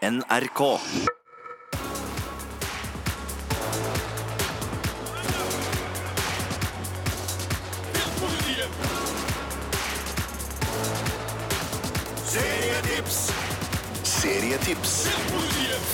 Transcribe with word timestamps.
NRK. 0.00 0.78
Serietips. 14.28 15.08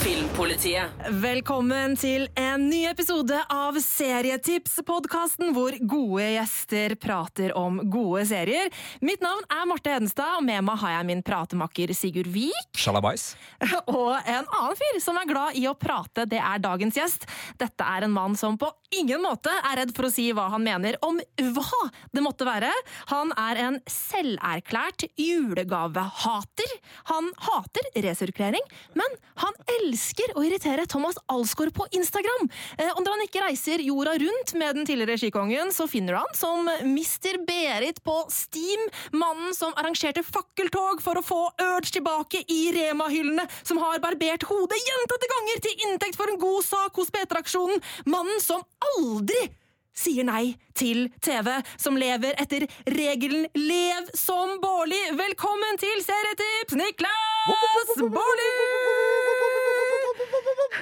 Filmpolitiet. 0.03 0.91
Velkommen 1.23 1.93
til 1.97 2.25
en 2.37 2.65
ny 2.67 2.81
episode 2.91 3.37
av 3.53 3.77
Serietips-podkasten, 3.79 5.53
hvor 5.55 5.77
gode 5.87 6.27
gjester 6.33 6.97
prater 6.99 7.55
om 7.55 7.79
gode 7.93 8.25
serier. 8.27 8.73
Mitt 9.07 9.23
navn 9.23 9.47
er 9.47 9.69
Marte 9.71 9.95
Hedenstad, 9.95 10.41
og 10.41 10.45
med 10.49 10.67
meg 10.67 10.83
har 10.83 10.97
jeg 10.97 11.09
min 11.13 11.23
pratemakker 11.25 11.95
Sigurd 11.95 12.33
Vik. 12.35 12.75
Shalabais. 12.75 13.31
Og 13.87 14.19
en 14.19 14.43
annen 14.43 14.79
fyr 14.83 14.99
som 15.05 15.21
er 15.21 15.31
glad 15.31 15.61
i 15.61 15.69
å 15.71 15.77
prate, 15.79 16.27
det 16.27 16.43
er 16.43 16.65
dagens 16.67 16.99
gjest. 16.99 17.29
Dette 17.63 17.87
er 17.87 18.09
en 18.09 18.17
mann 18.19 18.35
som 18.41 18.59
på 18.59 18.73
ingen 18.99 19.23
måte 19.25 19.53
er 19.55 19.79
redd 19.81 19.93
for 19.97 20.09
å 20.09 20.13
si 20.13 20.29
hva 20.35 20.49
han 20.53 20.65
mener 20.65 20.99
om 21.05 21.19
hva 21.57 21.81
det 22.15 22.23
måtte 22.25 22.47
være. 22.49 22.71
Han 23.13 23.33
er 23.39 23.61
en 23.67 23.79
selverklært 23.91 25.07
julegavehater. 25.21 26.71
Han 27.11 27.31
hater 27.47 27.89
resirkulering, 28.05 28.65
men 28.99 29.17
han 29.43 29.57
elsker 29.81 30.35
å 30.39 30.45
irritere 30.47 30.87
Thomas 30.91 31.19
Alsgaard 31.33 31.75
på 31.77 31.87
Instagram. 31.97 32.49
Eh, 32.79 32.91
Og 32.95 33.03
når 33.05 33.17
han 33.17 33.25
ikke 33.27 33.43
reiser 33.45 33.83
jorda 33.85 34.15
rundt 34.23 34.55
med 34.59 34.77
den 34.79 34.87
tidligere 34.89 35.19
skikongen, 35.21 35.73
så 35.75 35.89
finner 35.91 36.15
du 36.15 36.21
han 36.23 36.37
som 36.39 36.69
Mr. 36.69 37.41
Berit 37.47 38.01
på 38.07 38.17
Steam, 38.33 38.87
mannen 39.13 39.55
som 39.57 39.75
arrangerte 39.81 40.23
fakkeltog 40.27 41.03
for 41.05 41.19
å 41.19 41.25
få 41.25 41.41
Urge 41.61 41.95
tilbake 41.99 42.45
i 42.51 42.61
Rema-hyllene, 42.77 43.47
som 43.63 43.81
har 43.83 44.01
barbert 44.05 44.47
hodet 44.49 44.79
gjentatte 44.81 45.31
ganger 45.35 45.63
til 45.65 45.85
inntekt 45.89 46.19
for 46.19 46.31
en 46.31 46.41
god 46.41 46.65
sak 46.67 47.01
hos 47.01 47.11
P3-aksjonen, 47.15 47.83
mannen 48.07 48.41
som 48.43 48.63
aldri 48.93 49.47
sier 49.95 50.27
nei 50.27 50.55
til 50.75 51.07
TV, 51.23 51.51
som 51.79 51.97
lever 51.99 52.35
etter 52.43 52.67
regelen 52.91 53.47
Lev 53.55 54.11
som 54.19 54.59
Bårli. 54.63 55.01
Velkommen 55.19 55.79
til 55.81 56.03
Serietips, 56.03 56.75
Niklas 56.81 57.95
Bårli! 58.03 58.51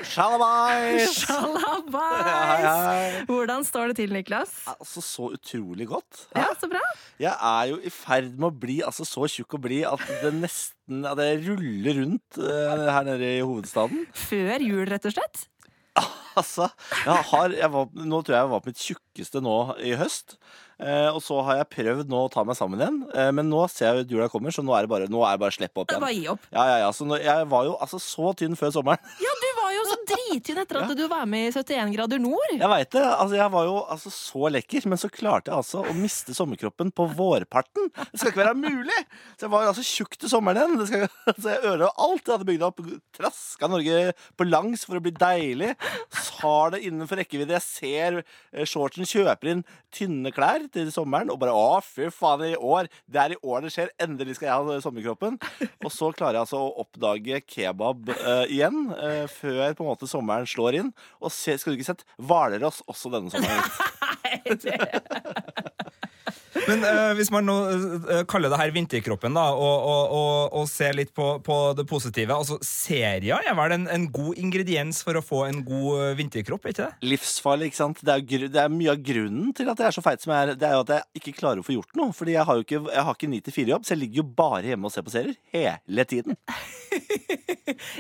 Sjalabais! 0.02 1.20
Hei. 1.92 3.22
Hvordan 3.28 3.64
står 3.66 3.92
det 3.92 4.00
til, 4.00 4.12
Niklas? 4.16 4.54
Altså, 4.70 5.02
så 5.04 5.28
utrolig 5.36 5.86
godt. 5.90 6.26
Ja, 6.36 6.48
så 6.58 6.68
bra. 6.70 6.82
Jeg 7.22 7.32
er 7.32 7.70
jo 7.70 7.78
i 7.78 7.92
ferd 7.92 8.32
med 8.34 8.48
å 8.48 8.52
bli 8.64 8.80
altså, 8.86 9.06
så 9.08 9.28
tjukk 9.30 9.58
og 9.58 9.64
blid 9.68 9.86
at 9.88 10.02
det 10.24 10.32
nesten 10.40 11.06
at 11.08 11.20
jeg 11.22 11.42
ruller 11.46 12.02
rundt 12.02 12.40
uh, 12.40 12.88
her 12.90 13.08
nede 13.08 13.32
i 13.38 13.40
hovedstaden. 13.44 14.06
Før 14.26 14.66
jul, 14.66 14.84
rett 14.90 15.08
og 15.08 15.16
slett. 15.16 15.46
Altså, 16.32 16.64
jeg 17.04 17.24
har, 17.28 17.52
jeg 17.52 17.68
var, 17.68 17.88
Nå 17.92 18.22
tror 18.24 18.32
jeg 18.32 18.40
jeg 18.40 18.50
var 18.54 18.60
på 18.64 18.70
mitt 18.70 18.80
tjukkeste 18.80 19.42
nå 19.44 19.56
i 19.84 19.90
høst. 20.00 20.38
Eh, 20.80 21.08
og 21.12 21.20
så 21.20 21.42
har 21.44 21.58
jeg 21.60 21.68
prøvd 21.74 22.08
nå 22.10 22.22
å 22.24 22.30
ta 22.32 22.40
meg 22.48 22.56
sammen 22.56 22.80
igjen. 22.80 22.96
Eh, 23.12 23.28
men 23.36 23.50
nå 23.52 23.60
ser 23.68 23.90
jeg 23.90 24.06
at 24.06 24.14
jula 24.16 24.30
kommer, 24.32 24.54
så 24.54 24.64
nå 24.64 24.72
er 24.74 24.86
det 24.86 24.90
bare, 24.94 25.10
nå 25.12 25.20
er 25.28 25.36
det 25.36 25.42
bare 25.44 25.52
å 25.52 25.58
slippe 25.58 25.84
opp 25.84 25.92
er 25.92 25.98
igjen. 25.98 26.06
Bare 26.06 26.16
gi 26.16 26.30
opp. 26.32 26.46
Ja, 26.48 26.64
ja, 26.70 26.78
ja, 26.86 26.88
så 26.96 27.04
nå, 27.06 27.20
Jeg 27.20 27.50
var 27.52 27.68
jo 27.68 27.76
altså 27.76 28.00
så 28.00 28.32
tynn 28.40 28.56
før 28.58 28.72
sommeren. 28.74 29.12
Ja, 29.20 29.34
du 29.44 29.51
var 29.72 29.78
jo 29.78 29.88
så 29.88 29.98
drittynn 30.08 30.60
etter 30.62 30.80
at 30.82 30.92
du 30.96 31.02
var 31.10 31.28
med 31.30 31.48
i 31.48 31.52
71 31.54 31.92
grader 31.94 32.20
nord. 32.22 32.52
Jeg 32.52 32.70
vet 32.72 32.90
det. 32.94 33.02
altså 33.04 33.38
Jeg 33.38 33.52
var 33.54 33.68
jo 33.68 33.76
altså 33.94 34.12
så 34.14 34.50
lekker, 34.56 34.86
men 34.90 35.00
så 35.00 35.10
klarte 35.12 35.52
jeg 35.52 35.58
altså 35.62 35.82
å 35.86 35.94
miste 35.96 36.36
sommerkroppen 36.36 36.92
på 36.94 37.06
vårparten. 37.16 37.90
Det 38.12 38.20
skal 38.20 38.32
ikke 38.32 38.42
være 38.42 38.58
mulig! 38.58 38.98
Så 39.36 39.46
jeg 39.46 39.54
var 39.54 39.68
altså 39.70 39.86
tjukk 39.86 40.18
til 40.20 40.32
sommeren 40.32 40.60
igjen. 40.60 40.78
Det 40.80 40.88
skal, 40.90 41.06
altså 41.32 41.54
jeg 41.54 41.62
ødela 41.62 41.90
alt 42.06 42.26
jeg 42.26 42.34
hadde 42.34 42.48
bygd 42.50 42.66
opp. 42.68 42.82
Traska 43.16 43.70
Norge 43.72 44.02
på 44.38 44.48
langs 44.48 44.86
for 44.88 44.98
å 44.98 45.04
bli 45.04 45.14
deilig. 45.16 45.72
Har 46.42 46.74
det 46.74 46.82
innenfor 46.88 47.22
rekkevidde. 47.22 47.58
Jeg 47.58 47.66
ser 47.66 48.20
eh, 48.22 48.66
shortsen 48.68 49.08
kjøper 49.08 49.54
inn 49.54 49.64
tynne 49.92 50.32
klær 50.34 50.64
til 50.72 50.88
sommeren 50.92 51.30
og 51.32 51.40
bare 51.42 51.54
å, 51.56 51.78
fy 51.84 52.08
faen, 52.12 52.46
i 52.48 52.56
år. 52.56 52.88
Det 53.06 53.20
er 53.20 53.34
i 53.34 53.40
år 53.44 53.66
det 53.66 53.72
skjer. 53.74 53.92
Endelig 54.02 54.38
skal 54.38 54.48
jeg 54.48 54.70
ha 54.70 54.78
sommerkroppen. 54.84 55.38
Og 55.84 55.90
så 55.92 56.10
klarer 56.16 56.40
jeg 56.40 56.46
altså 56.46 56.62
å 56.62 56.72
oppdage 56.82 57.42
kebab 57.46 58.12
eh, 58.14 58.44
igjen, 58.56 58.86
eh, 58.96 59.24
før 59.30 59.61
på 59.78 59.84
en 59.84 59.90
måte 59.92 60.08
sommeren 60.10 60.48
slår 60.48 60.80
inn. 60.80 60.90
Og 61.22 61.32
se, 61.34 61.56
skal 61.58 61.72
du 61.72 61.78
ikke 61.78 61.90
sett 61.92 62.06
Hvalross 62.18 62.82
også 62.90 63.12
denne 63.14 63.30
sommeren? 63.32 63.62
Men 66.68 66.84
uh, 66.86 67.12
hvis 67.18 67.30
man 67.34 67.46
nå 67.48 67.54
uh, 68.08 68.22
kaller 68.30 68.52
det 68.52 68.58
her 68.60 68.72
vinterkroppen, 68.74 69.34
da, 69.36 69.48
og, 69.54 69.86
og, 69.92 70.14
og, 70.18 70.56
og 70.60 70.68
ser 70.70 70.94
litt 70.98 71.12
på, 71.16 71.26
på 71.44 71.56
det 71.78 71.86
positive 71.90 72.36
altså 72.36 72.58
Serier 72.66 73.42
er 73.48 73.56
vel 73.58 73.74
en, 73.76 73.86
en 73.90 74.06
god 74.14 74.38
ingrediens 74.40 75.00
for 75.04 75.18
å 75.18 75.24
få 75.24 75.44
en 75.48 75.62
god 75.66 76.16
vinterkropp, 76.18 76.66
er 76.68 76.74
ikke 76.74 76.86
det? 76.88 77.08
Livsfarlig, 77.12 77.70
ikke 77.72 77.80
sant? 77.80 78.02
Det 78.06 78.14
er, 78.14 78.24
gru- 78.28 78.50
det 78.52 78.62
er 78.62 78.72
mye 78.72 78.94
av 78.94 79.02
grunnen 79.04 79.50
til 79.56 79.70
at 79.72 79.82
jeg 79.82 79.90
er 79.90 79.96
så 79.96 80.04
feit 80.04 80.22
som 80.22 80.34
jeg 80.34 80.48
er. 80.52 80.54
Det 80.60 80.68
er 80.68 80.76
jo 80.76 80.84
at 80.86 80.94
jeg 80.96 81.22
ikke 81.22 81.36
klarer 81.40 81.62
å 81.62 81.66
få 81.66 81.76
gjort 81.76 81.98
noe. 81.98 82.14
Fordi 82.16 82.36
jeg 82.36 82.46
har 82.48 82.58
jo 82.60 82.66
ikke, 82.66 82.82
jeg 82.92 83.06
har 83.08 83.18
ikke 83.18 83.32
9-4-jobb, 83.34 83.86
så 83.86 83.94
jeg 83.96 84.02
ligger 84.04 84.22
jo 84.22 84.28
bare 84.42 84.62
hjemme 84.72 84.88
og 84.88 84.94
ser 84.94 85.06
på 85.06 85.14
serier 85.14 85.38
hele 85.54 86.06
tiden. 86.08 86.38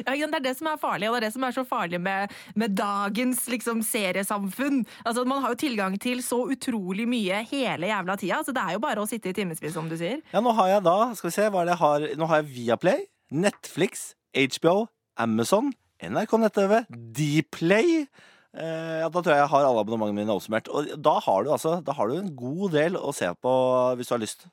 Ja, 0.04 0.12
ja, 0.16 0.26
det 0.28 0.36
er 0.40 0.44
det 0.44 0.52
som 0.58 0.66
er 0.68 0.78
farlig, 0.80 1.06
og 1.08 1.14
det 1.14 1.20
er 1.22 1.24
det 1.28 1.34
som 1.34 1.44
er 1.46 1.54
så 1.54 1.62
farlig 1.66 1.98
med, 2.02 2.32
med 2.58 2.74
dagens 2.76 3.44
liksom, 3.50 3.80
seriesamfunn. 3.86 4.82
Altså, 5.06 5.22
man 5.28 5.40
har 5.44 5.54
jo 5.54 5.60
tilgang 5.62 5.94
til 6.02 6.20
så 6.24 6.42
utrolig 6.52 7.06
mye 7.08 7.40
hele 7.48 7.88
jævla 7.88 8.16
tida, 8.20 8.40
så 8.44 8.51
det 8.56 8.62
er 8.62 8.76
jo 8.76 8.82
bare 8.84 9.02
å 9.02 9.08
sitte 9.08 9.30
i 9.30 9.36
timevis, 9.36 9.62
som 9.74 9.88
du 9.90 9.96
sier. 10.00 10.20
Ja, 10.32 10.42
nå 10.44 10.54
har 10.58 10.68
jeg 10.76 10.84
da 10.86 10.96
Skal 11.18 11.30
vi 11.30 11.36
se 11.36 11.48
hva 11.52 11.64
det 11.66 11.74
jeg 11.74 11.82
har 11.82 12.06
Nå 12.20 12.28
har 12.30 12.42
jeg 12.42 12.50
Viaplay, 12.56 13.06
Netflix, 13.32 14.12
HBO, 14.36 14.86
Amazon, 15.20 15.72
NRK 16.02 16.38
nett-TV, 16.42 16.78
Dplay. 17.18 18.04
Eh, 18.52 18.96
ja, 19.00 19.08
da 19.08 19.20
tror 19.20 19.32
jeg 19.32 19.40
jeg 19.40 19.48
har 19.48 19.64
alle 19.64 19.80
abonnementene 19.80 20.18
mine 20.18 20.34
oppsummert. 20.34 20.68
Og 20.68 20.90
da 21.00 21.14
har 21.24 21.44
du 21.44 21.52
altså 21.54 21.78
Da 21.84 21.94
har 21.96 22.10
du 22.10 22.18
en 22.18 22.34
god 22.36 22.74
del 22.76 22.98
å 23.00 23.14
se 23.16 23.30
på 23.40 23.52
hvis 23.96 24.10
du 24.10 24.16
har 24.16 24.22
lyst. 24.24 24.46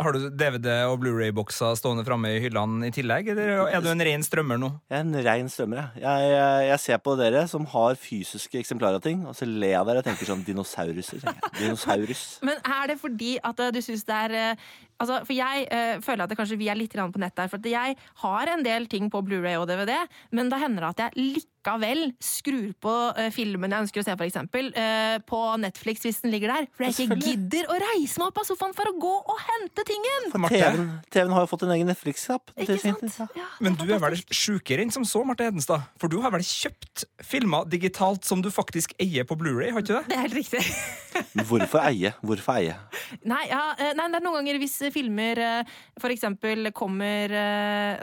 Har 0.00 0.16
du 0.16 0.28
DVD- 0.30 0.88
og 0.88 0.98
Blu-ray-bokser 1.02 1.76
stående 1.78 2.04
framme 2.06 2.32
i 2.32 2.40
hyllene 2.42 2.88
i 2.88 2.94
tillegg, 2.94 3.30
eller 3.32 3.68
er 3.68 3.84
du 3.84 3.90
en 3.92 4.04
ren 4.08 4.24
strømmer 4.24 4.60
nå? 4.60 4.70
Jeg 4.90 4.96
er 4.98 5.06
en 5.06 5.24
rein 5.26 5.50
strømmer, 5.52 5.80
jeg. 5.80 6.02
Jeg, 6.04 6.30
jeg. 6.32 6.68
jeg 6.70 6.82
ser 6.86 7.02
på 7.04 7.16
dere 7.20 7.46
som 7.50 7.66
har 7.74 7.98
fysiske 8.00 8.60
eksemplarer 8.62 9.00
av 9.00 9.04
ting, 9.04 9.26
og 9.28 9.36
så 9.36 9.48
ler 9.48 9.74
jeg 9.74 9.80
av 9.80 9.90
dere 9.90 10.02
og 10.02 10.08
tenker 10.08 10.30
sånn 10.30 10.44
dinosauruser. 10.46 11.26
Dinosaurus. 11.58 12.24
Men 12.48 12.62
er 12.64 12.92
det 12.92 13.00
fordi 13.02 13.34
at 13.44 13.60
eh, 13.60 13.74
du 13.76 13.82
syns 13.84 14.06
det 14.08 14.22
er 14.28 14.38
eh, 14.44 14.70
Altså, 15.00 15.22
for 15.24 15.32
jeg 15.32 15.62
eh, 15.72 15.94
føler 16.04 16.26
at 16.26 16.28
det 16.28 16.36
kanskje 16.36 16.58
vi 16.60 16.66
er 16.68 16.76
litt 16.76 16.92
på 16.92 17.20
nett 17.22 17.32
der. 17.32 17.48
For 17.48 17.56
at 17.56 17.68
jeg 17.70 17.94
har 18.20 18.50
en 18.52 18.64
del 18.66 18.84
ting 18.92 19.06
på 19.08 19.22
Blu-ray 19.24 19.56
og 19.56 19.64
DVD, 19.70 19.94
men 20.36 20.52
da 20.52 20.58
hender 20.60 20.84
det 20.84 20.90
at 20.90 21.16
jeg 21.16 21.46
likevel 21.60 22.12
skrur 22.20 22.72
på 22.80 22.92
eh, 23.18 23.30
filmen 23.32 23.70
jeg 23.70 23.84
ønsker 23.84 24.00
å 24.00 24.04
se, 24.04 24.14
for 24.16 24.26
eksempel, 24.26 24.70
eh, 24.74 25.18
på 25.26 25.40
Netflix 25.60 26.04
hvis 26.04 26.20
den 26.24 26.32
ligger 26.32 26.54
der. 26.54 26.68
For 26.72 26.86
jeg 26.86 27.06
ikke 27.06 27.18
gidder 27.20 27.68
å 27.68 27.76
reise 27.80 28.20
meg 28.20 28.30
opp 28.30 28.40
av 28.40 28.46
sofaen 28.48 28.74
for 28.76 28.88
å 28.88 28.94
gå 29.00 29.12
og 29.20 29.42
hente 29.44 29.84
tingen! 29.84 30.30
TV-en 30.50 30.88
TV 31.12 31.32
har 31.34 31.44
jo 31.44 31.50
fått 31.50 31.64
en 31.66 31.74
egen 31.76 31.90
Netflix-app. 31.90 32.54
Ja, 32.56 33.48
men 33.60 33.76
du 33.78 33.86
er 33.92 34.00
vel 34.00 34.16
sjukere 34.32 34.84
enn 34.84 34.92
som 34.94 35.04
så, 35.04 35.22
Marte 35.26 35.46
Hedenstad? 35.46 35.84
For 36.00 36.10
du 36.10 36.20
har 36.24 36.32
vel 36.34 36.44
kjøpt 36.46 37.04
filmer 37.26 37.68
digitalt 37.70 38.26
som 38.28 38.42
du 38.42 38.50
faktisk 38.52 38.94
eier 39.00 39.28
på 39.28 39.36
Blu-ray, 39.38 39.72
har 39.74 39.84
ikke 39.84 40.00
det? 40.00 40.04
Det 40.10 40.16
er 40.16 40.24
helt 40.24 40.38
riktig. 40.40 40.64
Hvorfor 41.50 41.82
eie? 41.84 42.14
Hvorfor 42.24 42.56
eie? 42.56 42.76
Nei, 43.28 43.42
ja, 43.50 43.62
eh, 43.76 43.92
nei, 43.98 44.08
det 44.10 44.20
er 44.20 44.24
noen 44.24 44.40
ganger 44.40 44.60
hvis 44.62 44.78
filmer 44.94 45.40
for 46.00 46.12
eksempel 46.12 46.70
kommer 46.76 47.32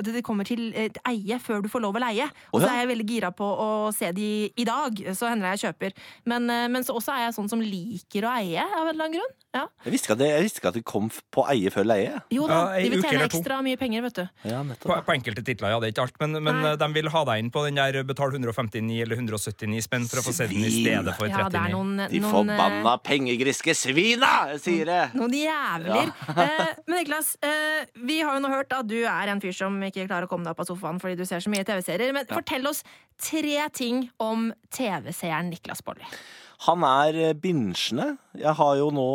Det 0.04 0.22
kommer 0.26 0.48
til 0.48 0.70
eie 0.76 1.38
før 1.42 1.64
du 1.64 1.70
får 1.72 1.84
lov 1.84 1.98
å 1.98 2.04
leie. 2.04 2.28
Og 2.52 2.62
så 2.62 2.70
er 2.70 2.82
jeg 2.82 2.92
veldig 2.92 3.08
gira 3.08 3.32
på 3.36 3.47
å 3.48 3.68
se 3.96 4.12
de 4.16 4.30
i 4.56 4.66
dag, 4.68 5.00
så 5.18 5.30
hender 5.32 5.48
det 5.48 5.56
jeg 5.58 5.70
kjøper. 5.70 5.96
Men, 6.26 6.50
eh, 6.50 6.68
men 6.72 6.84
så 6.88 6.96
også 6.98 7.14
er 7.16 7.26
jeg 7.28 7.38
sånn 7.38 7.50
som 7.52 7.62
liker 7.64 8.28
å 8.28 8.34
eie, 8.38 8.64
av 8.64 8.86
en 8.88 8.94
eller 8.94 9.08
annen 9.08 9.18
grunn. 9.20 9.36
Ja. 9.58 9.64
Jeg 9.88 9.94
visste 9.96 10.10
ikke 10.10 10.18
at 10.18 10.22
det, 10.22 10.28
jeg 10.30 10.46
visste 10.46 10.62
ikke 10.62 10.70
at 10.74 10.78
det 10.78 10.84
kom 10.86 11.08
på 11.34 11.46
eie 11.50 11.72
før 11.74 11.88
leie. 11.88 12.20
Jo 12.34 12.46
da, 12.50 12.58
Ja, 12.78 12.84
de 12.84 12.92
vil 12.94 13.02
tjene 13.06 13.26
ekstra 13.26 13.62
mye 13.66 13.80
penger, 13.80 14.04
vet 14.06 14.20
du. 14.20 14.26
Ja, 14.46 14.60
På, 14.62 14.68
nettopp. 14.70 15.06
på 15.08 15.16
enkelte 15.16 15.44
titler, 15.48 15.74
ja, 15.74 15.80
det 15.82 15.88
er 15.90 15.96
ikke 15.96 16.06
alt, 16.06 16.20
men, 16.22 16.44
men 16.44 16.60
eh, 16.74 16.76
de 16.78 16.90
vil 16.94 17.10
ha 17.14 17.24
deg 17.32 17.42
inn 17.42 17.52
på 17.54 17.64
den 17.66 17.80
der 17.80 18.04
betal 18.08 18.36
159 18.36 19.02
eller 19.06 19.16
179 19.18 19.82
spenn 19.88 20.06
for 20.12 20.22
å 20.22 20.26
få 20.28 20.36
se 20.36 20.50
den 20.52 20.68
i 20.68 20.74
stedet 20.74 21.16
for 21.18 21.32
39. 21.32 21.40
Ja, 21.40 21.50
det 21.54 21.64
er 21.64 21.74
noen, 21.74 21.96
De 22.12 22.22
eh, 22.22 22.28
forbanna 22.28 22.98
pengegriske 23.08 23.74
svina, 23.78 24.34
sier 24.62 24.86
det! 24.92 25.02
Noen 25.18 25.34
jævler. 25.40 26.14
Eh, 26.38 26.76
men 26.86 27.00
Niklas, 27.00 27.34
eh, 27.42 27.88
vi 28.04 28.20
har 28.22 28.38
jo 28.38 28.44
nå 28.44 28.52
hørt 28.52 28.74
at 28.76 28.88
du 28.90 28.98
er 29.08 29.32
en 29.32 29.42
fyr 29.42 29.56
som 29.56 29.76
ikke 29.88 30.06
klarer 30.10 30.28
å 30.28 30.32
komme 30.32 30.46
deg 30.46 30.54
opp 30.54 30.64
av 30.66 30.70
sofaen 30.70 31.02
fordi 31.02 31.18
du 31.20 31.26
ser 31.30 31.42
så 31.44 31.52
mye 31.54 31.66
TV-serier. 31.68 32.14
Men 32.16 32.28
fortell 32.30 32.68
oss 32.70 32.84
tre 33.18 33.37
ting 33.74 34.10
om 34.18 34.52
TV-seeren 34.74 35.52
Niklas 35.52 35.84
Baarli. 35.86 36.08
Han 36.66 36.82
er 36.88 37.18
eh, 37.22 37.36
binsjende. 37.38 38.16
Jeg 38.38 38.54
har 38.58 38.78
jo 38.80 38.88
nå, 38.94 39.06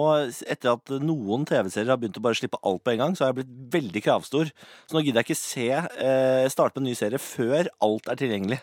etter 0.46 0.76
at 0.76 0.92
noen 1.02 1.46
TV-serier 1.48 1.90
har 1.90 1.98
begynt 1.98 2.20
å 2.20 2.22
bare 2.22 2.38
slippe 2.38 2.60
alt 2.62 2.84
på 2.86 2.92
en 2.92 3.02
gang, 3.02 3.16
så 3.18 3.24
har 3.24 3.32
jeg 3.32 3.40
blitt 3.40 3.56
veldig 3.74 4.02
kravstor. 4.04 4.52
Så 4.86 4.94
nå 4.94 5.02
gidder 5.02 5.22
jeg 5.22 5.32
ikke 5.32 5.40
se 5.40 5.68
eh, 5.74 6.46
starte 6.52 6.76
på 6.76 6.84
en 6.84 6.86
ny 6.86 6.94
serie 6.98 7.18
før 7.22 7.72
alt 7.82 8.10
er 8.12 8.20
tilgjengelig. 8.20 8.60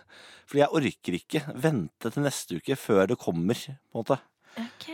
Fordi 0.50 0.64
jeg 0.64 0.76
orker 0.80 1.18
ikke 1.20 1.44
vente 1.60 2.14
til 2.14 2.26
neste 2.26 2.60
uke 2.62 2.80
før 2.80 3.12
det 3.12 3.20
kommer, 3.22 3.60
på 3.60 3.76
en 3.76 4.00
måte. 4.00 4.22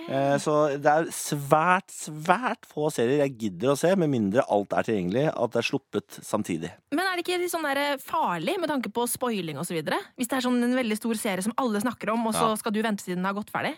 Eh, 0.09 0.35
Så 0.41 0.55
det 0.81 0.91
er 0.91 1.07
svært, 1.15 1.89
svært 1.93 2.67
få 2.69 2.89
serier 2.93 3.23
jeg 3.25 3.37
gidder 3.45 3.73
å 3.73 3.77
se, 3.79 3.93
med 3.95 4.09
mindre 4.13 4.43
alt 4.51 4.73
er 4.73 4.83
tilgjengelig, 4.89 5.27
at 5.33 5.51
det 5.55 5.61
er 5.63 5.69
sluppet 5.69 6.19
samtidig. 6.25 6.71
Men 6.91 7.05
er 7.07 7.15
det 7.17 7.25
ikke 7.25 7.49
sånn 7.51 7.65
der 7.69 7.97
farlig 8.03 8.59
med 8.61 8.69
tanke 8.69 8.91
på 8.93 9.07
spoiling 9.09 9.57
osv.? 9.61 9.79
Hvis 10.17 10.27
det 10.29 10.37
er 10.39 10.45
sånn 10.45 10.61
en 10.63 10.75
veldig 10.77 10.97
stor 10.99 11.15
serie 11.15 11.45
som 11.45 11.55
alle 11.57 11.81
snakker 11.81 12.13
om, 12.13 12.27
og 12.27 12.33
så 12.37 12.49
Ja. 12.51 12.55
skal 12.61 12.71
du 12.75 12.81
vente 12.81 13.03
til 13.03 13.15
den 13.15 13.25
har 13.25 13.33
gått 13.33 13.51
ferdig? 13.51 13.75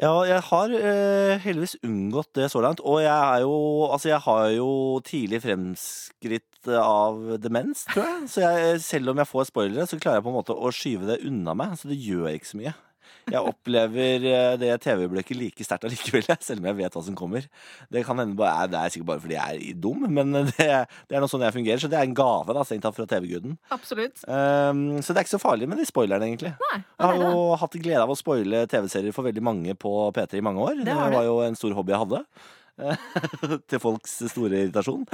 Ja, 0.00 0.22
jeg 0.24 0.40
har 0.46 0.70
eh, 0.72 1.38
heldigvis 1.44 1.76
unngått 1.84 2.30
det 2.32 2.46
så 2.50 2.62
langt. 2.64 2.80
Og 2.80 3.02
jeg 3.02 3.12
er 3.12 3.40
jo 3.44 3.58
Altså, 3.92 4.08
jeg 4.08 4.20
har 4.24 4.46
jo 4.56 5.00
tidlig 5.04 5.42
fremskritt 5.42 6.68
av 6.72 7.18
demens, 7.42 7.84
tror 7.92 8.06
jeg. 8.06 8.28
Så 8.32 8.40
jeg, 8.40 8.80
selv 8.80 9.10
om 9.12 9.18
jeg 9.20 9.28
får 9.28 9.50
spoilere, 9.50 9.84
så 9.86 9.98
klarer 10.00 10.20
jeg 10.20 10.24
på 10.24 10.32
en 10.32 10.38
måte 10.38 10.56
å 10.56 10.72
skyve 10.72 11.06
det 11.10 11.18
unna 11.28 11.52
meg. 11.58 11.74
Så 11.76 11.90
det 11.90 11.98
gjør 12.00 12.30
ikke 12.32 12.48
så 12.54 12.60
mye. 12.62 12.74
Jeg 13.30 13.38
opplever 13.38 14.24
eh, 14.26 14.54
det 14.58 14.70
TV-øyeblikket 14.82 15.38
like 15.38 15.66
sterkt 15.66 15.86
allikevel, 15.86 16.26
selv 16.42 16.62
om 16.62 16.68
jeg 16.70 16.78
vet 16.80 16.96
hva 16.96 17.02
som 17.06 17.16
kommer. 17.18 17.46
Det 17.92 18.04
kan 18.06 18.18
hende 18.18 18.36
bare, 18.38 18.66
Det 18.72 18.78
er 18.80 18.94
sikkert 18.94 19.10
bare 19.12 19.22
fordi 19.22 19.36
jeg 19.36 19.60
er 19.70 19.82
dum, 19.82 20.06
men 20.10 20.32
det, 20.50 20.68
det 21.08 21.16
er 21.16 21.22
noe 21.22 21.30
sånn 21.30 21.44
jeg 21.46 21.56
fungerer. 21.56 21.82
Så 21.82 21.90
det 21.92 22.00
er 22.00 22.08
en 22.08 22.16
gave 22.18 22.56
da, 22.56 22.64
strengt 22.66 22.86
tatt 22.86 22.98
fra 22.98 23.06
TV-guden. 23.10 23.58
Absolutt. 23.74 24.24
Um, 24.26 25.02
så 25.02 25.12
det 25.12 25.22
er 25.22 25.26
ikke 25.26 25.36
så 25.36 25.42
farlig 25.42 25.70
med 25.70 25.78
de 25.80 25.86
spoilerne, 25.88 26.30
egentlig. 26.30 26.54
Nei, 26.66 26.80
Jeg 26.82 27.12
har 27.12 27.22
jo 27.22 27.44
hatt 27.62 27.78
glede 27.78 28.02
av 28.02 28.14
å 28.14 28.18
spoile 28.18 28.64
TV-serier 28.70 29.14
for 29.14 29.28
veldig 29.28 29.44
mange 29.44 29.76
på 29.78 29.94
P3 30.16 30.40
i 30.40 30.44
mange 30.44 30.66
år. 30.66 30.82
Det 30.82 30.90
Det, 30.90 30.98
var 31.16 31.28
jo 31.28 31.38
en 31.46 31.56
stor 31.58 31.78
hobby 31.78 31.94
jeg 31.94 32.04
hadde. 32.04 32.24
Til 33.70 33.82
folks 33.82 34.18
store 34.32 34.64
irritasjon. 34.64 35.04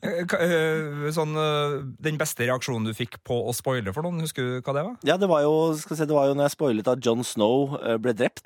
Eh, 0.00 0.22
eh, 0.22 1.06
Sånn, 1.16 1.36
eh, 1.40 1.76
den 2.06 2.20
beste 2.20 2.46
reaksjonen 2.46 2.88
du 2.88 2.96
fikk 2.96 3.18
på 3.26 3.38
å 3.46 3.54
spoile 3.56 3.94
for 3.94 4.06
noen, 4.06 4.22
husker 4.24 4.46
du 4.46 4.58
hva 4.60 4.76
det 4.76 4.86
var? 4.88 4.96
Ja, 5.08 5.18
det 5.20 5.30
var 5.30 5.44
jo, 5.46 5.54
skal 5.80 6.00
se, 6.00 6.08
det 6.08 6.16
var 6.16 6.30
jo 6.30 6.36
når 6.38 6.50
jeg 6.50 6.56
spoilet 6.56 6.92
at 6.92 7.04
John 7.04 7.24
Snow 7.26 7.76
ble 8.02 8.14
drept 8.16 8.44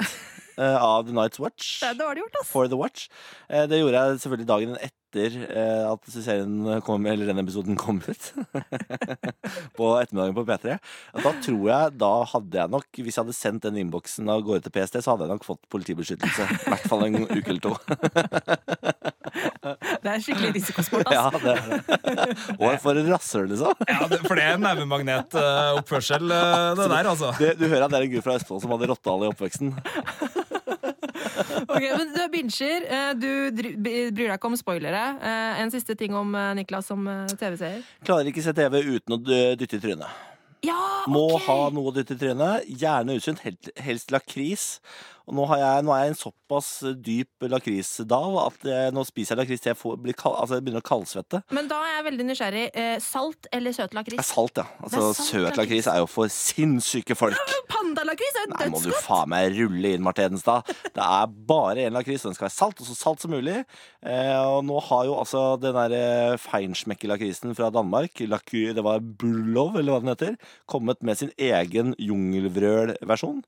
av 0.68 1.06
The 1.08 1.12
Night's 1.16 1.40
Watch. 1.42 1.80
Det 1.80 1.88
er 1.94 2.00
dårlig 2.00 2.24
gjort, 2.24 2.40
ass. 2.42 2.48
For 2.52 2.68
the 2.68 2.76
Watch. 2.80 3.08
Eh, 3.48 3.66
Det 3.70 3.78
gjorde 3.80 4.00
jeg 4.02 4.20
selvfølgelig 4.24 4.48
dagen 4.50 4.76
etter 4.80 4.96
eh, 5.50 5.84
at 5.90 6.06
serien 6.14 6.80
kom, 6.86 7.06
eller 7.10 7.26
den 7.26 7.40
episoden 7.42 7.74
kom 7.80 7.98
ut. 8.06 8.28
på 9.78 9.88
ettermiddagen 9.98 10.36
på 10.36 10.44
P3. 10.46 10.76
At 10.78 11.24
Da 11.26 11.32
tror 11.42 11.64
jeg, 11.72 11.96
da 11.98 12.10
hadde 12.30 12.60
jeg 12.60 12.70
nok 12.70 12.86
Hvis 13.00 13.16
jeg 13.16 13.24
hadde 13.24 13.34
sendt 13.34 13.66
den 13.66 13.80
innboksen 13.82 14.28
av 14.30 14.44
gårde 14.46 14.62
til 14.68 14.74
PST, 14.76 15.00
så 15.02 15.14
hadde 15.16 15.26
jeg 15.26 15.34
nok 15.34 15.46
fått 15.48 15.64
politibeskyttelse. 15.72 16.46
I 16.46 16.70
hvert 16.70 16.86
fall 16.92 17.06
en 17.08 17.24
uke 17.26 17.50
eller 17.50 17.64
to. 17.64 17.74
Det 20.00 20.08
er 20.08 20.22
skikkelig 20.24 20.50
risikosport, 20.56 21.06
altså. 21.06 21.18
Ja, 21.18 21.26
det 21.30 21.50
er 21.52 21.60
det. 21.68 22.36
Og 22.56 22.72
for 22.82 22.98
et 22.98 23.08
rasshøl, 23.10 23.46
liksom. 23.50 23.82
Ja, 23.86 24.06
det, 24.10 24.18
For 24.24 24.38
det 24.38 24.46
er 24.48 24.60
nevemagnetoppførsel, 24.62 26.24
eh, 26.34 26.70
det 26.78 26.86
der, 26.90 27.10
altså. 27.12 27.30
Det, 27.38 27.50
du 27.60 27.66
hører 27.68 27.84
at 27.86 27.92
det 27.92 28.00
er 28.00 28.06
en 28.08 28.14
gutt 28.14 28.26
fra 28.26 28.36
Østfold 28.40 28.62
som 28.64 28.72
hadde 28.74 28.88
rottehale 28.90 29.28
i 29.28 29.32
oppveksten. 29.34 29.74
Ok, 31.72 31.84
men 31.84 32.10
Du 32.14 32.20
er 32.22 32.32
binsjer, 32.32 32.86
eh, 32.86 33.12
du 33.18 33.28
bryr 33.54 34.10
deg 34.12 34.34
ikke 34.36 34.50
om 34.50 34.56
spoilere. 34.58 35.04
Eh, 35.20 35.60
En 35.64 35.72
siste 35.72 35.96
ting 35.98 36.14
om 36.16 36.34
eh, 36.34 36.50
Niklas 36.60 36.90
som 36.90 37.06
TV-seer. 37.36 37.80
Klarer 38.06 38.30
ikke 38.32 38.44
se 38.44 38.54
TV 38.56 38.80
uten 38.96 39.16
å 39.16 39.20
dytte 39.24 39.78
i 39.78 39.82
trynet. 39.82 40.26
Ja, 40.66 40.76
Må 41.08 41.38
ha 41.40 41.70
noe 41.72 41.88
å 41.88 41.94
dytte 41.96 42.12
i 42.16 42.20
trynet. 42.20 42.66
Gjerne 42.80 43.16
utsynt, 43.16 43.40
helst 43.80 44.12
lakris. 44.12 44.66
Og 45.30 45.36
nå, 45.38 45.44
har 45.46 45.60
jeg, 45.62 45.82
nå 45.86 45.92
er 45.94 46.00
jeg 46.02 46.10
en 46.10 46.18
såpass 46.18 46.68
dyp 47.06 47.44
lakrisdal 47.52 48.32
at 48.42 48.64
jeg, 48.66 48.90
nå 48.96 49.04
spiser 49.06 49.36
jeg 49.36 49.44
lakris 49.44 49.60
til 49.62 49.70
jeg 49.70 49.78
får, 49.78 49.92
blir 50.02 50.16
kald, 50.18 50.34
altså 50.42 50.56
jeg 50.58 50.64
begynner 50.66 50.82
å 50.82 50.88
kaldsvette. 50.90 51.40
Men 51.54 51.68
da 51.70 51.78
er 51.86 51.92
jeg 52.00 52.06
veldig 52.08 52.26
nysgjerrig. 52.32 52.64
Eh, 52.74 52.96
Salt 53.04 53.46
eller 53.54 53.76
søt 53.76 53.92
Det 53.92 53.94
er 53.94 54.00
lakris? 54.00 54.32
salt, 54.32 54.58
ja. 54.58 54.64
Altså, 54.82 55.04
salt 55.14 55.28
søt 55.28 55.44
lakris. 55.44 55.60
lakris 55.60 55.90
er 55.92 56.00
jo 56.02 56.08
for 56.10 56.32
sinnssyke 56.34 57.14
folk. 57.18 57.54
Pandalakris 57.70 58.40
er 58.40 58.48
jo 58.48 58.50
Nei, 58.56 58.66
må 58.74 58.80
du 58.82 58.90
faen 59.06 59.30
meg 59.30 59.54
rulle 59.54 59.92
inn, 59.94 60.02
Marte 60.02 60.24
Hedenstad. 60.26 60.66
Det 60.90 61.04
er 61.06 61.30
bare 61.52 61.86
én 61.86 61.94
lakris, 61.94 62.24
og 62.26 62.32
den 62.32 62.38
skal 62.40 62.48
være 62.48 62.56
salt, 62.56 62.82
og 62.82 62.90
så 62.90 62.98
salt 62.98 63.22
som 63.22 63.30
mulig. 63.36 63.60
Eh, 64.02 64.34
og 64.50 64.64
nå 64.66 64.82
har 64.88 65.06
jo 65.06 65.14
altså 65.22 65.44
den 65.62 65.78
der 65.78 66.34
feinschmecke-lakrisen 66.42 67.54
fra 67.54 67.70
Danmark, 67.70 68.18
laky, 68.26 68.66
det 68.74 68.82
var 68.84 68.98
Bullov, 68.98 69.78
eller 69.78 69.94
hva 69.94 70.02
den 70.02 70.12
heter, 70.16 70.36
kommet 70.70 70.98
med 71.06 71.22
sin 71.22 71.30
egen 71.38 71.94
jungelvrøl-versjon. 72.02 73.42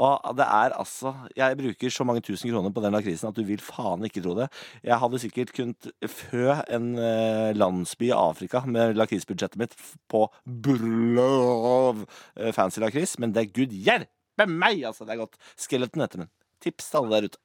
Og 0.00 0.32
det 0.38 0.46
er 0.48 0.76
altså 0.80 1.01
Jeg 1.36 1.58
bruker 1.58 1.92
så 1.92 2.06
mange 2.06 2.22
tusen 2.24 2.50
kroner 2.50 2.72
på 2.74 2.82
den 2.84 2.94
lakrisen 2.94 3.30
at 3.30 3.38
du 3.38 3.42
vil 3.48 3.62
faen 3.62 4.04
ikke 4.06 4.22
tro 4.24 4.34
det. 4.38 4.48
Jeg 4.86 5.00
hadde 5.02 5.20
sikkert 5.22 5.54
kunnet 5.56 5.90
fø 6.10 6.44
en 6.62 6.92
eh, 7.00 7.52
landsby 7.56 8.10
i 8.10 8.16
Afrika 8.16 8.64
med 8.66 8.96
lakrisbudsjettet 8.98 9.60
mitt 9.60 9.76
på 10.12 10.26
Burlov 10.44 12.04
eh, 12.36 12.52
fancy 12.54 12.82
lakris, 12.82 13.18
men 13.22 13.34
det 13.34 13.46
er 13.46 13.56
gud 13.56 13.74
hjelpe 13.74 14.48
meg, 14.48 14.84
altså! 14.88 15.06
Det 15.08 15.16
er 15.16 15.24
godt. 15.24 15.40
Skeleton 15.60 16.04
heter 16.04 16.24
den. 16.24 16.32
Tips 16.62 16.90
til 16.90 17.02
alle 17.02 17.18
der 17.18 17.32
ute. 17.32 17.42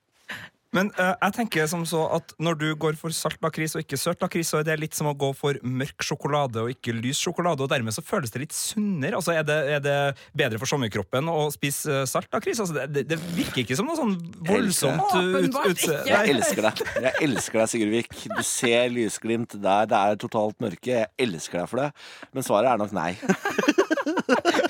Men 0.76 0.90
uh, 0.98 1.14
jeg 1.14 1.36
tenker 1.38 1.68
som 1.72 1.86
så 1.88 2.02
at 2.18 2.34
når 2.44 2.58
du 2.60 2.68
går 2.80 2.98
for 3.00 3.14
salt 3.16 3.40
lakris 3.44 3.76
og 3.78 3.86
ikke 3.86 4.00
søt 4.00 4.24
lakris, 4.24 4.52
så 4.52 4.60
er 4.60 4.68
det 4.68 4.78
litt 4.82 4.98
som 4.98 5.08
å 5.10 5.16
gå 5.18 5.30
for 5.38 5.58
mørk 5.64 6.04
sjokolade 6.04 6.64
og 6.64 6.74
ikke 6.74 6.96
lys 6.98 7.22
sjokolade, 7.24 7.64
og 7.64 7.72
dermed 7.72 7.96
så 7.96 8.04
føles 8.06 8.34
det 8.34 8.44
litt 8.44 8.56
sunnere. 8.56 9.16
Altså, 9.20 9.34
er, 9.38 9.46
det, 9.48 9.58
er 9.78 9.84
det 9.84 9.98
bedre 10.38 10.60
for 10.62 10.70
sommerkroppen 10.70 11.32
å 11.32 11.48
spise 11.54 12.02
eh, 12.02 12.06
salt 12.10 12.30
lakris? 12.36 12.60
Altså, 12.64 12.88
det, 12.92 13.06
det, 13.08 13.20
virker 13.38 13.64
ikke 13.64 13.78
som 13.80 13.88
noe 13.88 13.98
sånn 14.00 14.16
voldsomt 14.48 15.02
utseende. 15.08 15.44
ut, 15.48 15.60
utse... 15.72 16.00
Jeg 16.10 16.36
elsker 16.36 16.68
deg. 16.68 16.84
Jeg 17.08 17.16
elsker 17.30 17.62
deg, 17.62 17.72
Sigurd 17.72 17.96
Vik. 17.96 18.22
Du 18.36 18.44
ser 18.46 18.92
lysglimt 18.94 19.58
der 19.64 19.88
det 19.88 20.04
er 20.04 20.20
totalt 20.20 20.60
mørke. 20.64 20.92
Jeg 20.92 21.12
elsker 21.28 21.64
deg 21.64 21.72
for 21.72 21.86
det. 21.86 21.90
Men 22.36 22.48
svaret 22.48 22.74
er 22.74 22.84
nok 22.84 22.96
nei. 22.98 23.14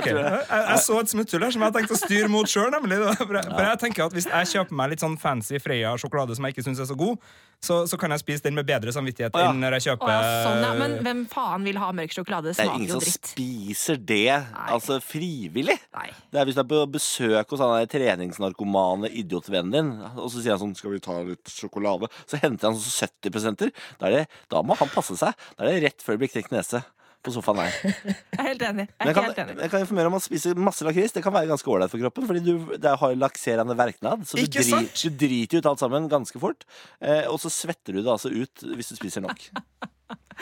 Ok. 0.00 0.08
Jeg, 0.10 0.40
jeg 0.50 0.82
så 0.86 0.98
et 1.02 1.12
smutthull 1.12 1.44
her 1.46 1.54
som 1.54 1.66
jeg 1.66 1.76
tenkte 1.76 1.96
å 1.96 2.00
styre 2.00 2.32
mot 2.32 2.48
sjøl. 2.50 2.72
For, 2.80 3.36
jeg- 3.36 3.46
for 3.52 3.62
jeg 3.68 3.78
tenker 3.84 4.06
at 4.08 4.16
hvis 4.16 4.28
jeg 4.30 4.50
kjøper 4.54 4.76
meg 4.80 4.92
litt 4.94 5.04
sånn 5.04 5.16
fancy 5.20 5.60
Freia-sjokolade 5.62 6.36
som 6.36 6.46
jeg 6.48 6.56
ikke 6.56 6.66
syns 6.66 6.82
er 6.82 6.88
så 6.90 6.96
god, 6.98 7.20
så, 7.60 7.82
så 7.84 7.98
kan 8.00 8.12
jeg 8.14 8.22
spise 8.22 8.44
den 8.46 8.56
med 8.56 8.64
bedre 8.68 8.92
samvittighet 8.94 9.34
ja. 9.36 9.50
enn 9.50 9.58
når 9.60 9.76
jeg 9.76 9.90
kjøper 9.90 10.08
ja, 10.08 10.20
sånn, 10.46 10.62
ja. 10.64 10.70
Men 10.80 10.94
hvem 11.04 11.18
faen 11.28 11.66
vil 11.68 11.80
ha 11.82 11.90
mørk 11.92 12.14
sjokolade? 12.16 12.54
Det 12.56 12.64
er 12.64 12.70
ingen 12.78 12.94
som 12.94 13.04
spiser 13.04 14.00
det 14.00 14.22
altså 14.64 14.96
frivillig. 15.04 15.76
Nei. 15.96 16.06
Det 16.32 16.40
er 16.40 16.48
hvis 16.48 16.56
du 16.56 16.62
er 16.64 16.70
på 16.70 16.80
besøk 16.96 17.52
hos 17.52 17.60
han 17.60 17.90
treningsnarkomane 17.92 19.10
idiotvennen 19.12 19.74
din, 19.76 19.92
og 20.16 20.30
så 20.32 20.40
sier 20.40 20.56
han 20.56 20.62
sånn 20.62 20.76
'Skal 20.78 20.94
vi 20.96 21.02
ta 21.04 21.18
litt 21.20 21.52
sjokolade?' 21.52 22.08
Så 22.24 22.40
henter 22.40 22.70
han 22.70 22.80
sånn 22.80 23.10
70 23.20 23.72
da, 24.00 24.06
er 24.08 24.10
det, 24.10 24.24
da 24.48 24.62
må 24.62 24.76
han 24.78 24.88
passe 24.88 25.16
seg. 25.20 25.36
Da 25.58 25.64
er 25.66 25.74
det 25.76 25.84
rett 25.84 26.02
før 26.02 26.16
det 26.16 26.24
blir 26.24 26.32
knekt 26.32 26.52
nese 26.54 26.80
på 27.20 27.32
sofaen 27.34 27.60
her. 27.60 27.74
Jeg 27.84 28.38
er 28.38 28.48
helt 28.48 28.62
enig. 28.64 28.86
Jeg 28.88 29.04
er 29.04 29.10
jeg 29.10 29.16
kan, 29.16 29.26
helt 29.28 29.40
enig. 29.44 29.56
jeg 29.60 29.72
kan 29.72 29.84
informere 29.84 30.10
om 30.10 30.16
at 30.16 30.24
spise 30.24 30.54
masse 30.56 30.86
lakris 30.86 31.12
Det 31.12 31.22
kan 31.24 31.34
være 31.34 31.50
ganske 31.50 31.68
ålreit 31.68 31.92
for 31.92 32.00
kroppen, 32.00 32.26
fordi 32.30 32.40
du, 32.46 32.74
det 32.80 32.94
har 33.02 33.16
lakserende 33.18 33.76
verknad. 33.76 34.24
Så 34.26 34.38
du, 34.38 34.44
Ikke 34.46 34.62
dri, 34.62 34.70
sant? 34.70 35.04
du 35.04 35.20
driter 35.24 35.60
ut 35.60 35.70
alt 35.72 35.82
sammen 35.84 36.08
ganske 36.12 36.40
fort. 36.40 36.64
Eh, 37.00 37.26
og 37.28 37.40
så 37.42 37.52
svetter 37.52 37.96
du 37.96 38.00
det 38.02 38.10
altså 38.12 38.32
ut 38.32 38.64
hvis 38.74 38.92
du 38.92 38.96
spiser 39.00 39.24
nok. 39.26 39.50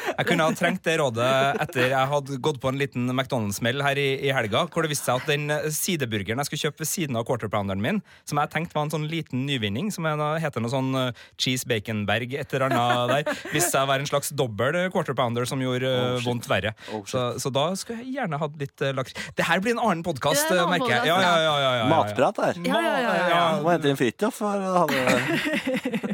Jeg 0.08 0.26
kunne 0.28 0.44
ha 0.46 0.52
trengt 0.54 0.84
det 0.86 0.94
rådet 1.00 1.28
etter 1.64 1.88
jeg 1.90 2.08
hadde 2.12 2.36
gått 2.44 2.60
på 2.62 2.70
en 2.70 2.78
liten 2.78 3.08
McDonald's-smell 3.10 3.82
her 3.82 3.98
i, 3.98 4.06
i 4.28 4.30
helga, 4.34 4.60
hvor 4.70 4.84
det 4.86 4.92
viste 4.92 5.08
seg 5.10 5.18
at 5.20 5.26
den 5.30 5.50
eh, 5.50 5.66
sideburgeren 5.74 6.38
jeg 6.38 6.48
skulle 6.48 6.62
kjøpe 6.68 6.82
ved 6.84 6.88
siden 6.90 7.18
av 7.18 7.24
quarter 7.28 7.50
pounderen 7.52 7.82
min, 7.82 7.98
som 8.28 8.38
jeg 8.40 8.52
tenkte 8.52 8.76
var 8.78 8.86
en 8.86 8.92
sånn 8.94 9.08
liten 9.10 9.42
nyvinning, 9.48 9.90
som 9.94 10.06
er, 10.06 10.22
heter 10.42 10.62
noe 10.62 10.70
sånn 10.72 10.92
eh, 11.00 11.24
cheese 11.40 11.66
baconberg, 11.68 12.36
et 12.38 12.54
eller 12.54 12.68
annet 12.68 13.12
der, 13.26 13.42
viste 13.52 13.72
seg 13.74 13.82
å 13.84 13.90
være 13.90 14.06
en 14.06 14.10
slags 14.12 14.30
dobbel 14.38 14.78
quarter 14.94 15.18
pounder 15.18 15.48
som 15.50 15.62
gjorde 15.64 15.90
eh, 15.90 16.06
Oh, 16.18 16.22
vondt 16.24 16.46
verre. 16.50 16.72
Oh, 16.94 17.02
så, 17.10 17.24
så 17.42 17.50
da 17.54 17.66
skulle 17.78 18.00
jeg 18.04 18.14
gjerne 18.20 18.38
hatt 18.40 18.54
litt 18.62 18.82
uh, 18.86 18.92
laks. 18.96 19.14
Det 19.36 19.44
her 19.50 19.60
blir 19.64 19.74
en 19.76 19.82
annen 19.82 20.04
podkast, 20.06 20.46
er 20.50 20.62
en 20.62 20.70
merker 20.72 20.94
jeg. 20.94 21.02
podcast, 21.02 21.10
Ja, 21.10 21.18
ja, 21.20 21.34
ja, 21.42 21.42
ja, 21.42 21.58
ja, 21.58 21.72
ja. 21.82 21.88
Matprat 21.90 22.40
her. 22.44 22.60
Ja, 22.64 22.80
ja, 22.86 22.94
ja, 23.02 23.12
ja, 23.18 23.28
ja. 23.34 23.42
Du 23.58 23.66
må 23.66 23.74
hente 23.74 23.90
inn 23.92 23.98
Fridtjof. 24.00 24.38
for 24.40 24.62
å 24.62 24.74
ha 24.78 24.86
det- 24.92 26.08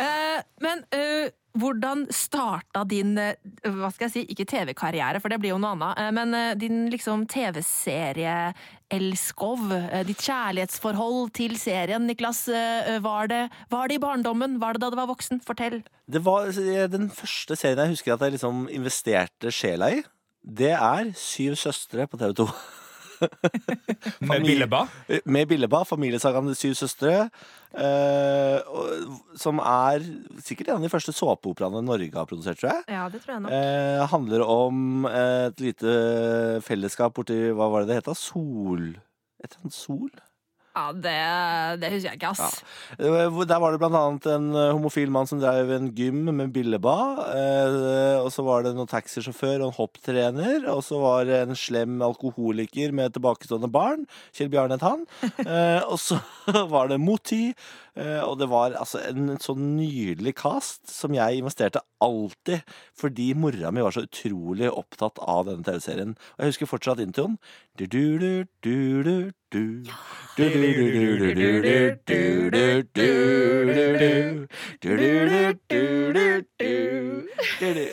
Eh, 0.00 0.40
men 0.64 0.84
eh, 0.94 1.30
hvordan 1.58 2.04
starta 2.14 2.84
din 2.88 3.18
eh, 3.18 3.34
hva 3.64 3.90
skal 3.92 4.06
jeg 4.06 4.12
si, 4.14 4.20
ikke 4.32 4.44
TV-karriere, 4.50 5.20
for 5.22 5.28
det 5.32 5.38
blir 5.42 5.52
jo 5.54 5.62
noe 5.62 5.72
annet, 5.74 5.94
eh, 5.98 6.12
men 6.14 6.28
eh, 6.36 6.56
din 6.58 6.76
liksom 6.92 7.18
TV-serie-elskov, 7.30 9.58
ditt 10.06 10.22
kjærlighetsforhold 10.26 11.30
til 11.36 11.52
serien, 11.60 12.06
Niklas, 12.06 12.40
var 13.02 13.24
det, 13.30 13.42
var 13.70 13.88
det 13.90 13.96
i 13.98 14.02
barndommen? 14.02 14.60
Var 14.62 14.72
det 14.74 14.80
da 14.84 14.90
du 14.92 14.96
var 14.98 15.08
voksen? 15.10 15.36
Fortell. 15.46 15.78
Det 16.10 16.22
var 16.26 16.40
den 16.90 17.06
første 17.14 17.54
serien 17.58 17.80
jeg 17.84 17.94
husker 17.96 18.10
at 18.14 18.22
jeg 18.26 18.34
liksom 18.38 18.56
investerte 18.74 19.48
sjela 19.54 19.86
i. 19.94 19.98
Det 20.40 20.72
er 20.72 21.12
Syv 21.18 21.52
søstre 21.60 22.02
på 22.08 22.16
TV 22.20 22.32
2. 22.42 22.46
Med 24.30 24.44
Billeba. 24.44 24.86
Med 25.24 25.48
Billeba, 25.48 25.82
familiesagaen 25.84 26.54
Syv 26.56 26.74
søstre. 26.78 27.28
Eh, 27.78 28.58
som 29.38 29.60
er 29.62 30.04
sikkert 30.42 30.70
en 30.72 30.80
av 30.80 30.86
de 30.86 30.92
første 30.92 31.14
såpeoperaene 31.14 31.82
Norge 31.86 32.10
har 32.14 32.28
produsert, 32.30 32.60
tror 32.60 32.72
jeg. 32.72 32.86
Ja, 32.96 33.04
det 33.12 33.22
tror 33.22 33.36
jeg 33.36 33.44
nok. 33.46 33.54
Eh, 33.54 34.06
handler 34.14 34.46
om 34.46 35.06
et 35.10 35.62
lite 35.62 35.94
fellesskap 36.66 37.14
borti 37.18 37.38
Hva 37.54 37.70
var 37.72 37.84
det 37.84 37.92
det 37.92 38.00
het? 38.00 38.12
Sol 38.18 38.90
Et 39.40 39.48
eller 39.48 39.62
annet 39.64 39.76
Sol? 39.76 40.10
Ja, 40.70 40.84
det, 40.94 41.14
det 41.82 41.88
husker 41.90 42.12
jeg 42.12 42.18
ikke, 42.20 42.30
ass. 42.30 42.60
Ja. 42.94 43.24
Der 43.50 43.58
var 43.58 43.74
det 43.74 43.80
blant 43.82 43.96
annet 43.98 44.28
en 44.30 44.52
eh, 44.54 44.70
homofil 44.70 45.10
mann 45.10 45.26
som 45.26 45.40
drev 45.42 45.72
en 45.74 45.88
gym 45.98 46.28
med 46.30 46.52
billebad. 46.54 47.24
Eh, 47.34 48.18
og 48.22 48.30
så 48.30 48.44
var 48.46 48.62
det 48.62 48.76
noen 48.76 48.90
taxisjåfør 48.90 49.64
og 49.64 49.66
en 49.72 49.76
hopptrener. 49.80 50.68
Og 50.70 50.84
så 50.86 51.00
var 51.02 51.26
det 51.26 51.40
en 51.42 51.58
slem 51.58 51.98
alkoholiker 52.06 52.94
med 52.94 53.16
tilbakestående 53.16 53.70
barn. 53.72 54.06
Kjell 54.30 54.52
Bjarne 54.52 54.78
het 54.78 54.86
han. 54.86 55.06
Eh, 55.50 55.82
og 55.88 55.96
så 55.98 56.18
var 56.72 56.90
det 56.90 57.00
Moti. 57.02 57.50
Eh, 57.98 58.20
og 58.22 58.36
det 58.38 58.46
var 58.50 58.76
altså 58.78 59.00
en 59.08 59.34
sånn 59.42 59.72
nydelig 59.74 60.36
cast 60.38 60.86
som 60.92 61.14
jeg 61.16 61.40
investerte 61.40 61.82
alltid 62.00 62.62
fordi 62.96 63.32
mora 63.34 63.72
mi 63.74 63.82
var 63.82 63.94
så 63.96 64.04
utrolig 64.06 64.70
opptatt 64.70 65.18
av 65.20 65.48
denne 65.48 65.66
TV-serien. 65.66 66.14
Og 66.36 66.44
jeg 66.44 66.54
husker 66.54 66.70
fortsatt 66.70 67.02
introen. 67.02 67.36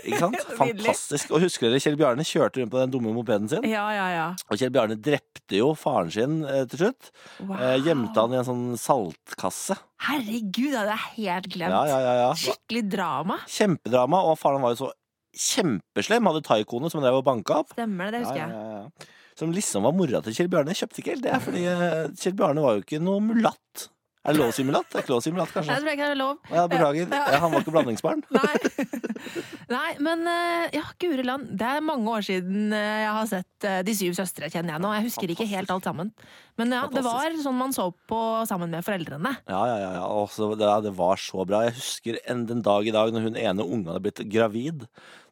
Ikke 0.08 0.20
sant? 0.20 0.38
Fantastisk. 0.58 1.32
Og 1.32 1.44
husker 1.44 1.70
dere 1.70 1.82
Kjell 1.84 1.98
Bjarne 2.00 2.26
kjørte 2.28 2.62
rundt 2.62 2.74
på 2.74 2.82
den 2.82 2.94
dumme 2.94 3.14
mopeden 3.16 3.50
sin? 3.52 3.66
Ja, 3.68 3.88
ja, 3.96 4.08
ja. 4.14 4.28
Og 4.52 4.60
Kjell 4.60 4.74
Bjarne 4.76 4.98
drepte 5.00 5.60
jo 5.60 5.74
faren 5.78 6.12
sin 6.14 6.40
eh, 6.46 6.64
til 6.70 6.84
slutt. 6.86 7.12
Gjemte 7.86 8.24
han 8.24 8.36
i 8.36 8.40
en 8.42 8.48
sånn 8.48 8.66
saltkasse. 8.82 9.78
Herregud, 10.08 10.72
det 10.74 10.80
hadde 10.82 10.96
jeg 10.96 11.06
helt 11.18 11.52
glemt. 11.56 11.74
Ja, 11.76 11.84
ja, 11.90 12.16
ja, 12.22 12.32
Skikkelig 12.38 12.84
drama. 12.94 13.42
Kjempedrama. 13.50 14.24
Og 14.30 14.40
faren 14.42 14.64
var 14.66 14.76
jo 14.76 14.86
så 14.86 14.92
kjempeslem. 15.38 16.28
Hadde 16.32 16.46
taikoene 16.48 16.92
som 16.92 17.02
han 17.02 17.10
drev 17.10 17.22
og 17.22 17.28
banka 17.28 17.62
opp. 17.64 17.72
Stemmer 17.78 18.12
det, 18.12 18.20
det 18.20 18.28
husker 18.28 18.44
jeg. 18.46 19.14
Som 19.38 19.52
liksom 19.54 19.86
var 19.86 19.94
mora 19.94 20.22
til 20.26 20.34
Kjell 20.34 20.50
Bjarne. 20.50 20.74
Jeg 20.74 20.82
kjøpte 20.82 21.04
ikke 21.04 21.14
helt 21.14 21.28
det, 21.28 21.38
fordi 21.46 21.64
eh, 21.70 22.08
Kjell 22.18 22.38
Bjarne 22.40 22.64
var 22.64 22.78
jo 22.78 22.86
ikke 22.86 23.02
noe 23.04 23.22
mulatt. 23.22 23.88
Er 24.28 24.36
det 24.36 24.42
lov 24.42 24.50
å 24.52 24.56
si 24.56 24.64
mulatt? 24.68 24.90
Det 24.92 25.00
er 25.00 25.06
ikke 25.06 25.14
lov 25.14 25.22
å 25.22 25.24
si 25.24 25.32
mulatt, 25.32 25.54
Jeg 25.56 25.64
tror 25.64 25.94
ikke 25.94 26.04
det 26.04 26.14
er 26.14 26.20
lov. 26.20 26.40
Ja, 26.52 26.66
beklager. 26.68 27.06
Ja. 27.08 27.38
Han 27.40 27.54
var 27.54 27.62
ikke 27.64 27.74
blandingsbarn. 27.78 28.24
Nei. 28.36 28.56
Nei, 29.72 29.92
men 30.04 30.28
eh, 30.28 30.66
ja, 30.76 30.84
guri 31.00 31.24
land. 31.24 31.54
Det 31.60 31.70
er 31.78 31.86
mange 31.86 32.12
år 32.12 32.26
siden 32.28 32.74
eh, 32.76 33.04
jeg 33.06 33.14
har 33.18 33.30
sett 33.32 33.68
eh, 33.68 33.80
De 33.88 33.96
syv 33.96 34.18
søstre, 34.18 34.50
kjenner 34.52 34.76
jeg 34.76 34.84
nå. 34.84 34.92
Jeg 34.98 35.06
husker 35.08 35.32
ikke 35.32 35.48
helt 35.48 35.72
alt 35.72 35.88
sammen. 35.88 36.12
Men 36.60 36.76
ja, 36.76 36.82
det 36.92 37.04
var 37.06 37.38
sånn 37.40 37.56
man 37.56 37.76
så 37.76 37.88
på 38.10 38.20
sammen 38.50 38.74
med 38.74 38.84
foreldrene. 38.84 39.32
Ja, 39.48 39.62
ja, 39.72 39.78
ja. 39.86 39.94
ja. 40.02 40.10
Også, 40.26 40.50
det, 40.60 40.72
det 40.88 40.94
var 40.98 41.24
så 41.24 41.48
bra. 41.48 41.64
Jeg 41.68 41.78
husker 41.78 42.20
en, 42.28 42.44
den 42.50 42.66
dag 42.66 42.88
i 42.88 42.96
dag 42.96 43.14
når 43.16 43.30
hun 43.30 43.40
ene 43.40 43.64
ungen 43.64 43.88
hadde 43.92 44.04
blitt 44.10 44.24
gravid. 44.32 44.84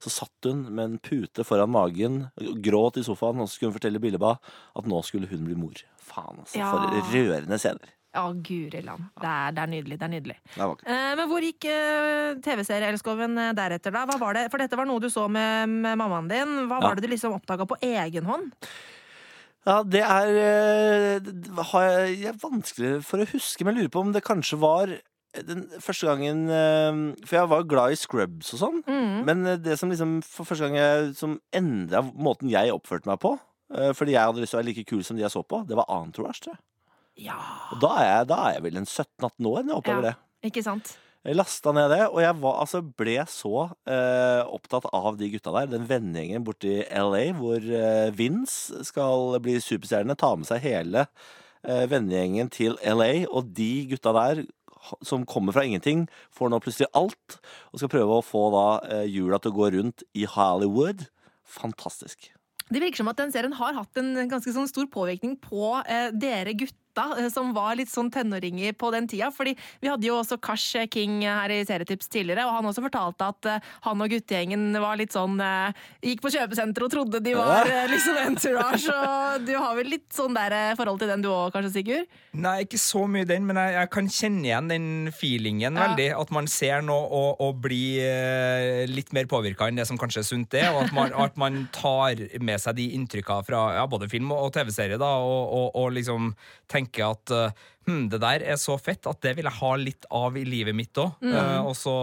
Så 0.03 0.13
satt 0.21 0.47
hun 0.47 0.63
med 0.69 0.85
en 0.85 0.97
pute 1.03 1.43
foran 1.47 1.73
magen, 1.73 2.25
gråt 2.63 3.01
i 3.01 3.03
sofaen, 3.03 3.43
og 3.43 3.49
så 3.49 3.57
skulle 3.57 3.73
hun 3.73 3.79
fortelle 3.81 4.03
Billeba 4.03 4.37
at 4.39 4.87
nå 4.87 5.03
skulle 5.03 5.27
hun 5.31 5.43
bli 5.47 5.59
mor. 5.59 5.83
Faen, 5.99 6.43
altså. 6.45 6.59
Ja. 6.61 6.71
For 6.71 7.11
rørende 7.11 7.59
scener. 7.59 7.95
Ja, 8.15 8.23
guri 8.31 8.79
land. 8.85 9.09
Det 9.19 9.27
er, 9.27 9.51
det 9.57 9.63
er 9.65 9.71
nydelig. 9.73 9.97
Det 9.99 10.05
er 10.07 10.11
nydelig. 10.15 10.35
Det. 10.55 10.67
Eh, 10.87 11.13
men 11.19 11.27
hvor 11.27 11.43
gikk 11.43 11.65
eh, 11.67 12.37
TV-serieelskoven 12.45 13.37
eh, 13.43 13.53
deretter, 13.57 13.91
da? 13.91 14.05
Hva 14.07 14.15
var 14.21 14.37
det? 14.37 14.45
For 14.53 14.61
dette 14.63 14.77
var 14.79 14.87
noe 14.87 15.03
du 15.03 15.09
så 15.11 15.25
med, 15.27 15.67
med 15.83 15.97
mammaen 15.99 16.29
din. 16.31 16.53
Hva 16.69 16.77
Ja. 16.79 16.87
var 16.87 16.95
det 16.95 17.03
du 17.07 17.11
liksom 17.11 17.35
oppdaga 17.35 17.67
på 17.67 17.75
egen 17.83 18.25
hånd? 18.29 18.53
Ja, 19.65 19.79
det 19.83 20.03
er 20.05 20.29
eh, 20.45 21.19
det 21.25 21.65
har 21.73 21.85
jeg, 21.89 22.15
jeg 22.21 22.31
er 22.31 22.39
vanskelig 22.43 22.91
for 23.03 23.19
å 23.23 23.27
huske, 23.33 23.65
men 23.65 23.73
jeg 23.75 23.85
lurer 23.87 23.93
på 23.95 24.03
om 24.05 24.11
det 24.15 24.21
kanskje 24.27 24.59
var 24.61 24.93
den 25.35 25.65
første 25.83 26.07
gangen 26.07 26.45
eh, 26.47 26.99
For 27.27 27.35
jeg 27.41 27.49
var 27.51 27.65
glad 27.67 27.91
i 27.91 27.97
Scrubs 27.99 28.53
og 28.55 28.61
sånn. 28.61 28.77
Mm. 28.87 29.17
Men 29.27 29.43
det 29.65 29.75
som 29.81 29.91
liksom 29.91 30.19
for 30.23 30.47
første 30.47 30.69
gang 30.69 30.77
jeg, 30.79 31.09
som 31.19 31.35
endra 31.51 32.05
måten 32.13 32.47
jeg 32.53 32.71
oppførte 32.71 33.09
meg 33.11 33.19
på, 33.25 33.33
fordi 33.97 34.13
jeg 34.13 34.21
hadde 34.21 34.39
lyst 34.43 34.53
til 34.53 34.59
å 34.59 34.61
være 34.61 34.67
like 34.69 34.83
kul 34.87 34.99
som 35.03 35.17
de 35.17 35.23
jeg 35.25 35.33
så 35.33 35.41
på, 35.41 35.63
det 35.67 35.73
var 35.75 35.87
Entourage, 35.89 36.37
tror 36.45 36.53
jeg. 36.53 36.61
Ja, 37.17 37.37
Og 37.71 37.79
da 37.79 37.93
er 38.01 38.07
jeg, 38.09 38.27
da 38.27 38.37
er 38.49 38.53
jeg 38.57 38.63
vel 38.65 38.77
en 38.81 38.87
17-18 38.89 39.47
år 39.47 39.63
når 39.63 39.69
jeg 39.71 39.77
oppdager 39.79 40.03
Ja. 40.03 40.11
det. 40.11 40.49
ikke 40.51 40.63
sant? 40.65 40.97
Jeg 41.25 41.37
lasta 41.39 41.71
ned 41.73 41.89
det, 41.89 42.01
og 42.11 42.19
jeg 42.21 42.35
var, 42.37 42.59
altså, 42.61 42.81
ble 42.85 43.15
så 43.31 43.53
eh, 43.89 44.41
opptatt 44.45 44.85
av 44.93 45.15
de 45.17 45.29
gutta 45.33 45.53
der. 45.55 45.71
Den 45.71 45.87
vennegjengen 45.89 46.43
borti 46.45 46.75
LA 46.85 47.23
hvor 47.33 47.57
eh, 47.65 48.11
Vince 48.13 48.83
skal 48.85 49.39
bli 49.41 49.55
superstjerne. 49.57 50.13
Ta 50.21 50.35
med 50.37 50.45
seg 50.45 50.61
hele 50.61 51.07
eh, 51.65 51.87
vennegjengen 51.89 52.51
til 52.53 52.77
LA, 52.85 53.25
og 53.31 53.49
de 53.57 53.87
gutta 53.89 54.13
der 54.13 54.43
som 55.01 55.23
kommer 55.25 55.55
fra 55.55 55.63
ingenting, 55.65 56.03
får 56.29 56.51
nå 56.53 56.59
plutselig 56.61 56.91
alt, 56.93 57.39
og 57.73 57.81
skal 57.81 57.89
prøve 57.89 58.19
å 58.19 58.21
få 58.21 58.43
da 58.53 58.65
eh, 58.99 59.07
hjula 59.09 59.39
til 59.41 59.49
å 59.55 59.57
gå 59.57 59.71
rundt 59.79 60.03
i 60.13 60.27
Hollywood. 60.29 61.07
Fantastisk. 61.57 62.29
Det 62.69 62.81
virker 62.81 63.01
som 63.01 63.09
at 63.09 63.17
den 63.17 63.33
serien 63.33 63.53
har 63.57 63.73
hatt 63.77 63.97
en 63.97 64.13
ganske 64.29 64.53
sånn 64.53 64.69
stor 64.69 64.85
påvirkning 64.93 65.39
på 65.41 65.73
eh, 65.89 66.11
dere 66.13 66.53
gutta, 66.95 67.21
eh, 67.21 67.29
som 67.29 67.53
var 67.53 67.75
litt 67.75 67.89
sånn 67.89 68.11
tenåringer 68.11 68.73
på 68.73 68.91
den 68.91 69.07
tida. 69.07 69.31
Fordi 69.31 69.55
vi 69.81 69.87
hadde 69.87 70.05
jo 70.07 70.19
også 70.19 70.39
Kash 70.41 70.75
King 70.91 71.21
her 71.21 71.49
i 71.49 71.63
Serietips 71.65 72.07
tidligere, 72.07 72.45
og 72.45 72.55
han 72.55 72.65
også 72.65 72.83
fortalte 72.83 73.27
at 73.27 73.45
eh, 73.45 73.59
han 73.81 74.01
og 74.01 74.09
guttegjengen 74.09 74.73
var 74.79 74.97
litt 74.97 75.13
sånn 75.13 75.39
eh, 75.39 75.73
Gikk 76.05 76.21
på 76.21 76.31
kjøpesenter 76.33 76.85
og 76.85 76.91
trodde 76.91 77.19
de 77.23 77.33
var 77.35 77.65
ja. 77.67 77.85
liksom 77.89 78.17
entourage, 78.21 78.91
og 78.91 79.45
du 79.45 79.55
har 79.57 79.75
vel 79.77 79.89
litt 79.89 80.07
sånn 80.13 80.35
der 80.35 80.75
forhold 80.77 80.99
til 81.01 81.09
den 81.09 81.23
du 81.23 81.29
òg, 81.31 81.51
kanskje, 81.53 81.71
Sigurd? 81.75 82.19
Nei, 82.35 82.65
ikke 82.65 82.79
så 82.79 83.05
mye 83.09 83.25
den, 83.27 83.45
men 83.47 83.57
jeg, 83.59 83.73
jeg 83.75 83.91
kan 83.95 84.09
kjenne 84.11 84.45
igjen 84.45 84.71
den 84.71 84.87
feelingen 85.15 85.75
Ja. 85.75 85.89
veldig. 85.89 86.07
At 86.19 86.31
man 86.35 86.47
ser 86.51 86.83
noe 86.85 87.07
og, 87.15 87.41
og 87.43 87.61
blir 87.63 88.87
litt 88.91 89.11
mer 89.15 89.27
påvirka 89.29 89.67
enn 89.69 89.79
det 89.79 89.87
som 89.89 89.97
kanskje 89.99 90.21
er 90.21 90.27
sunt 90.27 90.57
er. 90.57 90.69
Og 90.73 90.85
at 90.85 90.93
man, 90.95 91.13
at 91.25 91.39
man 91.39 91.65
tar 91.75 92.21
med 92.43 92.61
seg 92.61 92.77
de 92.79 92.89
inntrykka 92.97 93.39
fra 93.47 93.63
ja, 93.79 93.85
både 93.89 94.09
film 94.11 94.31
og, 94.35 94.47
og 94.47 94.53
TV-serie, 94.55 94.99
da, 95.01 95.11
og, 95.23 95.55
og, 95.57 95.67
og 95.81 95.95
liksom 95.95 96.33
tenker 96.71 96.84
at 97.05 97.31
eh, 97.33 97.63
hm, 97.87 98.03
det 98.11 98.19
der 98.21 98.43
er 98.53 98.59
så 98.61 98.77
fett 98.81 99.07
at 99.09 99.21
det 99.23 99.35
vil 99.37 99.47
jeg 99.47 99.57
ha 99.59 99.71
litt 99.79 100.07
av 100.13 100.37
i 100.37 100.45
livet 100.47 100.75
mitt 100.77 100.97
òg. 101.01 101.23
og 101.65 101.73
så 101.77 101.95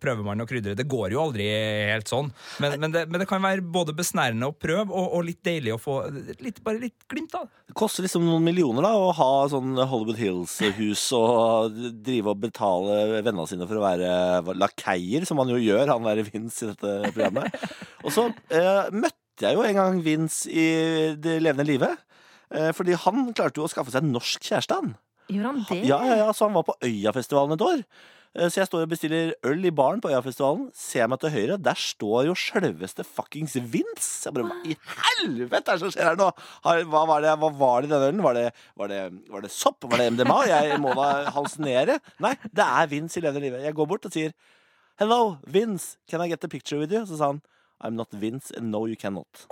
prøver 0.00 0.26
man 0.26 0.42
å 0.42 0.46
krydre. 0.48 0.76
Det 0.78 0.88
går 0.90 1.14
jo 1.14 1.22
aldri 1.24 1.46
helt 1.90 2.10
sånn, 2.10 2.30
men, 2.62 2.78
men, 2.80 2.94
det, 2.94 3.06
men 3.10 3.22
det 3.22 3.28
kan 3.30 3.42
være 3.44 3.64
både 3.64 3.94
besnærende 3.96 4.50
å 4.50 4.56
prøve 4.56 4.88
og, 4.90 5.16
og 5.18 5.26
litt 5.28 5.42
deilig 5.46 5.76
å 5.76 5.80
få 5.80 5.96
litt, 6.40 6.62
bare 6.64 6.82
litt 6.82 7.08
glimt 7.10 7.36
av. 7.38 7.48
Det 7.70 7.76
koster 7.78 8.04
liksom 8.06 8.26
noen 8.26 8.44
millioner 8.46 8.84
da 8.86 8.94
å 8.98 9.12
ha 9.16 9.30
sånn 9.52 9.76
Hollywood 9.78 10.18
Hills-hus 10.20 11.04
og 11.16 11.78
drive 12.02 12.34
og 12.34 12.42
betale 12.42 13.20
vennene 13.20 13.46
sine 13.50 13.68
for 13.70 13.78
å 13.78 13.84
være 13.84 14.58
lakeier, 14.58 15.26
som 15.28 15.40
man 15.40 15.52
jo 15.52 15.60
gjør, 15.60 15.88
han 15.92 16.06
være 16.06 16.26
Vince 16.28 16.64
i 16.64 16.70
dette 16.72 17.12
programmet. 17.14 17.56
Og 18.04 18.14
så 18.14 18.26
uh, 18.30 18.86
møtte 18.92 19.46
jeg 19.46 19.56
jo 19.56 19.64
en 19.64 19.78
gang 19.78 20.00
Vince 20.04 20.50
i 20.52 20.68
det 21.20 21.38
levende 21.42 21.68
livet. 21.68 22.00
Eh, 22.50 22.70
fordi 22.74 22.96
han 22.98 23.28
klarte 23.36 23.60
jo 23.60 23.66
å 23.68 23.70
skaffe 23.72 23.92
seg 23.94 24.02
en 24.04 24.14
norsk 24.16 24.42
kjæreste, 24.48 24.74
han. 24.80 24.94
Gjorde 25.30 25.50
han 25.52 25.60
det? 25.68 25.82
Ja, 25.86 26.00
ja, 26.04 26.16
ja, 26.24 26.30
Så 26.34 26.48
han 26.48 26.56
var 26.56 26.64
på 26.66 26.74
Øyafestivalen 26.82 27.54
et 27.54 27.62
år. 27.62 27.84
Eh, 28.34 28.48
Så 28.50 28.60
jeg 28.60 28.66
står 28.66 28.82
og 28.84 28.90
bestiller 28.90 29.32
øl 29.46 29.64
i 29.66 29.70
baren 29.70 30.00
på 30.02 30.10
Øyafestivalen. 30.10 30.68
Ser 30.74 31.06
meg 31.10 31.20
til 31.22 31.30
høyre, 31.30 31.56
der 31.62 31.78
står 31.78 32.26
jo 32.26 32.34
sjølveste 32.34 33.04
fuckings 33.06 33.54
Vince. 33.54 34.26
Jeg 34.26 34.34
bare, 34.34 34.46
Hva 34.50 34.58
i 34.66 34.76
helvete 35.06 35.70
er 35.70 35.78
det 35.78 35.80
som 35.84 35.90
skjer 35.94 36.08
her 36.10 36.18
nå? 36.18 36.28
Hva, 36.62 37.04
var 37.06 37.22
det, 37.22 37.36
hva 37.38 37.50
var 37.58 37.82
det 37.82 37.90
i 37.90 37.92
den 37.94 38.06
ølen? 38.08 38.22
Var 38.26 38.34
det, 38.34 38.46
var, 38.76 38.88
det, 38.88 39.00
var 39.30 39.40
det 39.46 39.50
sopp? 39.54 39.82
Var 39.86 39.98
det 39.98 40.10
MDMA? 40.14 40.40
Jeg 40.50 40.80
må 40.82 40.94
da 40.98 41.30
hallusinere. 41.30 42.00
Nei, 42.18 42.34
det 42.50 42.66
er 42.66 42.90
Vince 42.90 43.18
i 43.18 43.22
levende 43.22 43.46
livet. 43.46 43.62
Jeg 43.66 43.74
går 43.78 43.86
bort 43.94 44.06
og 44.10 44.14
sier 44.14 44.34
Hello, 44.98 45.38
Vince. 45.46 45.96
Can 46.10 46.20
I 46.20 46.28
get 46.28 46.44
a 46.44 46.48
picture 46.48 46.78
with 46.78 46.92
you? 46.92 47.06
Så 47.06 47.16
sa 47.16 47.30
han 47.32 47.42
I'm 47.80 47.94
not 47.96 48.10
Vince, 48.12 48.50
and 48.56 48.70
no 48.70 48.86
you 48.86 48.94
cannot. 48.96 49.46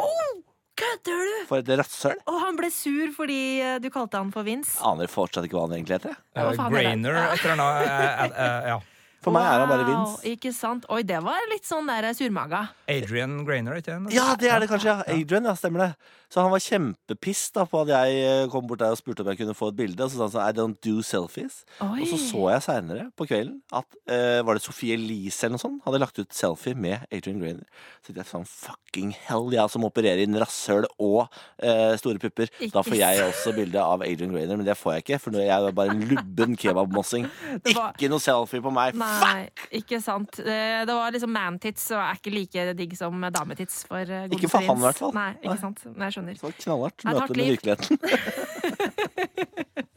Kødder 0.88 1.24
du?! 1.28 1.38
For 1.48 1.60
et 1.62 1.72
rasshøl. 1.80 2.20
Og 2.30 2.38
han 2.42 2.56
ble 2.58 2.70
sur 2.72 3.10
fordi 3.16 3.40
eh, 3.60 3.78
du 3.84 3.88
kalte 3.92 4.20
han 4.20 4.30
for 4.34 4.46
Vince. 4.46 4.78
Aner 4.88 5.10
fortsatt 5.12 5.44
ikke 5.48 5.58
hva 5.58 5.66
han 5.68 5.76
egentlig 5.78 5.98
heter. 5.98 6.14
er 6.34 6.48
det? 6.52 6.68
Grainer, 6.72 7.18
etter 7.34 7.52
annet. 7.54 7.88
eh, 7.88 8.22
eh, 8.24 8.38
eh, 8.46 8.70
ja. 8.74 8.78
For 9.18 9.34
meg 9.34 9.42
er 9.50 9.58
han 9.64 9.68
bare 9.68 9.82
Wow, 9.84 9.90
Vince. 9.90 10.30
Ikke 10.30 10.52
sant? 10.54 10.84
Oi, 10.94 11.00
det 11.02 11.18
var 11.26 11.42
litt 11.50 11.66
sånn 11.66 11.88
der 11.90 12.06
surmaga. 12.14 12.60
Adrian 12.88 13.40
Grainer, 13.44 13.80
ikke 13.80 13.96
sant? 13.96 14.12
Ja, 14.14 14.28
det 14.38 14.48
er 14.54 14.62
det 14.62 14.68
kanskje, 14.70 14.92
ja. 14.94 15.02
Adrian, 15.10 15.48
ja, 15.50 15.54
stemmer 15.58 15.82
det. 15.84 15.90
Så 16.28 16.42
han 16.44 16.50
var 16.52 16.60
kjempepiss 16.60 17.46
da 17.56 17.62
på 17.64 17.80
at 17.86 17.88
jeg 17.94 18.16
eh, 18.20 18.46
kom 18.52 18.66
bort 18.68 18.82
der 18.82 18.92
og 18.92 18.98
spurte 19.00 19.24
om 19.24 19.30
jeg 19.32 19.38
kunne 19.40 19.54
få 19.56 19.70
et 19.72 19.78
bilde. 19.78 20.04
Og 20.04 20.10
så 20.12 20.18
sa 20.18 20.26
han 20.26 20.32
sånn 20.34 20.44
I 20.44 20.56
don't 20.58 20.76
do 20.84 21.00
selfies. 21.06 21.62
Oi. 21.80 22.02
Og 22.04 22.10
så 22.10 22.18
så 22.20 22.42
jeg 22.52 22.64
seinere 22.66 23.06
på 23.16 23.24
kvelden 23.30 23.62
at 23.72 23.86
uh, 24.12 24.40
var 24.44 24.58
det 24.58 24.62
Sophie 24.64 24.92
Elise 24.98 25.46
eller 25.46 25.56
noe 25.56 25.62
sånt 25.62 25.80
hadde 25.86 26.00
lagt 26.02 26.20
ut 26.20 26.36
selfie 26.36 26.76
med 26.76 27.06
Adrian 27.14 27.40
Grainer. 27.40 27.64
Så 28.04 28.12
jeg 28.16 28.28
sånn 28.28 28.44
fucking 28.48 29.14
hell, 29.24 29.48
jeg 29.56 29.72
som 29.72 29.86
opererer 29.88 30.20
inn 30.26 30.36
rasshøl 30.40 30.84
og 31.00 31.30
uh, 31.32 31.94
store 32.00 32.20
pupper. 32.20 32.52
Ikke 32.60 32.74
Da 32.76 32.84
får 32.84 32.98
jeg 33.00 33.24
også 33.24 33.54
bilde 33.56 33.80
av 33.88 34.04
Adrian 34.04 34.34
Grainer, 34.36 34.60
men 34.60 34.68
det 34.68 34.76
får 34.76 34.98
jeg 34.98 35.06
ikke, 35.06 35.20
for 35.24 35.32
nå 35.34 35.40
er 35.42 35.48
jeg 35.54 35.74
bare 35.80 35.96
en 35.96 36.04
lubben 36.12 36.56
kebabmossing. 36.60 37.24
Var- 37.72 37.96
Ikke 37.96 38.12
noe 38.12 38.20
selfie 38.24 38.60
på 38.64 38.74
meg. 38.76 38.96
Nei, 39.00 39.48
ikke 39.80 40.02
sant. 40.04 40.36
Det 40.44 40.92
var 40.92 41.16
liksom 41.16 41.32
man-tits 41.32 41.88
og 41.96 42.04
er 42.04 42.20
ikke 42.20 42.36
like 42.36 42.68
digg 42.78 42.94
som 43.00 43.16
dametits 43.32 43.80
for 43.88 44.04
eh, 44.04 44.28
Ikke 44.36 44.52
for 44.52 44.64
han, 44.68 44.76
i 44.80 44.86
hvert 44.90 45.00
fall. 45.00 45.16
Nei, 45.16 45.30
ikke 45.40 45.58
sant. 45.64 45.84
Nei, 45.94 46.08
jeg 46.08 46.17
skjønner. 46.18 46.34
Så 46.40 46.50
knallhardt 46.64 47.04
møte 47.06 47.32
med 47.38 47.46
virkeligheten. 47.54 47.94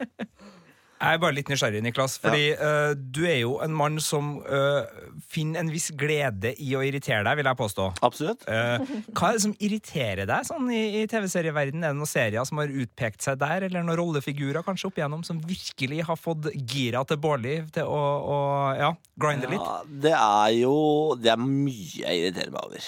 Jeg 1.02 1.18
er 1.18 1.22
bare 1.22 1.34
litt 1.34 1.48
nysgjerrig, 1.50 1.80
Niklas. 1.82 2.14
Fordi 2.22 2.52
eh, 2.54 2.92
du 2.94 3.24
er 3.26 3.40
jo 3.40 3.56
en 3.64 3.72
mann 3.74 3.98
som 4.02 4.36
uh, 4.46 4.86
finner 5.26 5.64
en 5.64 5.70
viss 5.72 5.88
glede 5.98 6.52
i 6.62 6.68
å 6.78 6.82
irritere 6.86 7.24
deg, 7.26 7.40
vil 7.40 7.48
jeg 7.50 7.58
påstå. 7.58 7.86
Absolutt. 8.06 8.46
Uh, 8.46 8.84
hva 9.10 9.32
er 9.32 9.38
det 9.38 9.42
som 9.42 9.54
irriterer 9.58 10.30
deg 10.30 10.46
sånn 10.46 10.70
i, 10.70 10.82
i 11.00 11.08
TV-serieverden? 11.10 11.82
Er 11.82 11.90
det 11.90 11.98
noen 11.98 12.10
serier 12.10 12.46
som 12.46 12.60
har 12.62 12.70
utpekt 12.70 13.26
seg 13.26 13.40
der, 13.42 13.66
eller 13.66 13.82
noen 13.82 13.98
rollefigurer 13.98 14.62
kanskje 14.66 14.92
opp 14.92 15.00
igjennom 15.00 15.24
som 15.26 15.40
virkelig 15.42 16.04
har 16.06 16.20
fått 16.20 16.52
gira 16.54 17.02
til 17.08 17.18
Bårli 17.22 17.58
til 17.74 17.90
å, 17.90 18.02
å 18.22 18.38
ja, 18.78 18.92
grinde 19.18 19.50
litt? 19.50 19.58
Ja, 19.58 19.82
det 20.06 20.14
er 20.14 20.54
jo 20.60 20.76
Det 21.18 21.32
er 21.34 21.42
mye 21.42 22.04
jeg 22.04 22.22
irriterer 22.22 22.54
meg 22.54 22.68
over. 22.68 22.86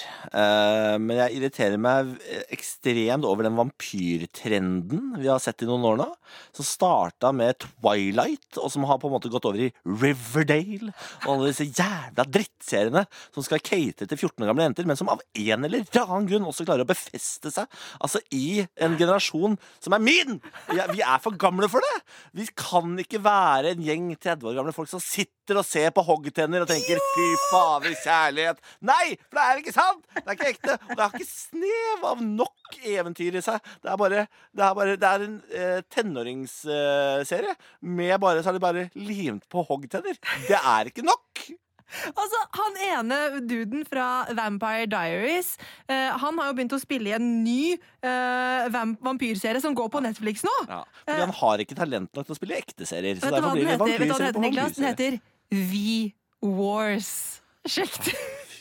Men 1.03 1.19
jeg 1.19 1.39
irriterer 1.39 1.81
meg 1.81 2.15
ekstremt 2.53 3.27
over 3.27 3.43
den 3.45 3.59
vampyrtrenden 3.59 5.15
vi 5.19 5.27
har 5.27 5.41
sett 5.43 5.65
i 5.65 5.69
noen 5.69 5.87
år 5.91 5.99
nå. 5.99 6.09
Som 6.55 6.67
starta 6.67 7.31
med 7.35 7.59
Twilight, 7.59 8.04
og 8.13 8.71
som 8.71 8.85
har 8.89 8.99
på 9.01 9.09
en 9.09 9.15
måte 9.15 9.31
gått 9.31 9.45
over 9.47 9.61
i 9.67 9.71
Riverdale. 9.85 10.91
Og 11.25 11.29
alle 11.33 11.51
disse 11.51 11.67
jævla 11.67 12.25
drittseriene 12.27 13.05
som 13.33 13.45
skal 13.45 13.63
cate 13.63 14.05
til 14.05 14.17
14 14.17 14.43
år 14.43 14.51
gamle 14.51 14.67
jenter, 14.67 14.87
men 14.89 14.99
som 14.99 15.11
av 15.11 15.23
en 15.33 15.67
eller 15.67 15.85
annen 16.03 16.29
grunn 16.29 16.49
også 16.49 16.65
klarer 16.67 16.85
å 16.85 16.89
befeste 16.89 17.51
seg 17.53 17.65
altså 17.99 18.21
i 18.35 18.65
en 18.81 18.97
generasjon 18.99 19.57
som 19.83 19.95
er 19.95 20.03
min! 20.03 20.39
Vi 20.69 21.01
er 21.01 21.21
for 21.23 21.35
gamle 21.39 21.69
for 21.71 21.83
det! 21.83 22.01
Vi 22.35 22.47
kan 22.57 22.95
ikke 23.01 23.21
være 23.23 23.75
en 23.75 23.85
gjeng 23.85 24.11
30 24.15 24.49
år 24.49 24.59
gamle 24.59 24.75
folk 24.75 24.91
som 24.91 25.03
sitter 25.03 25.59
og 25.59 25.67
ser 25.67 25.91
på 25.93 26.03
hoggtenner 26.05 26.63
og 26.63 26.69
tenker 26.69 26.97
'fy 26.97 27.27
fader, 27.51 27.93
kjærlighet'. 28.01 28.61
Nei, 28.81 29.15
for 29.29 29.37
det 29.37 29.45
er 29.45 29.61
ikke 29.61 29.75
sant! 29.75 30.01
Det 30.15 30.25
er 30.25 30.37
ikke 30.37 30.51
ekte. 30.55 30.77
Og 30.89 30.95
det 30.95 31.03
har 31.03 31.13
ikke 31.13 31.29
snev 31.29 32.07
av 32.11 32.23
nok 32.25 32.64
eventyr 32.85 33.37
i 33.39 33.43
seg. 33.45 33.59
Det 33.83 33.91
er 33.91 33.99
bare 33.99 34.23
Det 34.55 34.63
er, 34.63 34.73
bare, 34.77 34.95
det 34.99 35.09
er 35.11 35.25
en 35.25 35.35
eh, 35.51 35.81
tenåringsserie 35.93 37.53
med 37.81 38.19
bare 38.23 38.43
Så 38.43 38.49
er 38.51 38.57
det 38.57 38.63
bare 38.63 38.87
limt 38.95 39.45
på 39.51 39.63
hoggtenner. 39.67 40.17
Det 40.47 40.57
er 40.59 40.91
ikke 40.91 41.05
nok! 41.05 41.45
Altså, 42.09 42.39
Han 42.57 42.77
ene 42.81 43.17
duden 43.45 43.85
fra 43.85 44.25
Vampire 44.33 44.87
Diaries 44.89 45.51
eh, 45.87 46.09
Han 46.17 46.39
har 46.41 46.49
jo 46.49 46.55
begynt 46.57 46.73
å 46.73 46.79
spille 46.81 47.11
i 47.11 47.15
en 47.17 47.27
ny 47.45 47.75
eh, 47.75 48.65
vamp 48.73 48.99
vampyrserie 49.05 49.61
som 49.61 49.75
går 49.77 49.91
på 49.93 50.01
Netflix 50.03 50.43
nå. 50.47 50.55
Ja, 50.67 50.81
fordi 51.05 51.21
han 51.21 51.35
har 51.39 51.63
ikke 51.63 51.77
talent 51.77 52.09
nok 52.17 52.25
til 52.25 52.35
å 52.35 52.39
spille 52.39 52.57
ekte 52.57 52.89
serier. 52.89 53.21
Så 53.21 53.29
Vet 53.29 53.37
du 53.37 53.45
hva 53.45 53.53
den 53.53 53.61
det 53.61 53.75
heter, 53.75 53.85
Vet 53.85 54.01
du 54.01 54.13
hva 54.13 54.17
den 54.17 54.27
heter 54.31 54.45
Niklas? 54.47 54.79
Den 54.79 54.89
heter 54.89 55.19
V-Wars. 55.71 57.11
Sjekk 57.69 58.01
det. 58.09 58.17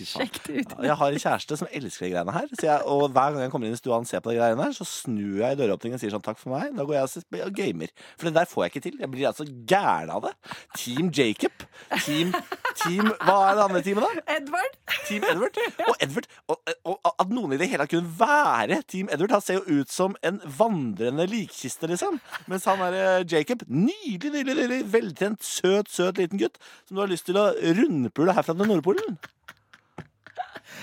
Sjekk 0.08 0.40
det 0.46 0.54
ut. 0.60 0.74
Jeg 0.88 0.96
har 1.00 1.14
en 1.14 1.22
kjæreste 1.24 1.58
som 1.60 1.70
elsker 1.70 2.06
de 2.06 2.12
greiene 2.14 2.34
her. 2.34 2.48
Så 2.52 2.66
jeg, 2.66 2.82
og 2.90 3.06
hver 3.14 3.34
gang 3.34 3.44
jeg 3.44 3.52
kommer 3.52 3.70
inn 3.70 3.76
i 3.76 3.80
stua 3.80 4.00
og 4.00 4.08
ser 4.10 4.22
på 4.24 4.32
de 4.32 4.38
greiene 4.40 4.66
her, 4.66 4.74
så 4.76 4.86
snur 4.88 5.38
jeg 5.40 5.56
i 5.56 5.60
døråpningen 5.60 5.98
og 5.98 6.02
sier 6.02 6.14
sånn 6.14 6.24
takk 6.24 6.40
for 6.40 6.54
meg. 6.56 6.74
Da 6.74 6.86
går 6.88 6.98
jeg 6.98 7.08
og 7.08 7.38
og 7.44 7.54
gamer. 7.58 7.92
For 8.18 8.28
det 8.28 8.34
der 8.38 8.48
får 8.50 8.64
jeg 8.64 8.72
ikke 8.72 8.84
til. 8.88 8.98
Jeg 9.00 9.10
blir 9.12 9.28
altså 9.30 9.46
gæren 9.46 10.12
av 10.14 10.26
det. 10.26 10.32
Team 10.78 11.10
Jacob. 11.14 11.66
Team, 12.04 12.34
team 12.82 13.12
Hva 13.22 13.36
er 13.50 13.58
det 13.58 13.64
andre 13.68 13.82
teamet, 13.86 14.06
da? 14.06 14.24
Edward. 14.38 14.78
Team 15.08 15.26
Edward. 15.30 15.60
Og 15.88 15.96
Edward 16.02 16.28
og, 16.48 16.72
og 16.84 17.10
at 17.22 17.32
noen 17.32 17.54
i 17.54 17.60
det 17.60 17.68
hele 17.70 17.84
tatt 17.84 17.94
kunne 17.94 18.14
være 18.18 18.80
Team 18.90 19.10
Edward. 19.12 19.36
Han 19.36 19.44
ser 19.44 19.60
jo 19.60 19.80
ut 19.80 19.92
som 19.92 20.16
en 20.26 20.40
vandrende 20.58 21.28
likkiste, 21.30 21.88
liksom. 21.90 22.18
Mens 22.50 22.66
han 22.70 22.82
er 22.88 22.98
eh, 23.00 23.26
Jacob. 23.30 23.64
Nydelig, 23.68 24.32
nydelig, 24.40 24.56
nydelig 24.64 24.92
veltrent, 24.92 25.44
søt, 25.44 25.90
søt 25.92 26.20
liten 26.20 26.40
gutt 26.40 26.58
som 26.86 26.96
du 26.96 27.04
har 27.04 27.10
lyst 27.12 27.28
til 27.28 27.38
å 27.40 27.50
rundpule 27.78 28.34
herfra 28.36 28.56
til 28.56 28.70
Nordpolen. 28.70 29.18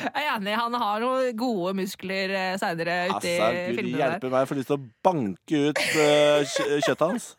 Jeg 0.01 0.23
er 0.25 0.29
enig, 0.35 0.55
han 0.57 0.77
har 0.81 1.03
noen 1.03 1.35
gode 1.39 1.73
muskler 1.77 2.33
eh, 2.37 2.53
seinere 2.61 2.95
ute 3.11 3.27
i 3.27 3.37
filmene 3.75 3.91
Gud 3.91 3.99
hjelpe 4.01 4.29
meg, 4.31 4.39
jeg 4.43 4.51
får 4.51 4.59
lyst 4.61 4.71
til 4.71 4.77
å 4.79 4.85
banke 5.07 5.63
ut 5.69 5.81
uh, 5.97 6.55
kjøttet 6.85 7.05
hans. 7.07 7.31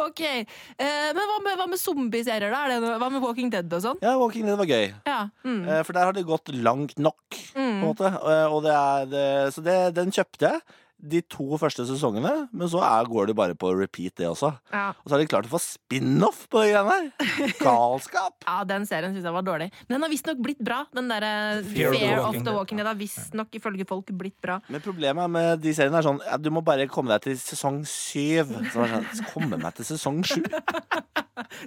Ok, 0.00 0.20
eh, 0.24 1.08
Men 1.14 1.26
hva 1.28 1.36
med, 1.44 1.56
hva 1.58 1.66
med 1.68 1.80
zombieserier, 1.80 2.52
da? 2.54 2.78
Noe, 2.80 2.94
hva 3.02 3.08
med 3.12 3.22
Walking 3.22 3.50
Dead 3.52 3.72
og 3.76 3.82
sånn? 3.84 3.98
Ja, 4.02 4.14
Walking 4.20 4.46
Dead 4.48 4.56
var 4.58 4.68
gøy. 4.70 4.86
Ja. 5.06 5.18
Mm. 5.44 5.60
Eh, 5.68 5.82
For 5.84 5.96
der 5.96 6.08
har 6.08 6.16
det 6.16 6.24
gått 6.28 6.48
langt 6.54 6.96
nok, 7.02 7.20
på 7.52 7.60
en 7.60 7.82
måte. 7.82 8.08
Eh, 8.08 8.46
Og 8.54 8.62
det 8.64 8.72
er, 8.78 9.50
så 9.54 9.64
det, 9.66 9.76
den 9.98 10.14
kjøpte 10.14 10.48
jeg. 10.54 10.80
De 11.04 11.20
to 11.28 11.58
første 11.60 11.84
sesongene, 11.88 12.32
men 12.52 12.70
så 12.70 12.80
er, 12.84 13.08
går 13.10 13.30
det 13.30 13.36
bare 13.36 13.56
på 13.58 13.70
repeat, 13.76 14.14
det 14.20 14.28
også. 14.30 14.54
Ja. 14.72 14.86
Og 14.96 15.08
så 15.10 15.16
har 15.16 15.22
de 15.22 15.28
klart 15.28 15.48
å 15.48 15.52
få 15.52 15.60
spin-off 15.62 16.44
på 16.52 16.62
de 16.62 16.72
greiene 16.72 16.94
her. 16.94 17.54
Galskap. 17.60 18.38
ja, 18.48 18.58
den 18.68 18.86
serien 18.88 19.14
syns 19.14 19.26
jeg 19.28 19.36
var 19.36 19.46
dårlig. 19.46 19.70
Men 19.86 19.98
den 19.98 20.06
har 20.06 20.12
visstnok 20.12 20.40
blitt 20.44 20.62
bra. 20.64 20.82
Den 20.96 21.10
der 21.12 21.26
eh, 21.28 21.62
Fear 21.74 21.94
Fear 21.94 22.18
of 22.18 22.28
Walking 22.28 22.46
the. 22.48 22.56
Walking 22.56 22.80
Dead 22.80 22.90
har 22.90 22.98
visstnok 22.98 23.60
ifølge 23.60 23.86
folk 23.88 24.12
blitt 24.16 24.38
bra. 24.44 24.60
Men 24.72 24.84
problemet 24.84 25.30
med 25.34 25.62
de 25.64 25.74
seriene 25.76 26.00
er 26.00 26.06
sånn 26.06 26.22
ja, 26.24 26.38
Du 26.40 26.50
må 26.54 26.64
bare 26.64 26.88
komme 26.90 27.12
deg 27.14 27.28
til 27.28 27.38
sesong 27.40 27.82
syv. 27.88 28.54
Så 28.72 28.86
er 28.86 28.96
sånn, 28.96 29.28
komme 29.34 29.60
meg 29.60 29.76
til 29.78 29.92
sesong 29.94 30.22
sju. 30.26 30.40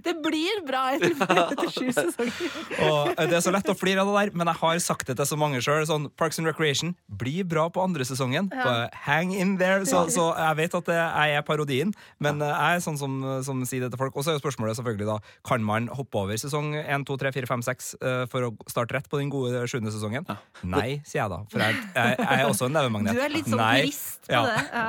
Det 0.03 0.13
blir 0.23 0.61
bra 0.67 0.83
etter, 0.95 1.13
etter 1.13 1.69
sju 1.71 1.89
sesonger. 1.91 2.55
Og 2.87 3.11
eh, 3.13 3.27
Det 3.29 3.37
er 3.37 3.43
så 3.43 3.53
lett 3.53 3.69
å 3.71 3.75
flire 3.77 4.03
av 4.03 4.09
det 4.09 4.15
der, 4.17 4.31
men 4.39 4.49
jeg 4.51 4.59
har 4.61 4.79
sagt 4.83 5.09
det 5.09 5.17
til 5.19 5.29
så 5.29 5.37
mange 5.39 5.61
sjøl. 5.63 5.83
Sånn, 5.87 6.07
Parks 6.19 6.39
and 6.41 6.49
Recreation 6.49 6.93
blir 7.19 7.47
bra 7.47 7.67
på 7.73 7.83
andre 7.83 8.07
sesongen. 8.07 8.49
Bare 8.53 8.87
hang 9.05 9.26
in 9.31 9.55
there. 9.57 9.85
Så, 9.85 10.05
så 10.13 10.29
jeg 10.47 10.57
vet 10.61 10.75
at 10.79 10.85
det, 10.89 10.97
jeg 10.97 11.37
er 11.37 11.45
parodien, 11.47 11.93
men 12.23 12.41
eh, 12.41 12.47
jeg 12.53 12.77
er 12.79 12.83
sånn 12.85 12.97
som, 12.99 13.17
som 13.45 13.63
sier 13.67 13.85
det 13.85 13.91
til 13.93 14.01
folk. 14.01 14.15
Og 14.17 14.23
så 14.25 14.31
er 14.33 14.37
jo 14.37 14.43
spørsmålet 14.43 14.77
selvfølgelig 14.79 15.07
da 15.09 15.17
Kan 15.47 15.63
man 15.67 15.87
hoppe 15.93 16.19
over 16.21 16.37
sesong 16.39 16.73
1, 16.79 17.05
2, 17.07 17.17
3, 17.23 17.31
4, 17.35 17.49
5, 17.51 17.65
6 17.67 17.89
eh, 18.01 18.23
for 18.31 18.47
å 18.47 18.51
starte 18.71 18.95
rett 18.97 19.09
på 19.11 19.19
den 19.21 19.31
gode 19.33 19.63
sjuende 19.69 19.91
sesongen? 19.93 20.27
Nei, 20.67 20.99
sier 21.07 21.23
jeg 21.23 21.31
da. 21.33 21.41
For 21.51 21.63
jeg, 21.63 21.77
jeg, 21.95 22.17
jeg 22.21 22.41
er 22.41 22.47
også 22.51 22.67
en 22.69 22.75
nevemagnet. 22.77 23.15
Du 23.17 23.21
er 23.23 23.33
litt 23.33 23.47
sånn 23.49 23.61
Nei. 23.61 23.87
på 23.91 24.33
Ja. 24.33 24.41
det. 24.47 24.63
Ja. 24.73 24.87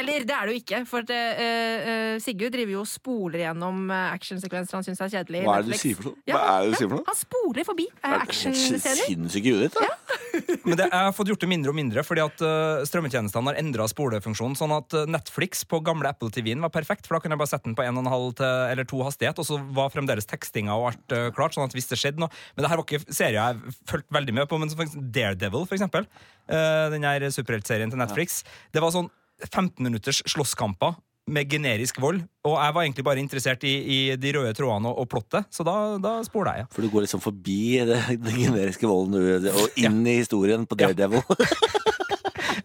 Eller 0.00 0.24
det 0.28 0.34
er 0.38 0.48
du 0.48 0.54
ikke, 0.56 0.82
for 0.88 1.04
det, 1.08 1.18
eh, 1.42 1.88
eh, 1.92 2.14
Sigurd 2.24 2.54
driver 2.56 2.72
jo 2.78 2.84
og 2.84 2.88
spoler 2.90 3.42
gjennom 3.46 3.90
eh, 3.92 4.06
actionsekvenser 4.16 4.78
han 4.78 4.86
syns 4.86 5.02
er 5.04 5.12
kjedelig. 5.18 5.42
Hva 5.46 5.58
er 5.60 5.66
det 5.68 5.76
du 5.76 5.80
sier 5.82 5.98
for 5.98 6.10
noe? 6.10 6.22
Ja, 6.28 6.38
Hva 6.38 6.54
er 6.58 6.64
det 6.64 6.72
du 6.72 6.78
sier 6.80 6.88
for 6.90 6.98
noe? 7.00 7.06
Han 7.08 7.18
spoler 7.20 7.68
forbi 7.68 7.86
actionscener. 8.08 9.02
Sinnssyke 9.04 9.50
i 9.50 9.54
huet 9.56 9.68
ditt, 9.68 9.78
da. 9.78 10.18
Men 10.64 10.78
det, 10.78 10.86
jeg 10.88 11.06
har 11.08 11.14
fått 11.14 11.30
gjort 11.30 11.42
det 11.44 11.50
mindre 11.50 11.72
og 11.72 11.76
mindre 11.78 12.02
fordi 12.06 12.22
at 12.24 12.42
uh, 12.44 12.84
strømmetjenestene 12.88 13.50
har 13.50 13.58
endra 13.60 13.86
spolefunksjonen. 13.90 14.56
Sånn 14.58 14.74
at 14.76 14.96
uh, 14.96 15.04
Netflix 15.10 15.64
på 15.68 15.80
gamle 15.86 16.10
Apple 16.10 16.32
TV-en 16.34 16.64
var 16.64 16.72
perfekt, 16.74 17.08
for 17.08 17.16
da 17.16 17.22
kunne 17.24 17.36
jeg 17.36 17.42
bare 17.42 17.52
sette 17.52 17.68
den 17.68 17.76
på 17.78 17.86
1,5 17.86 18.28
til, 18.40 18.46
eller 18.74 18.88
2 18.88 19.02
hastighet, 19.06 19.42
og 19.42 19.48
så 19.48 19.60
var 19.76 19.92
fremdeles 19.94 20.28
tekstinga 20.28 20.76
og 20.78 20.90
alt 20.92 21.16
uh, 21.16 21.28
klart. 21.36 21.56
Sånn 21.56 21.68
at 21.68 21.76
hvis 21.76 21.90
det 21.90 22.00
skjedde 22.00 22.24
noe 22.24 22.32
Men 22.56 22.64
det 22.64 22.72
her 22.72 22.80
var 22.80 22.86
ikke 22.88 23.14
serier 23.14 23.38
jeg 23.38 23.76
fulgte 23.90 24.18
veldig 24.18 24.36
med 24.40 24.50
på, 24.50 24.60
men 24.60 24.72
for 24.72 24.98
Daredevil, 25.18 25.68
for 25.68 25.78
eksempel. 25.78 26.08
Uh, 26.48 26.88
den 26.94 27.06
her 27.06 27.28
superheltserien 27.34 27.92
til 27.92 28.00
Netflix. 28.00 28.42
Det 28.74 28.82
var 28.84 28.94
sånn 28.94 29.10
15 29.46 29.84
minutters 29.84 30.22
slåsskamper. 30.26 30.96
Med 31.28 31.50
generisk 31.50 32.00
vold. 32.00 32.22
Og 32.48 32.56
jeg 32.56 32.74
var 32.74 32.86
egentlig 32.86 33.04
bare 33.04 33.20
interessert 33.20 33.64
i, 33.68 33.74
i 33.78 33.98
de 34.16 34.32
røde 34.36 34.54
trådene 34.56 34.88
og, 34.88 35.02
og 35.02 35.10
plottet, 35.12 35.48
så 35.52 35.66
da, 35.66 35.74
da 36.00 36.14
spola 36.24 36.56
jeg. 36.56 36.68
For 36.72 36.84
du 36.84 36.90
går 36.92 37.04
liksom 37.04 37.20
forbi 37.20 37.78
den 37.84 38.32
generiske 38.32 38.88
volden 38.88 39.50
og 39.52 39.80
inn 39.80 40.00
i 40.08 40.20
historien 40.22 40.64
på 40.68 40.78
Daredevil. 40.80 41.24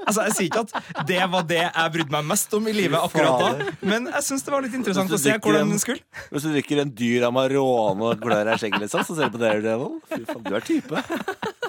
Altså, 0.05 0.23
Jeg 0.27 0.33
sier 0.35 0.47
ikke 0.49 0.63
at 0.65 1.07
det 1.07 1.19
var 1.31 1.43
det 1.47 1.59
jeg 1.63 1.91
brydde 1.95 2.11
meg 2.11 2.25
mest 2.33 2.53
om 2.57 2.67
i 2.67 2.73
livet 2.75 2.99
akkurat 2.99 3.39
da, 3.39 3.71
men 3.87 4.07
jeg 4.11 4.23
syns 4.27 4.43
det 4.43 4.51
var 4.53 4.61
litt 4.65 4.73
interessant 4.75 5.11
å 5.11 5.19
se 5.19 5.31
hvordan 5.37 5.67
den 5.69 5.77
en- 5.77 5.79
skulle. 5.83 6.03
Hvis 6.31 6.43
du 6.43 6.49
drikker 6.53 6.81
en 6.83 6.91
dyr 6.91 7.27
Amarone 7.29 8.03
og 8.11 8.19
glør 8.23 8.43
deg 8.49 8.55
i 8.55 8.61
skjegget, 8.63 8.81
liksom, 8.85 9.05
så 9.07 9.15
ser 9.17 9.29
du 9.31 9.37
på 9.37 9.41
Daredevil. 9.43 9.99
Fy 10.11 10.21
faen, 10.27 10.43
du 10.43 10.55
er 10.55 10.65
type. 10.67 11.03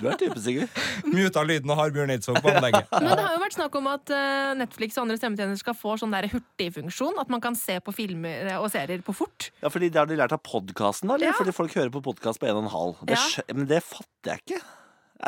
Du 0.00 0.08
er 0.10 0.16
type, 0.20 0.38
Sigurd. 0.42 0.68
Muta 1.06 1.42
lyden 1.46 1.70
og 1.70 1.78
har 1.78 1.90
Bjørn 1.94 2.10
Eidsvåg 2.16 2.40
på 2.42 2.50
anlegget. 2.52 2.88
Men 2.92 3.12
det 3.14 3.24
har 3.24 3.36
jo 3.36 3.42
vært 3.44 3.54
snakk 3.56 3.76
om 3.78 3.86
at 3.92 4.10
eh, 4.10 4.52
Netflix 4.58 4.98
og 4.98 5.04
andre 5.06 5.16
stemmetjenester 5.20 5.62
skal 5.62 5.76
få 5.78 5.94
sånn 6.02 6.10
der 6.12 6.26
hurtigfunksjon. 6.32 7.18
At 7.22 7.30
man 7.32 7.40
kan 7.44 7.54
se 7.58 7.78
på 7.84 7.94
filmer 7.94 8.50
og 8.58 8.66
serier 8.74 9.00
på 9.06 9.14
fort. 9.16 9.50
Ja, 9.62 9.70
fordi 9.72 9.90
Det 9.94 10.00
har 10.02 10.06
de 10.10 10.16
lært 10.18 10.34
av 10.34 10.42
podkasten, 10.44 11.08
da? 11.08 11.14
Eller? 11.14 11.30
Ja. 11.30 11.36
Fordi 11.38 11.54
folk 11.54 11.72
hører 11.78 11.92
på 11.94 12.02
podkast 12.02 12.42
på 12.42 12.50
1,5. 12.50 13.06
Det 13.06 13.14
Ja. 13.16 13.42
Men 13.54 13.66
det 13.70 13.82
fatter 13.86 14.34
jeg 14.34 14.42
ikke. 14.44 14.60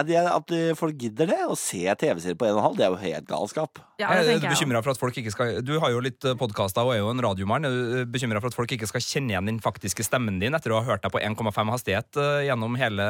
Det 0.05 0.17
At 0.29 0.51
eh, 0.53 0.75
folk 0.77 0.97
gidder 1.01 1.31
det? 1.31 1.39
Å 1.49 1.55
se 1.57 1.81
TV-serier 1.81 2.37
på 2.37 2.49
1,5, 2.51 2.75
det 2.77 2.85
er 2.85 2.93
jo 2.93 2.99
helt 3.01 3.29
galskap. 3.29 3.81
Ja, 3.97 4.11
Jeg 4.13 4.37
er 4.37 4.45
jeg 4.53 4.83
for 4.85 4.93
at 4.93 5.01
folk 5.01 5.17
ikke 5.17 5.33
skal 5.33 5.63
Du 5.65 5.79
har 5.81 5.93
jo 5.95 6.03
litt 6.05 6.21
podkaster 6.37 6.85
og 6.85 6.93
er 6.93 7.01
jo 7.01 7.09
en 7.15 7.23
radiomann. 7.25 7.65
Er 7.65 7.73
du 7.73 8.11
bekymra 8.13 8.43
for 8.43 8.53
at 8.53 8.59
folk 8.59 8.75
ikke 8.77 8.89
skal 8.91 9.01
kjenne 9.01 9.33
igjen 9.33 9.49
den 9.49 9.61
faktiske 9.65 10.05
stemmen 10.05 10.41
din 10.43 10.57
etter 10.59 10.75
å 10.75 10.83
ha 10.83 10.89
hørt 10.91 11.07
deg 11.07 11.15
på 11.15 11.23
1,5 11.23 11.73
hastighet 11.73 12.21
eh, 12.21 12.43
gjennom 12.51 12.77
hele 12.77 13.07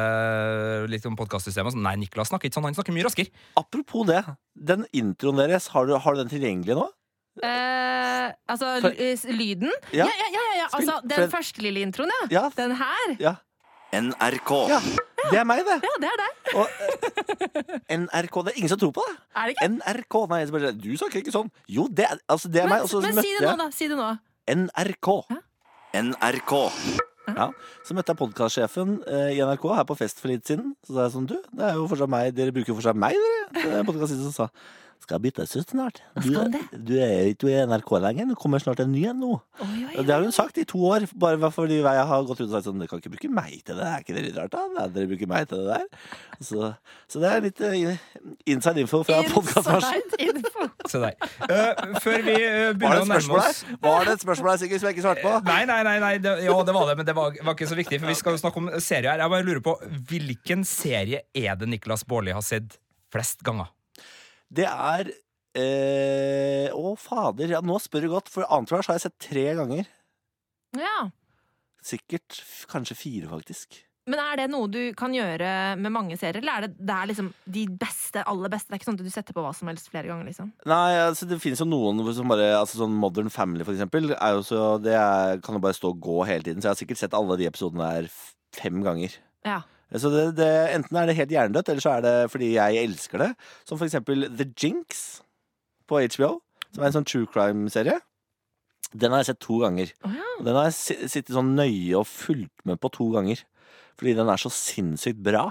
liksom, 0.93 1.17
podkastsystemet? 1.19 1.75
Sånn, 1.75 1.83
Nei, 1.87 1.97
Niklas 2.05 2.31
snakker 2.31 2.47
ikke 2.47 2.59
sånn, 2.59 2.69
han 2.69 2.77
snakker 2.77 2.95
mye 2.95 3.07
raskere. 3.09 3.33
Apropos 3.59 4.07
det. 4.07 4.23
Den 4.55 4.87
introen 4.95 5.43
deres, 5.43 5.67
har 5.75 5.89
du, 5.89 5.97
har 5.99 6.15
du 6.15 6.23
den 6.23 6.31
tilgjengelig 6.31 6.79
nå? 6.79 6.87
Eh, 7.43 8.31
altså 8.49 8.77
For- 8.81 9.33
lyden? 9.35 9.73
Ja. 9.91 10.07
Ja, 10.07 10.15
ja, 10.23 10.29
ja. 10.33 10.45
ja. 10.63 10.69
Altså, 10.71 11.01
For- 11.01 11.11
den 11.11 11.29
første 11.35 11.61
lille 11.67 11.83
introen, 11.83 12.15
ja. 12.15 12.27
Ja. 12.31 12.45
Den 12.55 12.77
her. 12.79 13.17
Ja. 13.19 13.35
NRK. 13.95 14.51
ja. 14.71 14.79
Det 15.31 15.39
er 15.41 15.47
meg, 15.47 15.63
det. 15.67 15.77
Ja, 15.83 15.93
det 16.03 16.09
er 16.11 16.21
deg. 16.21 16.53
Og, 16.55 16.67
eh, 17.87 17.97
NRK 17.97 18.37
Det 18.45 18.53
er 18.53 18.59
ingen 18.61 18.71
som 18.71 18.79
tror 18.81 18.93
på 18.95 19.03
det. 19.07 19.15
Er 19.35 19.49
det 19.49 19.55
ikke? 19.57 19.67
NRK. 19.77 20.15
Nei, 20.31 20.39
jeg 20.43 20.53
bare, 20.55 20.71
du 20.77 20.89
snakker 20.99 21.21
ikke 21.23 21.35
sånn. 21.35 21.51
Jo, 21.71 21.87
det 21.91 22.07
er, 22.07 22.21
altså, 22.31 22.51
det 22.53 22.63
er 22.63 22.71
meg. 22.71 22.81
Men, 22.81 22.87
Og 22.87 22.93
så 22.93 23.01
men 23.03 23.17
møtte 23.17 23.27
si 23.27 23.35
det 23.35 23.43
nå, 23.43 23.51
jeg 23.51 23.61
da. 23.63 23.69
Si 23.75 23.91
det 23.91 23.99
nå. 23.99 24.09
NRK. 24.47 25.11
NRK. 25.97 26.53
Ja, 27.27 27.49
Så 27.83 27.95
møtte 27.97 28.13
jeg 28.13 28.19
podkastsjefen 28.21 28.97
eh, 29.03 29.31
i 29.35 29.41
NRK 29.43 29.65
her 29.75 29.85
på 29.89 29.97
fest 29.99 30.21
for 30.23 30.31
litt 30.31 30.47
siden. 30.47 30.71
Så 30.87 30.95
sa 30.95 31.07
jeg 31.07 31.15
sånn, 31.17 31.27
du, 31.27 31.35
det 31.51 31.65
er 31.67 31.79
jo 31.79 31.87
fortsatt 31.91 32.11
meg, 32.11 32.31
dere 32.37 32.53
bruker 32.55 32.71
jo 32.71 32.77
fortsatt 32.79 32.99
meg, 32.99 33.17
dere. 33.19 33.47
Det 33.57 33.79
er 33.81 33.87
Podcastsjefen 33.87 34.29
som 34.29 34.35
sa 34.35 34.47
skal 35.03 35.21
bytte 35.23 35.45
ut 35.45 35.69
snart. 35.71 36.01
Du, 36.17 36.27
skal 36.27 36.53
du 36.73 36.93
er 36.99 37.29
ikke 37.31 37.49
i 37.51 37.57
NRK 37.69 37.91
lenger, 38.03 38.27
det 38.31 38.37
kommer 38.39 38.61
snart 38.61 38.81
en 38.83 38.91
ny 38.91 39.05
en 39.11 39.19
nå. 39.21 39.33
Oi, 39.63 39.67
oi, 39.67 39.83
oi. 39.93 40.05
Det 40.05 40.13
har 40.13 40.23
hun 40.25 40.35
sagt 40.35 40.57
i 40.61 40.65
to 40.67 40.81
år, 40.89 41.05
bare 41.19 41.51
fordi 41.53 41.79
jeg 41.79 42.05
har 42.11 42.25
gått 42.27 42.41
ut 42.41 42.47
og 42.47 42.55
sagt 42.55 42.67
sånn 42.67 42.81
Dere 42.81 42.91
kan 42.91 43.01
ikke 43.01 43.13
bruke 43.13 43.31
meg 43.31 43.61
til 43.67 43.79
det, 43.79 43.87
er 43.87 44.03
ikke 44.03 44.15
det 44.17 44.25
litt 44.27 44.39
rart 44.39 44.53
da? 44.53 44.87
Dere 44.93 45.09
bruker 45.09 45.29
meg 45.29 45.47
til 45.49 45.63
det 45.63 45.77
der. 45.77 46.09
Så, 46.43 46.71
så 47.09 47.21
det 47.23 47.31
er 47.31 47.45
litt 47.45 47.61
eh, 47.65 48.01
inside 48.49 48.83
info 48.83 49.01
fra 49.07 49.21
podkastbransjen. 49.31 50.43
Se 50.91 51.01
der. 51.01 51.15
Uh, 51.43 51.97
før 52.03 52.25
vi 52.25 52.35
eh, 52.37 52.73
begynner 52.77 53.03
å 53.03 53.07
nærme 53.09 53.39
oss? 53.41 53.63
Var 53.83 54.07
det 54.07 54.17
et 54.17 54.25
spørsmål 54.25 54.53
her, 54.53 54.61
Sigurd, 54.61 54.81
som 54.81 54.89
jeg 54.89 54.97
ikke 54.97 55.05
svarte 55.07 55.25
på? 55.25 55.33
Nei, 55.47 55.61
nei, 55.69 55.79
nei, 55.87 55.97
nei 56.03 56.13
det, 56.23 56.35
jo, 56.47 56.59
det 56.67 56.75
var 56.75 56.91
det, 56.91 56.97
men 56.99 57.07
det 57.07 57.15
var, 57.17 57.37
var 57.37 57.57
ikke 57.57 57.69
så 57.69 57.79
viktig. 57.79 58.01
For 58.03 58.11
vi 58.11 58.17
skal 58.19 58.37
jo 58.37 58.43
snakke 58.43 58.63
om 58.63 58.69
serier 58.77 59.13
her. 59.13 59.25
Jeg 59.25 59.35
bare 59.35 59.47
lurer 59.47 59.63
på, 59.65 59.77
Hvilken 60.09 60.67
serie 60.67 61.25
er 61.35 61.57
det 61.59 61.69
Niklas 61.71 62.05
Baarli 62.07 62.35
har 62.35 62.45
sett 62.45 62.79
flest 63.13 63.43
ganger? 63.45 63.71
Det 64.53 64.67
er 64.67 65.11
eh, 65.57 66.69
Å, 66.75 66.93
fader. 66.99 67.57
Ja, 67.57 67.63
nå 67.65 67.79
spør 67.83 68.07
du 68.07 68.11
godt, 68.13 68.31
for 68.31 68.47
Entourage 68.47 68.91
har 68.91 68.99
jeg 68.99 69.07
sett 69.09 69.19
tre 69.29 69.49
ganger. 69.57 69.89
Ja. 70.77 71.09
Sikkert 71.83 72.41
kanskje 72.71 72.97
fire, 72.99 73.29
faktisk. 73.31 73.83
Men 74.07 74.21
er 74.23 74.39
det 74.39 74.45
noe 74.53 74.69
du 74.71 74.93
kan 74.95 75.11
gjøre 75.11 75.75
med 75.81 75.91
mange 75.91 76.15
serier, 76.15 76.39
eller 76.39 76.61
er 76.61 76.65
det, 76.67 76.77
det 76.79 76.95
er 76.95 77.09
liksom 77.09 77.27
de 77.57 77.63
beste, 77.81 78.21
aller 78.23 78.51
beste? 78.53 78.69
Det 78.69 78.77
er 78.77 78.79
ikke 78.79 78.87
sånn 78.87 78.99
at 79.01 79.03
du 79.03 79.11
setter 79.11 79.35
på 79.35 79.43
hva 79.43 79.51
som 79.55 79.67
helst 79.67 79.89
flere 79.91 80.07
ganger, 80.07 80.29
liksom? 80.29 80.53
Nei, 80.69 80.93
altså 81.01 81.27
det 81.27 81.41
finnes 81.43 81.59
jo 81.59 81.67
noen 81.67 81.99
som 82.15 82.31
bare 82.31 82.53
altså 82.55 82.79
Sånn 82.79 82.95
Modern 82.95 83.27
Family, 83.33 83.67
for 83.67 83.75
eksempel. 83.75 84.13
Er 84.15 84.37
jo 84.37 84.45
så, 84.47 84.61
det 84.79 84.95
er, 84.95 85.41
kan 85.43 85.59
jo 85.59 85.63
bare 85.63 85.75
stå 85.75 85.91
og 85.91 85.99
gå 86.07 86.21
hele 86.29 86.47
tiden. 86.47 86.63
Så 86.63 86.69
jeg 86.69 86.75
har 86.77 86.79
sikkert 86.79 87.01
sett 87.03 87.17
alle 87.19 87.35
de 87.41 87.49
episodene 87.51 87.89
der 87.97 88.07
fem 88.55 88.79
ganger. 88.85 89.19
Ja. 89.47 89.59
Så 89.95 90.11
det, 90.11 90.25
det, 90.35 90.49
enten 90.75 90.99
er 90.99 91.07
det 91.07 91.15
helt 91.15 91.31
hjernedødt, 91.31 91.69
eller 91.71 91.83
så 91.83 91.93
er 91.95 92.03
det 92.03 92.15
fordi 92.33 92.51
jeg 92.57 92.81
elsker 92.83 93.23
det. 93.23 93.29
Som 93.67 93.79
for 93.79 93.87
eksempel 93.87 94.27
The 94.27 94.49
Jinx 94.51 95.21
på 95.87 96.01
HBO, 96.03 96.33
som 96.73 96.83
er 96.83 96.89
en 96.89 96.97
sånn 96.97 97.07
true 97.07 97.29
crime-serie. 97.31 98.01
Den 98.91 99.13
har 99.13 99.23
jeg 99.23 99.31
sett 99.31 99.43
to 99.43 99.61
ganger. 99.63 99.91
Oh, 100.07 100.15
ja. 100.15 100.33
Den 100.43 100.59
har 100.59 100.67
jeg 100.69 101.07
sittet 101.11 101.35
sånn 101.35 101.55
nøye 101.55 101.95
og 101.99 102.07
fulgt 102.07 102.67
med 102.67 102.79
på 102.83 102.91
to 102.95 103.09
ganger. 103.15 103.39
Fordi 103.99 104.13
den 104.19 104.29
er 104.31 104.39
så 104.39 104.51
sinnssykt 104.53 105.23
bra. 105.25 105.47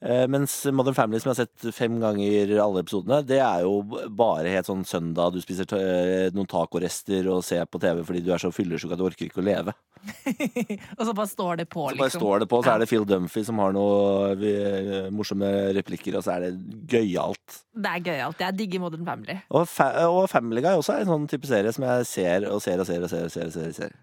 Eh, 0.00 0.28
mens 0.30 0.60
Modern 0.70 0.94
Family, 0.94 1.18
som 1.18 1.32
jeg 1.32 1.34
har 1.40 1.46
sett 1.48 1.74
fem 1.74 1.96
ganger 1.98 2.52
alle 2.62 2.84
episodene, 2.84 3.18
det 3.26 3.40
er 3.42 3.64
jo 3.66 3.80
bare 4.14 4.52
helt 4.52 4.68
sånn 4.68 4.84
søndag. 4.86 5.34
Du 5.34 5.42
spiser 5.42 5.66
eh, 5.74 6.28
noen 6.34 6.46
tacorester 6.50 7.26
og 7.32 7.42
ser 7.46 7.66
på 7.66 7.80
TV 7.82 8.04
fordi 8.06 8.22
du 8.22 8.30
er 8.34 8.42
så 8.42 8.52
fyllesyk 8.54 8.94
at 8.94 9.00
du 9.00 9.06
orker 9.08 9.26
ikke 9.26 9.42
å 9.42 9.46
leve. 9.48 9.74
Og 10.98 11.00
så 11.02 11.10
bare 11.10 11.26
står 11.26 11.56
det 11.58 11.64
på, 11.66 11.88
Så 11.90 11.98
bare 11.98 12.06
liksom. 12.06 12.22
står 12.22 12.44
det 12.44 12.46
på, 12.52 12.60
så 12.62 12.70
er 12.70 12.78
det 12.84 12.86
Phil 12.86 13.06
Dunphy 13.10 13.42
som 13.48 13.58
har 13.58 13.74
noen 13.74 14.44
eh, 14.46 15.08
morsomme 15.10 15.48
replikker, 15.74 16.14
og 16.14 16.22
så 16.22 16.36
er 16.36 16.46
det 16.46 16.52
gøyalt. 16.94 17.58
Det 17.74 17.96
er 17.96 18.04
gøyalt. 18.06 18.44
Jeg 18.46 18.56
digger 18.60 18.84
Modern 18.86 19.02
Family. 19.08 19.40
Og, 19.50 19.66
fa 19.66 19.90
og 20.06 20.28
Family 20.30 20.62
Guy 20.62 20.78
også 20.78 20.94
er 20.94 21.02
en 21.02 21.10
sånn 21.10 21.26
type 21.34 21.50
serie 21.50 21.74
som 21.74 21.88
jeg 21.88 22.06
ser 22.14 22.46
og 22.46 22.62
ser 22.62 22.78
og 22.78 22.86
ser 22.86 23.02
og 23.02 23.10
ser. 23.10 23.26
og 23.26 23.34
ser, 23.34 23.50
og 23.50 23.56
ser, 23.58 23.72
og 23.74 23.80
ser. 23.82 23.98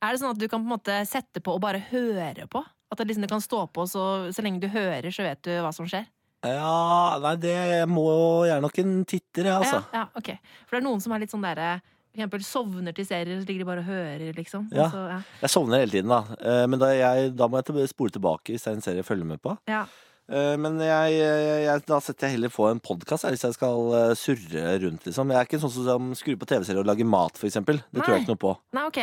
Er 0.00 0.14
det 0.14 0.22
sånn 0.22 0.32
at 0.32 0.40
du 0.40 0.46
kan 0.48 0.62
på 0.62 0.68
en 0.68 0.76
måte 0.78 0.94
sette 1.08 1.42
på 1.44 1.52
og 1.56 1.60
bare 1.60 1.82
høre 1.90 2.46
på? 2.48 2.62
At 2.90 2.98
det 2.98 3.06
liksom 3.10 3.28
kan 3.30 3.42
stå 3.44 3.66
på, 3.70 3.86
så, 3.86 4.06
så 4.34 4.42
lenge 4.42 4.62
du 4.62 4.68
hører, 4.72 5.10
så 5.14 5.22
vet 5.22 5.42
du 5.46 5.52
hva 5.62 5.70
som 5.74 5.86
skjer? 5.90 6.08
Ja, 6.46 7.18
nei, 7.20 7.34
det 7.36 7.54
må 7.90 8.08
gjerne 8.48 8.58
er 8.58 8.64
nok 8.64 8.78
en 8.80 9.00
titter, 9.08 9.46
jeg, 9.50 9.54
altså. 9.60 9.82
Ja, 9.92 10.02
ja, 10.02 10.04
ok. 10.16 10.30
For 10.66 10.76
det 10.76 10.80
er 10.80 10.86
noen 10.88 11.02
som 11.04 11.12
er 11.14 11.22
litt 11.22 11.32
sånn 11.34 11.44
derre 11.44 11.78
for 12.10 12.18
eksempel 12.18 12.42
sovner 12.42 12.94
til 12.96 13.06
serier, 13.06 13.38
så 13.38 13.46
ligger 13.46 13.62
de 13.62 13.68
bare 13.68 13.82
og 13.84 13.86
hører, 13.86 14.30
liksom. 14.34 14.64
Ja. 14.74 14.88
Så, 14.90 15.02
ja. 15.12 15.18
Jeg 15.44 15.52
sovner 15.52 15.84
hele 15.84 15.94
tiden, 15.94 16.10
da. 16.10 16.24
Eh, 16.42 16.64
Men 16.66 16.80
da, 16.82 16.88
jeg, 16.90 17.30
da 17.38 17.46
må 17.46 17.60
jeg 17.62 17.92
spole 17.92 18.10
tilbake 18.10 18.50
hvis 18.50 18.64
det 18.66 18.72
er 18.72 18.78
en 18.80 18.82
serie 18.82 18.98
jeg 19.04 19.06
følger 19.06 19.28
med 19.30 19.38
på. 19.44 19.54
Ja. 19.70 19.84
Eh, 20.26 20.56
Men 20.58 20.80
jeg, 20.82 21.20
jeg, 21.20 21.84
da 21.86 22.00
setter 22.02 22.26
jeg 22.26 22.34
heller 22.40 22.50
på 22.50 22.66
en 22.66 22.82
podkast 22.82 23.28
hvis 23.30 23.46
jeg 23.46 23.54
skal 23.54 23.94
eh, 23.94 24.14
surre 24.18 24.74
rundt, 24.82 25.06
liksom. 25.06 25.30
Jeg 25.30 25.38
er 25.38 25.46
ikke 25.46 25.62
sånn 25.62 25.76
som 25.76 26.10
skrur 26.18 26.40
på 26.40 26.50
TV-serier 26.50 26.82
og 26.82 26.90
lager 26.90 27.06
mat, 27.06 27.38
eksempel. 27.46 27.78
Det 27.94 28.02
tror 28.02 28.16
jeg 28.16 28.24
ikke 28.24 28.34
noe 28.34 28.42
på. 28.48 28.56
Nei, 28.74 28.88
ok. 28.90 29.00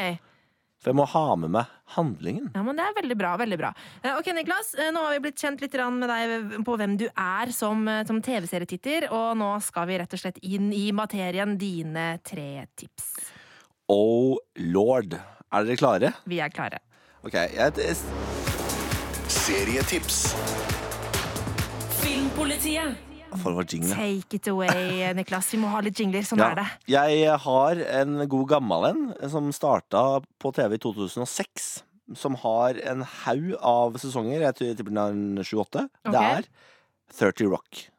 For 0.88 0.94
jeg 0.94 1.00
må 1.02 1.06
ha 1.12 1.36
med 1.36 1.52
meg 1.52 1.72
handlingen. 1.98 2.46
Ja, 2.56 2.62
men 2.64 2.78
Det 2.78 2.84
er 2.86 2.94
veldig 2.96 3.18
bra. 3.20 3.36
veldig 3.38 3.58
bra. 3.60 3.74
Eh, 4.02 4.16
Ok, 4.18 4.28
Niklas, 4.32 4.74
eh, 4.80 4.90
Nå 4.92 5.04
har 5.04 5.20
vi 5.20 5.20
blitt 5.20 5.36
kjent 5.36 5.60
litt 5.60 5.74
med 5.74 6.08
deg 6.08 6.64
på 6.64 6.78
hvem 6.78 6.98
du 6.98 7.10
er 7.18 7.52
som, 7.52 7.86
eh, 7.90 8.06
som 8.06 8.22
TV-serietitter, 8.22 9.12
og 9.12 9.36
nå 9.36 9.62
skal 9.62 9.86
vi 9.86 9.98
rett 9.98 10.14
og 10.14 10.20
slett 10.20 10.38
inn 10.42 10.72
i 10.72 10.92
materien 10.94 11.58
dine 11.58 12.22
tre 12.24 12.68
tips. 12.78 13.18
Oh 13.90 14.38
lord. 14.56 15.14
Er 15.52 15.64
dere 15.66 15.76
klare? 15.76 16.14
Vi 16.26 16.40
er 16.40 16.50
klare. 16.50 16.80
Ok, 17.26 17.34
jeg, 17.34 17.76
jeg, 17.76 17.96
Serietips. 19.28 20.34
Filmpolitiet. 22.00 23.07
Take 23.96 24.34
it 24.40 24.48
away, 24.48 25.14
Niklas. 25.14 25.52
Vi 25.54 25.58
må 25.62 25.70
ha 25.72 25.80
litt 25.82 25.96
jingler. 26.00 26.22
Sånn 26.28 26.40
Ja. 26.40 26.52
er 26.52 26.56
det. 26.56 26.68
Jeg 26.88 27.40
har 27.40 27.76
en 28.02 28.28
god 28.28 28.48
gammel 28.50 28.86
en 28.90 29.30
som 29.30 29.52
starta 29.52 30.22
på 30.40 30.54
TV 30.54 30.76
i 30.76 30.78
2006. 30.78 31.84
Som 32.16 32.36
har 32.36 32.78
en 32.88 33.02
haug 33.04 33.54
av 33.62 33.94
sesonger. 34.00 34.40
Jeg 34.42 34.56
tror- 34.56 34.76
tipper 34.78 34.94
den 34.94 35.38
en 35.38 35.44
7-8. 35.44 35.90
Det 36.06 36.16
er 36.16 36.44
30 37.18 37.50
Rock. 37.52 37.90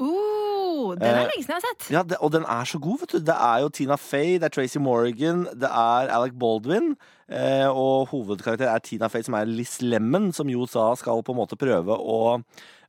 Uh, 0.00 0.94
den 0.96 1.02
er 1.02 1.14
Eh, 1.14 1.28
lenge 1.28 1.44
siden 1.44 1.46
jeg 1.46 1.60
har 1.60 1.60
sett. 1.60 1.90
Ja, 1.90 2.02
det, 2.02 2.16
Og 2.20 2.32
den 2.32 2.42
er 2.44 2.64
så 2.66 2.80
god, 2.80 3.00
vet 3.00 3.08
du. 3.10 3.18
Det 3.20 3.34
er 3.36 3.60
jo 3.62 3.68
Tina 3.68 3.96
Fey, 3.96 4.38
det 4.38 4.44
er 4.44 4.48
Tracy 4.48 4.78
Morgan, 4.78 5.44
det 5.54 5.68
er 5.70 6.10
Alec 6.10 6.32
Baldwin. 6.38 6.96
Eh, 7.30 7.68
og 7.68 8.08
hovedkarakter 8.10 8.66
er 8.68 8.78
Tina 8.80 9.08
Fey, 9.08 9.22
som 9.22 9.34
er 9.34 9.44
Liz 9.46 9.78
Lemon, 9.80 10.32
som 10.32 10.48
jo 10.48 10.66
sa 10.66 10.94
skal 10.94 11.22
på 11.22 11.30
en 11.32 11.36
måte 11.46 11.56
prøve 11.56 11.94
å 11.96 12.42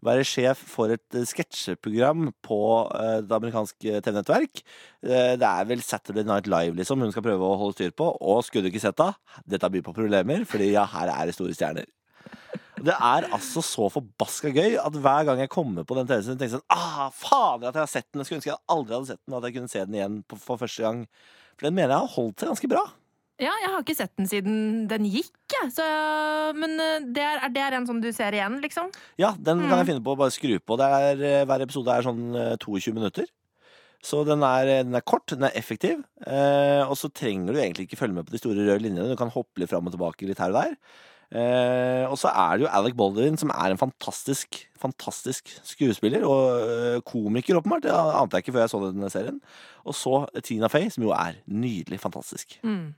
være 0.04 0.26
sjef 0.28 0.62
for 0.74 0.94
et 0.94 1.18
eh, 1.18 1.26
sketsjeprogram 1.28 2.30
på 2.46 2.60
eh, 3.00 3.20
det 3.26 3.38
amerikanske 3.38 4.02
TV-nettverk. 4.06 4.64
Eh, 5.06 5.34
det 5.40 5.50
er 5.50 5.68
vel 5.70 5.84
Saturday 5.86 6.28
Night 6.28 6.50
Live 6.52 6.78
liksom 6.80 7.04
hun 7.04 7.14
skal 7.14 7.26
prøve 7.26 7.48
å 7.48 7.60
holde 7.62 7.78
styr 7.78 7.94
på. 7.96 8.10
Og 8.22 8.44
skulle 8.46 8.68
du 8.68 8.74
ikke 8.74 8.84
sett 8.84 9.04
henne, 9.04 9.42
dette 9.50 9.72
byr 9.74 9.86
på 9.86 9.96
problemer, 9.98 10.48
fordi 10.50 10.74
ja, 10.74 10.86
her 10.96 11.12
er 11.14 11.30
det 11.30 11.38
store 11.38 11.56
stjerner. 11.58 11.90
Det 12.84 12.96
er 12.98 13.30
altså 13.32 13.62
så 13.64 13.88
forbaska 13.94 14.50
gøy 14.52 14.76
at 14.82 14.96
hver 15.00 15.28
gang 15.30 15.40
jeg 15.40 15.52
kommer 15.54 15.86
på 15.88 15.96
den 15.96 16.10
TV-serien, 16.10 16.40
tenker 16.40 16.58
jeg 16.58 16.58
sånn 16.58 16.74
Ah, 16.74 17.08
fader 17.16 17.70
at 17.70 17.78
jeg 17.78 17.86
har 17.86 17.94
sett 17.94 18.10
den! 18.10 18.24
Jeg 18.24 18.28
skulle 18.28 18.42
ønske 18.42 18.52
jeg 18.52 18.66
aldri 18.76 18.98
hadde 18.98 19.12
sett 19.14 19.22
den, 19.22 19.36
og 19.36 19.40
at 19.40 19.48
jeg 19.48 19.56
kunne 19.60 19.72
se 19.72 19.86
den 19.86 20.00
igjen 20.00 20.20
for 20.34 20.60
første 20.60 20.84
gang. 20.84 21.06
For 21.54 21.70
den 21.70 21.78
mener 21.78 21.96
jeg 21.96 22.04
har 22.04 22.14
holdt 22.18 22.44
seg 22.44 22.52
ganske 22.52 22.72
bra. 22.74 22.84
Ja, 23.42 23.54
jeg 23.64 23.70
har 23.74 23.82
ikke 23.82 23.96
sett 23.98 24.14
den 24.20 24.30
siden 24.30 24.58
den 24.92 25.08
gikk. 25.10 25.32
Så, 25.74 25.86
men 26.58 26.76
eh, 26.82 27.06
det 27.16 27.24
er, 27.26 27.46
det 27.54 27.62
er 27.64 27.78
en 27.78 27.88
som 27.90 28.02
du 28.04 28.10
ser 28.14 28.36
igjen, 28.36 28.60
liksom? 28.64 28.92
Ja, 29.22 29.34
den 29.38 29.64
kan 29.66 29.80
jeg 29.80 29.90
finne 29.94 30.04
på 30.06 30.14
å 30.14 30.20
bare 30.20 30.34
skru 30.34 30.58
på. 30.62 30.78
Det 30.82 30.90
er, 31.00 31.24
eh, 31.30 31.46
hver 31.50 31.64
episode 31.66 31.96
er 31.96 32.06
sånn 32.06 32.28
eh, 32.38 32.54
22 32.62 32.94
minutter. 32.98 33.30
Så 34.04 34.26
den 34.28 34.44
er, 34.44 34.68
den 34.84 34.98
er 35.00 35.06
kort, 35.08 35.30
den 35.32 35.46
er 35.48 35.56
effektiv, 35.56 36.02
eh, 36.28 36.84
og 36.84 36.98
så 37.00 37.08
trenger 37.16 37.56
du 37.56 37.62
egentlig 37.62 37.86
ikke 37.88 38.02
følge 38.02 38.18
med 38.18 38.28
på 38.28 38.36
de 38.36 38.42
store 38.42 38.66
røde 38.68 38.84
linjene. 38.84 39.14
Du 39.14 39.20
kan 39.20 39.32
hoppe 39.32 39.64
litt 39.64 39.72
fram 39.72 39.88
og 39.88 39.96
tilbake 39.96 40.28
litt 40.28 40.42
her 40.44 40.52
og 40.52 40.60
der. 40.60 40.76
Eh, 41.34 42.04
og 42.12 42.18
så 42.20 42.30
er 42.30 42.60
det 42.60 42.66
jo 42.66 42.74
Alec 42.76 42.98
Baldwin, 43.00 43.40
som 43.40 43.54
er 43.56 43.72
en 43.72 43.80
fantastisk 43.80 44.60
fantastisk 44.84 45.48
skuespiller 45.64 46.26
og 46.28 46.68
eh, 46.68 46.98
komiker, 47.08 47.62
åpenbart. 47.62 47.86
Det 47.86 47.94
ante 47.96 48.38
jeg 48.38 48.46
ikke 48.46 48.56
før 48.58 48.66
jeg 48.66 48.74
så 48.74 48.82
denne 48.84 49.12
serien. 49.14 49.40
Og 49.88 49.96
så 49.96 50.20
Tina 50.44 50.70
Fey, 50.72 50.90
som 50.92 51.08
jo 51.08 51.14
er 51.16 51.40
nydelig 51.48 52.02
fantastisk. 52.04 52.58
Mm. 52.68 52.92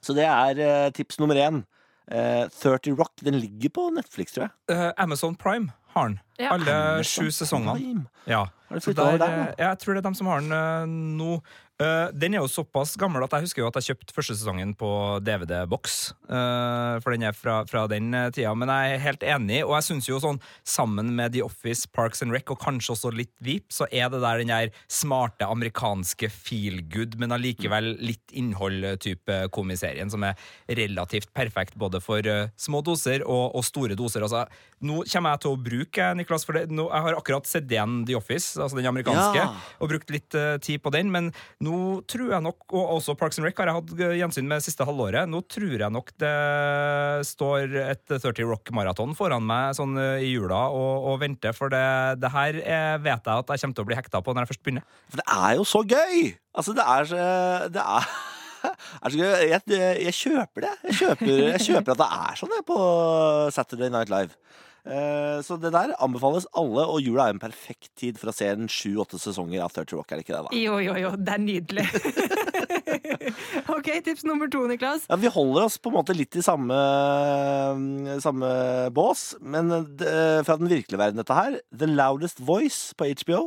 Så 0.00 0.14
det 0.16 0.24
er 0.28 0.62
eh, 0.62 0.90
tips 0.94 1.18
nummer 1.20 1.38
én. 1.38 1.62
Eh, 2.10 2.46
30 2.48 2.96
Rock 2.96 3.20
den 3.24 3.36
ligger 3.40 3.72
på 3.74 3.88
Netflix, 3.92 4.32
tror 4.32 4.46
jeg. 4.48 4.52
Eh, 4.72 4.90
Amazon 4.96 5.34
Prime 5.36 5.72
har 5.94 6.08
den. 6.08 6.20
Ja. 6.38 6.52
Alle 6.54 6.74
Amazon 6.74 7.26
sju 7.26 7.30
sesongene. 7.34 8.06
Ja. 8.28 8.46
Så 8.78 8.92
der, 8.92 9.18
der, 9.20 9.38
eh, 9.48 9.54
jeg 9.58 9.78
tror 9.82 9.94
det 9.94 10.02
er 10.02 10.08
dem 10.08 10.16
som 10.18 10.30
har 10.30 10.40
den 10.44 10.52
eh, 10.52 10.86
nå. 11.18 11.40
Eh, 11.78 12.08
den 12.10 12.34
er 12.34 12.42
jo 12.42 12.48
såpass 12.50 12.96
gammel 12.98 13.22
at 13.22 13.34
jeg 13.36 13.44
husker 13.44 13.62
jo 13.62 13.68
at 13.68 13.76
jeg 13.78 13.92
kjøpte 13.92 14.14
første 14.16 14.34
sesongen 14.34 14.72
på 14.78 14.88
DVD-boks. 15.22 15.98
Uh, 16.26 16.98
for 17.04 17.14
den 17.14 17.22
er 17.28 17.36
fra, 17.36 17.60
fra 17.70 17.84
den 17.90 18.10
eh, 18.18 18.32
tida. 18.34 18.50
Men 18.58 18.72
jeg 18.72 18.96
er 18.96 19.04
helt 19.04 19.22
enig, 19.22 19.60
og 19.62 19.76
jeg 19.76 19.86
syns 19.86 20.08
jo 20.10 20.18
sånn 20.22 20.40
sammen 20.66 21.12
med 21.14 21.36
The 21.36 21.44
Office, 21.46 21.86
Parks 21.94 22.24
and 22.24 22.34
Rec 22.34 22.50
og 22.50 22.58
kanskje 22.64 22.96
også 22.96 23.12
litt 23.14 23.30
Veep, 23.46 23.68
så 23.70 23.86
er 23.94 24.10
det 24.10 24.24
der 24.24 24.42
den 24.42 24.50
der 24.50 24.72
smarte 24.90 25.46
amerikanske 25.46 26.26
feel 26.34 26.80
good, 26.90 27.14
men 27.22 27.36
allikevel 27.36 27.92
litt 28.02 28.34
innhold-type 28.34 29.44
komiserien 29.54 30.10
som 30.10 30.26
er 30.26 30.34
relativt 30.80 31.30
perfekt 31.36 31.78
både 31.78 32.02
for 32.02 32.26
uh, 32.26 32.50
små 32.58 32.82
doser 32.86 33.22
og, 33.22 33.54
og 33.54 33.62
store 33.66 33.94
doser. 33.98 34.26
Altså, 34.26 34.48
nå 34.82 35.04
kommer 35.12 35.36
jeg 35.36 35.44
til 35.44 35.54
å 35.54 35.62
bruke, 35.70 36.10
Niklas, 36.18 36.44
for 36.46 36.58
det, 36.58 36.66
nå, 36.74 36.88
jeg 36.90 37.06
har 37.06 37.20
akkurat 37.22 37.46
sett 37.48 37.70
igjen 37.70 38.02
The 38.08 38.18
Office, 38.18 38.58
altså 38.58 38.78
den 38.78 38.90
amerikanske, 38.90 39.38
Ja. 39.38 39.48
og 39.78 39.90
brukt 39.90 40.10
litt 40.10 40.34
eh, 40.34 40.56
tid 40.62 40.82
på 40.82 40.90
den, 40.94 41.10
men 41.14 41.30
nå 41.64 41.67
tror 42.10 42.32
jeg 42.32 42.44
nok, 42.44 42.64
og 42.72 42.94
også 42.98 43.14
Parks 43.18 43.38
and 43.40 43.46
Rec 43.48 43.58
har 43.60 43.70
jeg 43.70 43.78
hatt 43.78 43.92
gjensyn 44.20 44.48
med 44.50 44.64
siste 44.64 44.86
halvåret, 44.86 45.28
nå 45.30 45.40
tror 45.50 45.74
jeg 45.74 45.94
nok 45.94 46.12
det 46.20 46.32
står 47.28 47.76
et 47.82 48.04
30 48.14 48.46
Rock-maraton 48.48 49.14
foran 49.18 49.46
meg 49.48 49.76
sånn 49.78 49.96
eh, 50.00 50.24
i 50.26 50.32
jula 50.32 50.66
og, 50.74 51.08
og 51.12 51.20
venter, 51.22 51.56
for 51.56 51.72
det, 51.72 51.84
det 52.22 52.32
her 52.34 52.60
jeg 52.60 53.04
vet 53.04 53.30
jeg 53.30 53.44
at 53.44 53.52
jeg 53.54 53.64
kommer 53.64 53.78
til 53.78 53.86
å 53.86 53.90
bli 53.90 53.98
hekta 53.98 54.22
på 54.24 54.34
når 54.34 54.44
jeg 54.44 54.52
først 54.52 54.64
begynner. 54.66 54.88
For 55.08 55.22
det 55.22 55.28
er 55.36 55.54
jo 55.58 55.68
så 55.68 55.84
gøy! 55.84 56.18
Altså, 56.58 56.74
det 56.74 56.88
er 56.96 57.08
så 57.12 57.22
Det 57.76 57.84
er. 57.84 58.10
Jeg, 59.14 59.60
jeg 59.70 60.14
kjøper 60.16 60.64
det. 60.64 60.70
Jeg 60.88 60.96
kjøper, 60.98 61.28
jeg 61.30 61.60
kjøper 61.62 61.92
at 61.94 62.00
det 62.00 62.08
er 62.16 62.38
sånn 62.40 62.54
jeg, 62.56 62.64
på 62.66 62.78
Saturday 63.54 63.92
Night 63.94 64.10
Live. 64.10 64.34
Eh, 64.86 65.40
Så 65.44 65.56
det 65.60 65.72
der 65.74 65.94
anbefales 66.02 66.46
alle, 66.56 66.84
og 66.86 67.00
jula 67.02 67.26
er 67.28 67.34
en 67.36 67.42
perfekt 67.42 67.90
tid 67.98 68.18
for 68.20 68.30
å 68.30 68.34
se 68.36 68.48
en 68.52 68.68
sju-åtte 68.68 69.18
sesonger 69.20 69.62
av 69.64 69.72
30 69.74 69.96
Rock. 69.98 70.12
Er 70.12 70.20
det 70.20 70.26
ikke 70.26 70.36
det, 70.36 70.44
da? 70.48 70.56
Jo, 70.56 70.78
jo, 70.84 70.94
jo, 70.98 71.10
det 71.18 71.34
er 71.34 71.42
nydelig. 71.42 71.86
ok, 73.76 73.88
tips 74.06 74.24
nummer 74.28 74.50
to, 74.52 74.64
Niklas. 74.70 75.06
Ja, 75.08 75.16
Vi 75.20 75.30
holder 75.32 75.66
oss 75.68 75.78
på 75.78 75.90
en 75.92 75.98
måte 75.98 76.16
litt 76.16 76.36
i 76.38 76.44
samme, 76.44 76.76
samme 78.24 78.50
bås, 78.94 79.34
men 79.40 79.70
det, 79.98 80.12
fra 80.48 80.56
den 80.60 80.70
virkelige 80.70 81.00
verden, 81.00 81.20
dette 81.22 81.36
her. 81.36 81.58
The 81.72 81.88
Loudest 81.90 82.40
Voice 82.40 82.94
på 82.98 83.08
HBO. 83.22 83.42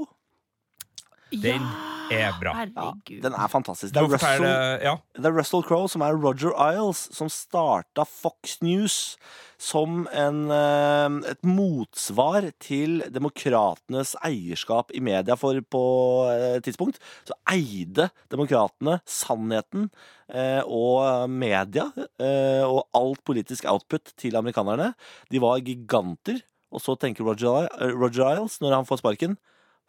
Den 1.31 1.63
er 2.11 2.33
bra. 2.41 2.51
Herregud. 2.57 3.21
den 3.23 3.33
er 3.33 3.47
fantastisk. 3.47 3.93
Det 3.95 4.01
er 4.01 4.09
Russell, 4.11 4.43
Ja. 4.83 4.97
det 5.15 5.25
er 5.25 5.37
Russell 5.37 5.63
Crowe 5.63 5.87
som 5.87 6.01
er 6.03 6.11
Roger 6.19 6.51
Isles, 6.73 7.07
som 7.15 7.29
starta 7.31 8.03
Fox 8.05 8.57
News 8.61 9.15
som 9.61 10.07
en, 10.11 10.49
eh, 10.51 11.29
et 11.31 11.41
motsvar 11.45 12.51
til 12.59 13.03
demokratenes 13.13 14.15
eierskap 14.25 14.89
i 14.93 14.99
media. 14.99 15.35
For 15.37 15.53
på 15.61 15.83
et 16.57 16.63
tidspunkt 16.65 16.97
så 17.27 17.37
eide 17.53 18.09
demokratene 18.33 18.99
sannheten 19.05 19.91
eh, 20.33 20.61
og 20.65 21.29
media 21.29 21.91
eh, 22.19 22.63
og 22.65 22.87
alt 22.97 23.23
politisk 23.23 23.65
output 23.69 24.13
til 24.17 24.35
amerikanerne. 24.35 24.93
De 25.29 25.39
var 25.39 25.61
giganter. 25.61 26.41
Og 26.71 26.79
så 26.81 26.95
tenker 26.97 27.23
Roger, 27.27 27.67
eh, 27.79 27.91
Roger 27.93 28.33
Isles, 28.33 28.59
når 28.61 28.75
han 28.79 28.85
får 28.85 28.97
sparken 29.03 29.37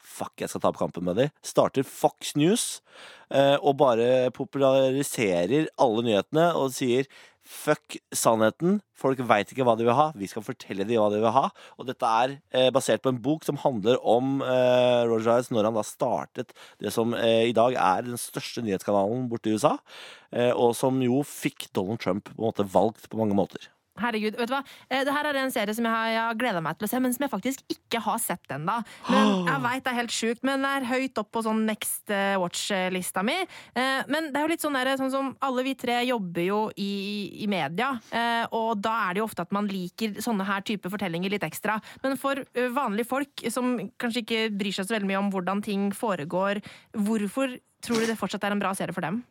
Fuck, 0.03 0.35
jeg 0.43 0.51
skal 0.51 0.62
ta 0.62 0.71
opp 0.73 0.81
kampen 0.81 1.07
med 1.07 1.19
dem. 1.21 1.35
Starter 1.47 1.87
Fox 1.87 2.35
News 2.38 2.83
eh, 3.31 3.57
og 3.57 3.79
bare 3.81 4.33
populariserer 4.35 5.71
alle 5.81 6.07
nyhetene 6.09 6.51
og 6.59 6.75
sier 6.75 7.07
Fuck 7.43 7.97
sannheten. 8.15 8.77
Folk 8.95 9.19
veit 9.27 9.51
ikke 9.51 9.65
hva 9.67 9.75
de 9.75 9.87
vil 9.88 9.97
ha. 9.99 10.11
Vi 10.15 10.29
skal 10.31 10.45
fortelle 10.47 10.87
dem 10.87 11.01
hva 11.01 11.09
de 11.11 11.19
vil 11.19 11.35
ha. 11.35 11.49
Og 11.75 11.88
dette 11.88 12.07
er 12.23 12.37
eh, 12.55 12.69
basert 12.75 13.03
på 13.03 13.11
en 13.11 13.19
bok 13.23 13.43
som 13.47 13.59
handler 13.59 13.99
om 13.99 14.38
eh, 14.47 15.03
Roger 15.11 15.35
Ives 15.35 15.51
når 15.51 15.69
han 15.69 15.79
da 15.79 15.85
startet 15.87 16.55
det 16.83 16.95
som 16.95 17.17
eh, 17.19 17.51
i 17.51 17.57
dag 17.57 17.75
er 17.75 18.07
den 18.07 18.21
største 18.21 18.62
nyhetskanalen 18.62 19.27
borte 19.31 19.51
i 19.51 19.59
USA. 19.59 19.75
Eh, 20.31 20.53
og 20.55 20.77
som 20.79 21.03
jo 21.03 21.25
fikk 21.27 21.67
Donald 21.75 22.03
Trump 22.05 22.31
på 22.31 22.38
en 22.38 22.47
måte 22.47 22.69
valgt 22.79 23.11
på 23.11 23.19
mange 23.19 23.37
måter. 23.38 23.73
Herregud, 24.01 24.39
vet 24.41 24.49
du 24.49 24.55
hva? 24.55 24.63
Eh, 24.89 25.03
Det 25.05 25.13
her 25.13 25.27
er 25.29 25.37
en 25.37 25.51
serie 25.53 25.75
som 25.77 25.85
jeg 25.85 26.17
har, 26.17 26.35
gleda 26.41 26.63
meg 26.65 26.79
til 26.79 26.87
å 26.87 26.91
se, 26.91 27.01
men 27.03 27.13
som 27.13 27.27
jeg 27.27 27.33
faktisk 27.33 27.65
ikke 27.75 28.01
har 28.01 28.19
sett 28.23 28.55
ennå. 28.55 28.79
Men 29.11 29.33
jeg 29.51 29.63
vet 29.67 29.85
det 29.85 29.91
er 29.93 29.99
helt 29.99 30.15
sjukt, 30.17 30.43
men 30.49 30.65
det 30.65 30.71
er 30.79 30.87
høyt 30.89 31.21
opp 31.21 31.29
på 31.35 31.43
sånn 31.45 31.61
Next 31.69 32.11
eh, 32.11 32.39
Watch-lista 32.41 33.25
mi. 33.27 33.37
Eh, 33.77 34.01
Men 34.09 34.31
det 34.33 34.41
er 34.41 34.47
jo 34.47 34.53
litt 34.55 34.65
sånn, 34.65 34.79
der, 34.79 34.95
sånn 34.97 35.13
som 35.13 35.29
alle 35.45 35.65
vi 35.67 35.75
tre 35.79 35.99
jobber 36.09 36.47
jo 36.47 36.61
i, 36.81 37.43
i 37.45 37.49
media, 37.51 37.93
og 38.53 38.81
da 38.83 38.93
er 39.09 39.15
det 39.15 39.21
jo 39.23 39.27
ofte 39.29 39.45
at 39.45 39.53
man 39.55 39.69
liker 39.71 40.17
sånne 40.25 40.47
her 40.49 40.65
type 40.67 40.89
fortellinger 40.91 41.33
litt 41.33 41.45
ekstra. 41.47 41.77
Men 42.03 42.17
for 42.21 42.41
vanlige 42.75 43.09
folk 43.11 43.45
som 43.53 43.75
kanskje 44.01 44.23
ikke 44.25 44.41
bryr 44.57 44.75
seg 44.77 44.89
så 44.89 44.97
veldig 44.97 45.11
mye 45.11 45.21
om 45.21 45.31
hvordan 45.35 45.63
ting 45.65 45.91
foregår, 45.97 46.63
hvorfor 46.97 47.59
tror 47.85 48.03
du 48.03 48.09
det 48.11 48.19
fortsatt 48.21 48.45
er 48.49 48.55
en 48.57 48.63
bra 48.63 48.73
serie 48.79 48.95
for 48.97 49.05
dem? 49.05 49.23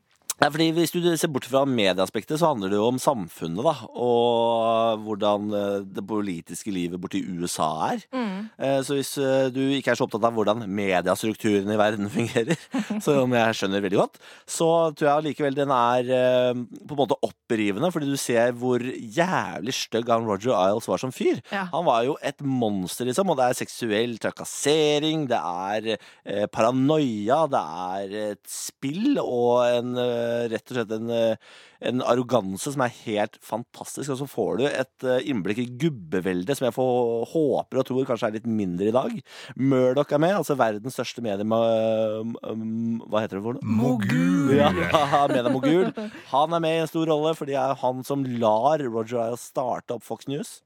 Nei, 0.41 0.49
fordi 0.49 0.69
Hvis 0.73 0.93
du 0.93 0.99
ser 1.05 1.29
bort 1.29 1.45
fra 1.45 1.63
medieaspektet, 1.69 2.39
så 2.39 2.49
handler 2.49 2.71
det 2.71 2.79
jo 2.79 2.87
om 2.89 2.99
samfunnet. 3.01 3.61
da, 3.61 3.75
Og 3.93 5.03
hvordan 5.05 5.53
eh, 5.53 5.85
det 5.85 6.05
politiske 6.07 6.71
livet 6.73 6.99
borti 7.01 7.21
USA 7.21 7.91
er. 7.91 8.01
Mm. 8.11 8.49
Så 8.85 8.97
hvis 8.97 9.11
eh, 9.21 9.49
du 9.53 9.61
ikke 9.75 9.93
er 9.93 9.99
så 9.99 10.07
opptatt 10.07 10.25
av 10.25 10.33
hvordan 10.33 10.65
mediestrukturen 10.65 11.69
i 11.69 11.77
verden 11.77 12.09
fungerer, 12.17 12.57
som 13.03 13.33
jeg 13.37 13.57
skjønner 13.57 13.83
veldig 13.85 13.99
godt, 13.99 14.17
så 14.49 14.69
tror 14.95 15.07
jeg 15.07 15.21
allikevel 15.21 15.57
den 15.57 15.73
er 15.75 16.09
eh, 16.17 16.63
på 16.89 16.95
en 16.95 17.01
måte 17.03 17.19
opprivende, 17.25 17.91
fordi 17.93 18.09
du 18.09 18.17
ser 18.19 18.55
hvor 18.57 18.81
jævlig 18.81 19.75
stygg 19.77 20.09
han 20.09 20.25
Roger 20.25 20.55
Isles 20.55 20.89
var 20.89 21.03
som 21.03 21.13
fyr. 21.13 21.41
Ja. 21.53 21.67
Han 21.75 21.85
var 21.85 22.05
jo 22.07 22.17
et 22.25 22.41
monster, 22.41 23.05
liksom, 23.09 23.29
og 23.29 23.39
det 23.39 23.47
er 23.47 23.59
seksuell 23.61 24.17
trakassering, 24.21 25.27
det 25.29 25.39
er 25.39 25.91
eh, 25.93 26.47
paranoia, 26.51 27.43
det 27.51 27.63
er 27.93 28.17
et 28.31 28.43
spill 28.49 29.19
og 29.21 29.67
en, 29.67 29.95
eh, 30.01 30.30
rett 30.51 30.71
og 30.71 30.77
slett 30.77 30.93
en, 30.95 31.09
eh, 31.13 31.51
en 31.89 32.03
arroganse 32.05 32.73
som 32.73 32.83
er 32.85 32.93
helt 33.03 33.37
fantastisk. 33.45 34.13
Og 34.13 34.19
så 34.21 34.27
får 34.29 34.61
du 34.61 34.65
et 34.69 35.07
eh, 35.07 35.27
innblikk 35.31 35.61
i 35.63 35.67
gubbeveldet 35.83 36.57
som 36.57 36.67
jeg 36.67 36.75
får, 36.77 37.27
håper 37.33 37.81
og 37.81 37.87
tror 37.87 38.07
kanskje 38.09 38.31
er 38.31 38.37
litt 38.39 38.49
mindre 38.49 38.89
i 38.91 38.95
dag. 38.95 39.19
Murdoch 39.57 40.13
er 40.13 40.23
med, 40.23 40.37
altså 40.39 40.57
verdens 40.59 40.97
største 40.97 41.23
medie... 41.25 41.45
Hva 41.51 43.21
heter 43.23 43.37
det 43.37 43.45
for 43.45 43.57
noe? 43.57 43.77
Mogul! 43.81 44.55
Ja, 44.57 44.71
mediemogul. 45.31 45.91
Han 46.31 46.57
er 46.57 46.63
med 46.63 46.77
i 46.77 46.81
en 46.85 46.91
stor 46.91 47.09
rolle, 47.11 47.35
for 47.37 47.49
det 47.49 47.59
er 47.59 47.79
han 47.81 48.03
som 48.07 48.25
lar 48.41 48.83
Roger 48.83 49.27
Isle 49.27 49.39
starte 49.41 49.97
opp 49.97 50.05
Fox 50.07 50.29
News. 50.31 50.59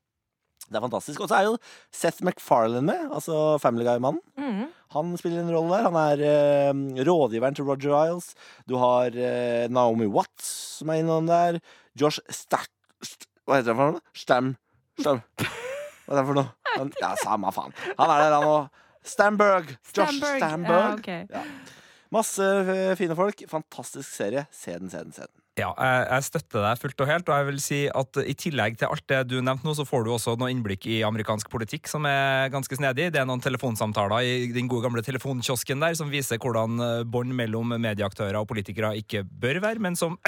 Det 0.66 0.80
er 0.80 0.86
fantastisk. 0.88 1.22
Og 1.22 1.30
så 1.30 1.38
er 1.38 1.50
jo 1.50 1.58
Seth 1.94 2.26
MacFarlane 2.26 2.86
med, 2.88 3.12
altså 3.14 3.58
Family 3.62 3.86
Guy-mannen. 3.88 4.22
Mm. 4.40 4.66
Han 4.96 5.14
spiller 5.20 5.44
en 5.44 5.54
rolle 5.54 5.78
der. 5.78 5.90
Han 5.90 6.00
er 6.02 6.26
eh, 6.30 7.06
rådgiveren 7.06 7.58
til 7.58 7.68
Roger 7.70 7.96
Isles. 8.08 8.34
Du 8.70 8.78
har 8.82 9.14
eh, 9.14 9.68
Naomi 9.70 10.10
Watts 10.10 10.50
som 10.80 10.92
er 10.92 11.04
innom 11.04 11.30
der. 11.30 11.62
Josh 12.00 12.20
Stack... 12.30 12.72
St 13.04 13.30
hva 13.46 13.60
heter 13.60 13.76
han 13.76 13.78
for 13.78 13.94
noe? 13.94 14.02
Stam... 14.18 14.56
Stam... 14.98 15.22
Hva 15.38 16.16
er 16.16 16.18
det 16.20 16.26
for 16.26 16.38
noe? 16.38 16.50
Han, 16.76 16.92
ja, 17.02 17.12
samme 17.22 17.52
faen. 17.54 17.76
Han 18.00 18.12
er 18.14 18.24
der, 18.24 18.34
han 18.34 18.50
òg. 18.50 18.82
Stamberg. 19.06 19.72
Josh 19.94 20.18
Stamberg. 20.18 20.40
Stamberg. 20.42 21.10
Ja, 21.30 21.44
ok. 21.44 21.74
Masse 22.14 22.48
eh, 22.66 22.94
fine 22.98 23.18
folk. 23.18 23.46
Fantastisk 23.52 24.10
serie. 24.10 24.48
Se 24.54 24.74
den, 24.74 24.90
se 24.90 25.04
den, 25.06 25.14
se 25.14 25.28
den. 25.28 25.45
Ja, 25.56 25.70
jeg, 25.80 26.00
jeg 26.10 26.24
støtter 26.28 26.64
deg 26.66 26.80
fullt 26.82 27.02
og 27.06 27.08
helt, 27.08 27.30
og 27.32 27.38
jeg 27.40 27.46
vil 27.48 27.60
si 27.64 27.78
at 27.88 28.18
i 28.28 28.34
tillegg 28.36 28.74
til 28.76 28.90
alt 28.92 29.06
det 29.08 29.20
du 29.32 29.38
nevnte 29.40 29.64
nå, 29.64 29.72
så 29.78 29.86
får 29.88 30.04
du 30.04 30.10
også 30.12 30.34
noe 30.36 30.50
innblikk 30.52 30.84
i 30.92 30.98
amerikansk 31.08 31.48
politikk 31.54 31.88
som 31.88 32.04
er 32.10 32.50
ganske 32.52 32.76
snedig. 32.76 33.06
Det 33.16 33.22
er 33.22 33.30
noen 33.30 33.40
telefonsamtaler 33.40 34.28
i 34.28 34.50
den 34.52 34.68
gode 34.68 34.84
gamle 34.84 35.04
telefonkiosken 35.06 35.80
der 35.80 35.96
som 35.96 36.12
viser 36.12 36.42
hvordan 36.44 36.76
eh, 36.84 37.06
bånd 37.08 37.32
mellom 37.40 37.72
medieaktører 37.72 38.36
og 38.42 38.50
politikere 38.52 38.90
ikke 39.00 39.24
bør 39.24 39.62
være, 39.64 39.80
men 39.86 39.96
som 39.96 40.18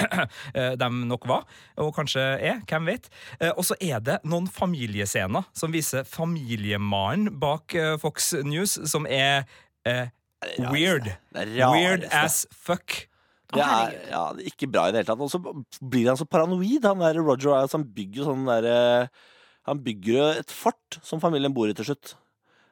eh, 0.56 0.72
de 0.80 0.88
nok 1.12 1.28
var, 1.28 1.44
og 1.76 1.92
kanskje 1.98 2.24
er. 2.38 2.64
Hvem 2.64 2.88
vet? 2.88 3.10
Eh, 3.36 3.52
Og 3.52 3.68
så 3.68 3.76
er 3.84 4.00
det 4.00 4.22
noen 4.24 4.48
familiescener 4.48 5.44
som 5.52 5.76
viser 5.76 6.08
familiemannen 6.08 7.36
bak 7.36 7.76
Fox 8.00 8.32
News, 8.48 8.78
som 8.88 9.04
er 9.04 9.44
eh, 9.84 10.08
weird. 10.72 11.12
Weird 11.36 12.08
as 12.16 12.46
fuck. 12.54 13.04
Det 13.54 13.64
er, 13.64 13.96
ja, 14.10 14.22
det 14.36 14.44
er 14.44 14.52
ikke 14.52 14.68
bra 14.68 14.86
i 14.88 14.92
det 14.92 15.00
hele 15.02 15.08
tatt. 15.08 15.24
Og 15.24 15.32
så 15.32 15.40
blir 15.80 16.10
han 16.10 16.20
så 16.20 16.28
paranoid, 16.28 16.84
han 16.84 17.00
der 17.00 17.20
Roger 17.22 17.54
Isles. 17.56 17.76
Han 17.78 17.88
bygger 17.96 18.22
jo 18.22 18.30
sånn 18.30 18.48
derre 18.48 18.78
Han 19.68 19.82
bygger 19.84 20.40
et 20.42 20.52
fort 20.54 20.98
som 21.04 21.20
familien 21.20 21.52
bor 21.56 21.68
i 21.68 21.76
til 21.76 21.90
slutt. 21.90 22.14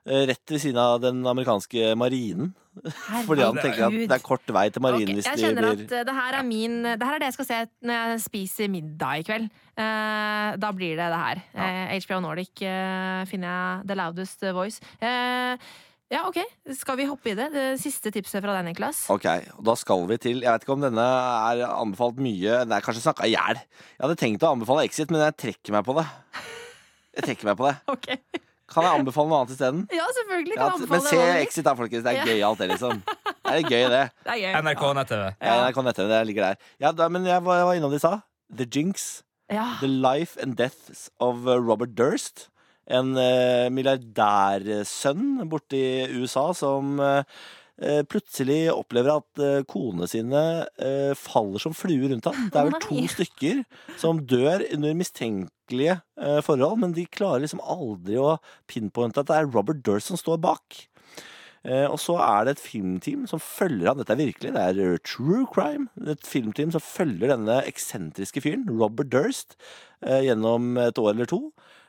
Eh, 0.07 0.23
Rett 0.31 0.53
ved 0.53 0.63
siden 0.63 0.79
av 0.79 1.01
den 1.03 1.25
amerikanske 1.27 1.91
marinen. 1.99 2.53
Fordi 3.27 3.43
han 3.43 3.57
tenker 3.59 3.87
at 3.89 3.95
det 3.97 4.15
er 4.15 4.23
kort 4.23 4.53
vei 4.53 4.67
til 4.71 4.85
marinen 4.85 5.17
Ok, 5.17 5.19
hvis 5.19 5.29
jeg 5.33 5.57
de 5.57 5.63
blir 5.63 5.73
at 5.73 5.95
eh, 5.97 6.05
det 6.07 6.15
her 6.15 6.37
er 6.37 6.45
min 6.45 6.75
Det 6.85 7.07
her 7.09 7.17
er 7.17 7.23
det 7.23 7.31
jeg 7.31 7.37
skal 7.39 7.49
se 7.49 7.61
når 7.89 7.97
jeg 7.97 8.21
spiser 8.27 8.71
middag 8.71 9.23
i 9.23 9.27
kveld. 9.27 9.49
Eh, 9.81 10.51
da 10.63 10.71
blir 10.77 10.95
det 11.01 11.09
det 11.13 11.23
her. 11.25 11.43
Eh, 11.57 11.97
HBO 12.05 12.21
Nordic 12.25 12.63
eh, 12.63 13.25
finner 13.33 13.49
jeg 13.51 13.89
The 13.91 13.99
Loudest 13.99 14.47
Voice. 14.57 14.81
Eh, 15.01 15.57
ja, 16.13 16.21
OK. 16.29 16.39
Skal 16.79 16.97
vi 17.01 17.07
hoppe 17.11 17.33
i 17.33 17.35
det? 17.39 17.49
det 17.55 17.65
siste 17.83 18.13
tipset 18.15 18.43
fra 18.45 18.55
deg, 18.59 18.69
Niklas. 18.69 19.05
Ok, 19.11 19.27
og 19.59 19.63
da 19.67 19.75
skal 19.79 20.05
vi 20.11 20.19
til 20.23 20.43
Jeg 20.45 20.53
vet 20.55 20.63
ikke 20.67 20.77
om 20.77 20.85
denne 20.85 21.03
er 21.03 21.65
anbefalt 21.67 22.21
mye 22.23 22.61
Det 22.69 22.77
er 22.77 22.85
kanskje 22.85 23.03
snakka 23.09 23.27
i 23.27 23.33
hjel. 23.35 23.59
Jeg 23.97 24.05
hadde 24.05 24.19
tenkt 24.21 24.45
å 24.47 24.53
anbefale 24.55 24.85
Exit, 24.87 25.11
men 25.11 25.25
jeg 25.25 25.37
trekker 25.45 25.75
meg 25.75 25.87
på 25.89 25.97
det. 25.99 26.07
Jeg 27.17 27.27
trekker 27.31 27.51
meg 27.51 27.57
på 27.59 27.67
det. 27.71 27.77
Ok. 27.97 28.11
Kan 28.67 28.83
jeg 28.83 28.99
anbefale 28.99 29.31
noe 29.31 29.41
annet 29.45 29.53
isteden? 29.55 29.85
Ja, 29.95 30.07
selvfølgelig. 30.11 30.57
Ja, 30.57 30.65
Kan 30.73 30.81
jeg 30.83 30.89
men 30.91 30.97
anbefale 30.99 31.11
se 31.11 31.19
hva 31.21 31.27
du. 31.37 31.43
Exit 31.47 31.67
da, 31.69 31.75
folkens. 31.79 32.03
Det 32.03 32.13
er 32.13 32.17
Ja. 32.19 32.25
gøyalt, 32.27 32.59
det, 32.59 32.67
liksom. 32.73 33.03
Det 33.07 33.53
er 33.61 33.69
gøy, 33.71 33.85
det. 33.93 34.01
Det 34.27 34.33
er 34.33 34.41
gøy. 34.43 34.57
NRK 34.67 34.83
nett-TV. 34.99 35.29
Ja, 35.39 35.53
NRK 35.63 35.79
nette, 35.87 36.07
det 36.11 36.19
ligger 36.27 36.49
der. 36.49 36.57
Ja, 36.83 36.91
da, 36.99 37.07
men 37.15 37.29
jeg 37.31 37.45
var, 37.47 37.61
jeg 37.61 37.69
var 37.71 37.79
innom 37.79 37.95
de 37.95 38.01
sa. 38.03 38.11
The 38.51 38.67
Jinx. 38.67 39.05
Ja. 39.55 39.69
The 39.79 39.87
Life 39.87 40.35
and 40.43 40.57
Deaths 40.59 41.07
of 41.23 41.47
uh, 41.47 41.55
Robert 41.63 41.95
Durst. 41.95 42.49
En 42.87 43.15
uh, 43.19 43.67
milliardærsønn 43.75 45.47
borte 45.51 45.79
i 45.79 46.21
USA 46.21 46.49
som 46.55 47.01
uh, 47.03 47.23
plutselig 48.09 48.71
opplever 48.73 49.19
at 49.19 49.37
kone 49.37 49.67
konene 49.69 50.07
sine 50.09 50.43
faller 51.21 51.61
som 51.61 51.75
fluer 51.77 52.09
rundt 52.09 52.25
ham. 52.25 52.47
Det 52.49 52.57
er 52.57 52.71
vel 52.71 52.79
to 52.81 53.03
stykker 53.13 53.59
som 54.01 54.23
dør 54.25 54.65
under 54.73 54.97
mistenkelige 54.97 55.99
forhold, 56.47 56.79
men 56.81 56.95
de 56.97 57.05
klarer 57.05 57.45
liksom 57.45 57.61
aldri 57.61 58.17
å 58.17 58.39
pinpointe 58.65 59.21
at 59.21 59.29
det 59.29 59.37
er 59.37 59.51
Robert 59.53 59.85
Durst 59.85 60.09
som 60.09 60.17
står 60.17 60.41
bak. 60.41 60.87
Eh, 61.67 61.87
og 61.91 61.99
så 61.99 62.15
er 62.23 62.47
det 62.47 62.55
et 62.55 62.63
filmteam 62.63 63.25
som 63.31 63.43
følger 63.43 63.91
han. 63.91 63.99
Dette 63.99 64.15
er 64.15 64.21
virkelig, 64.21 64.53
det 64.55 64.63
er 64.63 64.81
eh, 64.85 64.99
true 65.03 65.47
crime. 65.51 65.89
Et 66.07 66.27
filmteam 66.27 66.71
som 66.75 66.85
følger 66.85 67.33
denne 67.33 67.59
eksentriske 67.67 68.43
fyren, 68.45 68.67
Robert 68.71 69.11
Durst, 69.11 69.57
eh, 70.05 70.23
gjennom 70.29 70.77
et 70.79 71.01
år 71.03 71.15
eller 71.15 71.31
to. 71.31 71.41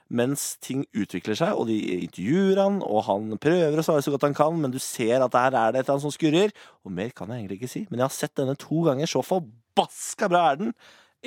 Mens 0.07 0.53
ting 0.63 0.85
utvikler 0.95 1.35
seg, 1.35 1.57
og 1.57 1.67
de 1.67 1.77
intervjuer 1.97 2.61
han, 2.61 2.79
og 2.85 3.03
han 3.09 3.33
prøver 3.43 3.79
å 3.79 3.83
svare 3.85 4.05
så 4.05 4.13
godt 4.13 4.27
han 4.29 4.37
kan, 4.37 4.55
men 4.61 4.71
du 4.71 4.79
ser 4.83 5.19
at 5.23 5.33
der 5.33 5.51
er 5.51 5.73
det 5.73 5.81
et 5.81 5.87
eller 5.87 5.97
annet 5.97 6.05
som 6.05 6.15
skurrer. 6.15 6.53
Og 6.87 6.93
mer 6.95 7.11
kan 7.15 7.33
jeg 7.33 7.43
egentlig 7.43 7.59
ikke 7.61 7.73
si. 7.73 7.83
Men 7.89 8.01
jeg 8.01 8.07
har 8.07 8.15
sett 8.15 8.37
denne 8.39 8.55
to 8.59 8.85
ganger 8.87 9.11
så 9.11 9.25
forbaska 9.25 10.31
bra 10.31 10.45
er 10.53 10.63
den. 10.63 10.73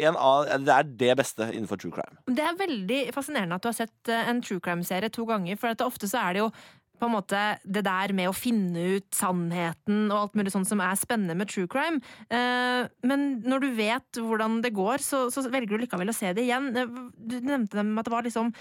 En 0.00 0.16
av, 0.16 0.46
det 0.62 0.72
er 0.72 0.90
det 1.00 1.14
beste 1.18 1.48
innenfor 1.50 1.80
true 1.82 1.92
crime. 1.92 2.20
Det 2.30 2.44
er 2.46 2.56
veldig 2.56 3.00
fascinerende 3.12 3.58
at 3.58 3.64
du 3.64 3.68
har 3.68 3.76
sett 3.76 4.12
eh, 4.12 4.28
en 4.30 4.40
true 4.44 4.62
crime-serie 4.62 5.10
to 5.12 5.26
ganger, 5.28 5.58
for 5.60 5.84
ofte 5.84 6.08
så 6.08 6.22
er 6.22 6.36
det 6.36 6.44
jo 6.44 6.50
på 7.00 7.08
en 7.08 7.14
måte 7.16 7.40
det 7.64 7.82
der 7.86 8.12
med 8.16 8.28
å 8.30 8.36
finne 8.36 8.84
ut 8.96 9.08
sannheten 9.16 10.06
og 10.10 10.18
alt 10.18 10.36
mulig 10.38 10.52
sånt 10.54 10.68
som 10.68 10.82
er 10.84 10.98
spennende 11.00 11.36
med 11.38 11.50
true 11.50 11.68
crime. 11.70 12.02
Eh, 12.28 12.84
men 13.06 13.26
når 13.42 13.64
du 13.64 13.70
vet 13.78 14.20
hvordan 14.20 14.60
det 14.64 14.74
går, 14.76 15.02
så, 15.04 15.24
så 15.32 15.46
velger 15.48 15.74
du 15.74 15.86
likevel 15.86 16.12
å 16.12 16.16
se 16.16 16.32
det 16.36 16.46
igjen. 16.46 16.70
Eh, 16.76 17.00
Du 17.30 17.38
nevnte 17.40 17.80
dem 17.80 17.96
at 18.00 18.08
det 18.08 18.12
var 18.14 18.26
liksom 18.26 18.52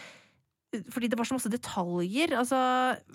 fordi 0.94 1.08
det 1.10 1.18
var 1.18 1.26
så 1.26 1.34
masse 1.34 1.50
detaljer. 1.50 2.34
Altså, 2.38 2.58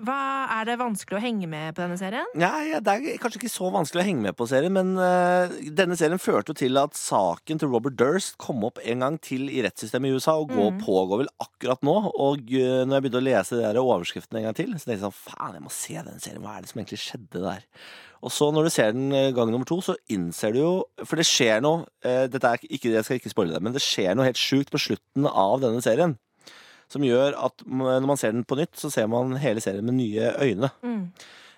hva 0.02 0.16
Er 0.54 0.64
det 0.66 0.74
vanskelig 0.80 1.18
å 1.18 1.22
henge 1.22 1.46
med 1.50 1.74
på 1.76 1.84
denne 1.84 1.98
serien? 2.00 2.26
Nei, 2.34 2.80
Det 2.82 2.90
er 2.94 3.18
kanskje 3.22 3.38
ikke 3.42 3.52
så 3.52 3.70
vanskelig 3.70 4.02
å 4.02 4.06
henge 4.08 4.24
med 4.26 4.36
på 4.38 4.46
serien, 4.50 4.74
men 4.74 4.94
uh, 4.98 5.52
denne 5.70 5.94
serien 5.98 6.18
førte 6.18 6.50
jo 6.50 6.58
til 6.64 6.80
at 6.80 6.96
saken 6.98 7.60
til 7.62 7.70
Robert 7.70 7.94
Durst 8.00 8.36
kom 8.42 8.64
opp 8.66 8.80
en 8.82 9.04
gang 9.06 9.18
til 9.22 9.46
i 9.52 9.62
rettssystemet 9.62 10.10
i 10.10 10.16
USA, 10.18 10.34
og 10.40 10.50
går, 10.50 10.72
Mm. 10.74 10.80
pågår 10.82 11.18
vel 11.22 11.30
akkurat 11.44 11.82
nå. 11.86 11.94
Og 12.18 12.42
uh, 12.42 12.82
når 12.88 12.96
jeg 12.98 13.04
begynte 13.06 13.22
å 13.22 13.28
lese 13.28 13.60
de 13.62 13.84
overskriftene 13.84 14.40
en 14.42 14.48
gang 14.50 14.58
til, 14.58 14.74
så 14.74 14.88
tenkte 14.88 14.96
jeg 14.98 15.04
sånn 15.06 15.18
faen, 15.20 15.54
jeg 15.54 15.62
må 15.62 15.70
se 15.70 15.94
den 16.10 16.18
serien. 16.20 16.42
Hva 16.42 16.56
er 16.58 16.64
det 16.66 16.72
som 16.72 16.80
egentlig 16.82 17.02
skjedde 17.04 17.44
der? 17.44 17.64
Og 18.24 18.32
så 18.32 18.48
når 18.56 18.64
du 18.64 18.70
ser 18.72 18.92
den 18.96 19.12
eh, 19.12 19.30
gang 19.36 19.50
nummer 19.52 19.68
to, 19.68 19.76
så 19.84 19.94
innser 20.08 20.54
du 20.54 20.58
jo 20.62 20.70
For 21.04 21.20
det 21.20 21.26
skjer 21.28 21.60
noe 21.60 21.84
Uh, 22.04 22.26
dette 22.28 22.44
er 22.44 22.60
ikke, 22.68 22.90
Jeg 22.92 23.04
skal 23.04 23.16
ikke 23.16 23.30
spoile 23.32 23.54
det, 23.56 23.62
men 23.64 23.72
det 23.72 23.80
skjer 23.80 24.12
noe 24.16 24.26
helt 24.26 24.36
sjukt 24.40 24.68
på 24.72 24.80
slutten 24.80 25.24
av 25.28 25.60
denne 25.62 25.80
serien. 25.84 26.18
Som 26.92 27.06
gjør 27.06 27.34
at 27.46 27.64
når 27.66 28.04
man 28.06 28.20
ser 28.20 28.34
den 28.36 28.44
på 28.44 28.58
nytt, 28.58 28.76
så 28.78 28.90
ser 28.92 29.08
man 29.10 29.36
hele 29.42 29.62
serien 29.64 29.84
med 29.86 29.96
nye 29.98 30.30
øyne. 30.44 30.70
Mm. 30.84 31.00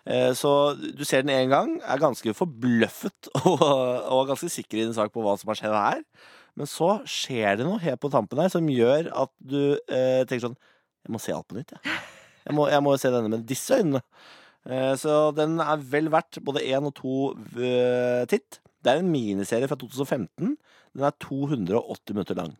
Eh, 0.06 0.30
Så 0.38 0.52
du 0.96 1.04
ser 1.04 1.22
den 1.26 1.34
én 1.34 1.50
gang, 1.50 1.76
er 1.82 1.98
ganske 2.02 2.34
forbløffet 2.36 3.30
og, 3.44 3.62
og 3.62 4.26
ganske 4.30 4.48
sikker 4.52 4.78
i 4.78 4.86
din 4.86 4.94
sak 4.96 5.12
på 5.14 5.24
hva 5.24 5.34
som 5.40 5.50
har 5.50 5.58
skjedd 5.60 5.74
her. 5.76 6.02
Men 6.56 6.70
så 6.70 6.94
skjer 7.04 7.58
det 7.58 7.66
noe 7.68 7.82
helt 7.82 8.00
på 8.00 8.08
tampen 8.14 8.38
her 8.40 8.48
som 8.52 8.64
gjør 8.70 9.10
at 9.12 9.32
du 9.44 9.74
eh, 9.92 10.22
tenker 10.24 10.46
sånn 10.46 10.56
Jeg 11.04 11.12
må 11.12 11.20
se 11.20 11.34
alt 11.34 11.46
på 11.50 11.58
nytt, 11.58 11.74
jeg. 11.76 11.96
Jeg 12.46 12.54
må, 12.56 12.68
jeg 12.70 12.82
må 12.86 12.94
se 13.02 13.10
denne 13.12 13.28
med 13.32 13.42
disse 13.50 13.76
øynene. 13.76 14.00
Eh, 14.66 14.94
så 14.98 15.32
den 15.36 15.58
er 15.62 15.82
vel 15.92 16.08
verdt 16.14 16.38
både 16.46 16.62
én 16.64 16.86
og 16.88 16.94
to 16.96 17.16
eh, 17.58 18.22
titt. 18.30 18.60
Det 18.82 18.92
er 18.94 19.02
en 19.02 19.10
miniserie 19.10 19.68
fra 19.68 19.76
2015. 19.78 20.54
Den 20.96 21.04
er 21.06 21.14
280 21.22 22.14
minutter 22.14 22.38
lang. 22.38 22.54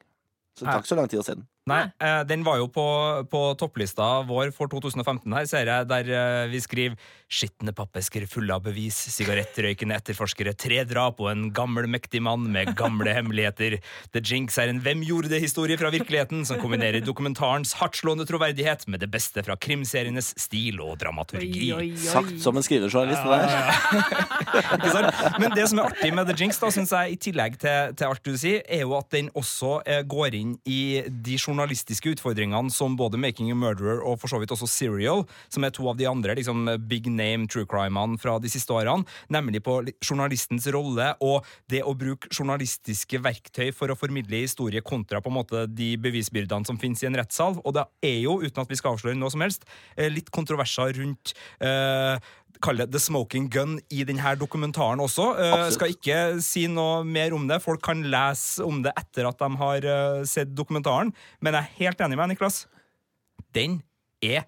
Så 0.59 0.64
det 0.66 0.72
tar 0.74 0.83
ikke 0.83 0.90
så 0.92 0.98
lang 0.98 1.09
tid 1.12 1.22
å 1.22 1.24
se 1.26 1.37
den. 1.38 1.46
Nei, 1.66 1.83
Nei. 1.98 2.24
Den 2.31 2.44
var 2.46 2.61
jo 2.61 2.68
på, 2.70 2.87
på 3.31 3.42
topplista 3.59 4.20
vår 4.29 4.52
for 4.55 4.70
2015, 4.70 5.26
her 5.35 5.48
ser 5.50 5.66
jeg, 5.66 5.88
der 5.90 6.11
eh, 6.14 6.50
vi 6.52 6.61
skriver 6.62 6.94
'Skitne 7.26 7.72
pappesker 7.74 8.22
fulle 8.31 8.55
av 8.55 8.62
bevis, 8.62 8.94
sigarettrøykende 9.11 9.96
etterforskere, 9.98 10.52
tre 10.55 10.85
drap 10.87 11.18
og 11.18 11.33
en 11.33 11.48
gammel, 11.50 11.88
mektig 11.90 12.20
mann 12.22 12.44
med 12.55 12.70
gamle 12.79 13.11
hemmeligheter'. 13.16 13.81
The 14.14 14.22
Jinx 14.22 14.59
er 14.62 14.70
en 14.70 14.79
Hvem 14.87 15.02
gjorde 15.02 15.33
det-historie 15.33 15.74
fra 15.81 15.90
virkeligheten 15.90 16.44
som 16.46 16.61
kombinerer 16.62 17.02
dokumentarens 17.02 17.74
hardtslående 17.81 18.29
troverdighet 18.29 18.87
med 18.87 19.02
det 19.02 19.11
beste 19.11 19.42
fra 19.42 19.57
krimserienes 19.59 20.37
stil 20.38 20.79
og 20.85 21.00
dramaturgi. 21.02 21.72
Sagt 21.98 22.38
som 22.38 22.57
en 22.57 22.62
skrivejournalist. 22.62 23.26
det 23.26 23.31
der. 23.42 23.66
Ikke 24.79 24.94
sant? 24.94 25.26
Men 25.42 25.50
det 25.59 25.66
som 25.66 25.83
er 25.83 25.90
artig 25.90 26.12
med 26.14 26.31
The 26.31 26.38
Jinx, 26.38 26.62
da, 26.62 26.70
synes 26.70 26.94
jeg, 26.94 27.11
i 27.11 27.20
tillegg 27.26 27.59
til, 27.59 27.96
til 27.98 28.07
alt 28.07 28.22
du 28.22 28.38
sier, 28.38 28.62
er 28.70 28.87
jo 28.87 28.94
at 29.00 29.11
den 29.11 29.33
også 29.35 29.81
eh, 29.83 30.05
går 30.07 30.38
inn 30.38 30.55
i 30.62 31.02
de 31.11 31.35
journalistiske 31.56 32.12
utfordringene 32.14 32.70
som 32.72 32.96
både 32.98 33.18
Making 33.20 33.50
a 33.50 33.56
Murderer 33.58 34.02
og 34.04 34.20
for 34.20 34.30
så 34.30 34.40
vidt 34.42 34.52
også 34.54 34.68
Serial, 34.70 35.24
som 35.52 35.64
er 35.64 35.72
to 35.74 35.88
av 35.88 35.96
de 35.98 36.08
andre 36.08 36.36
liksom, 36.36 36.68
big 36.88 37.08
name 37.10 37.48
true 37.50 37.66
crime-ene 37.68 38.20
fra 38.20 38.36
de 38.42 38.50
siste 38.52 38.74
årene, 38.74 39.06
nemlig 39.32 39.62
på 39.66 39.78
journalistens 40.04 40.68
rolle 40.74 41.12
og 41.24 41.46
det 41.72 41.82
å 41.86 41.94
bruke 41.96 42.30
journalistiske 42.34 43.20
verktøy 43.24 43.72
for 43.74 43.92
å 43.92 43.98
formidle 43.98 44.44
historie 44.44 44.84
kontra 44.84 45.22
på 45.22 45.32
en 45.32 45.38
måte 45.38 45.66
de 45.70 45.94
bevisbyrdene 46.00 46.68
som 46.68 46.78
finnes 46.80 47.02
i 47.02 47.08
en 47.08 47.18
rettssal. 47.18 47.58
Og 47.64 47.76
det 47.76 47.86
er 48.04 48.20
jo, 48.26 48.38
uten 48.44 48.62
at 48.62 48.72
vi 48.72 48.78
skal 48.78 48.96
avsløre 48.96 49.18
noe 49.18 49.32
som 49.32 49.44
helst, 49.44 49.66
eh, 49.96 50.12
litt 50.12 50.30
kontroverser 50.34 50.96
rundt 51.00 51.34
eh, 51.64 52.20
Kall 52.64 52.80
det 52.80 52.88
The 52.94 53.00
Smoking 53.02 53.48
Gun 53.52 53.76
i 53.92 54.04
denne 54.08 54.34
dokumentaren 54.40 55.02
også. 55.02 55.30
Absolutt. 55.36 55.76
skal 55.76 55.94
ikke 55.94 56.18
si 56.44 56.66
noe 56.72 57.02
mer 57.06 57.34
om 57.36 57.46
det. 57.50 57.60
Folk 57.64 57.82
kan 57.84 58.04
lese 58.12 58.64
om 58.64 58.82
det 58.84 58.94
etter 58.98 59.28
at 59.28 59.40
de 59.42 59.50
har 59.62 59.88
eh, 59.92 60.22
sett 60.28 60.54
dokumentaren. 60.56 61.12
Men 61.40 61.56
jeg 61.56 61.62
er 61.62 61.80
helt 61.84 62.06
enig 62.06 62.18
med 62.18 62.26
deg, 62.26 62.36
Niklas. 62.36 62.62
Den 63.56 63.80
er 64.24 64.46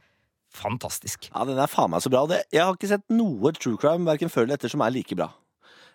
fantastisk. 0.54 1.28
Ja, 1.32 1.44
den 1.48 1.60
er 1.60 1.70
faen 1.70 1.92
meg 1.92 2.04
så 2.04 2.12
bra. 2.12 2.24
Det, 2.30 2.42
jeg 2.54 2.64
har 2.64 2.76
ikke 2.76 2.90
sett 2.90 3.04
noe 3.12 3.52
true 3.56 3.80
crime 3.80 4.08
hverken 4.08 4.32
før 4.32 4.46
eller 4.46 4.58
etter 4.58 4.72
som 4.72 4.84
er 4.84 4.94
like 4.94 5.18
bra. 5.18 5.30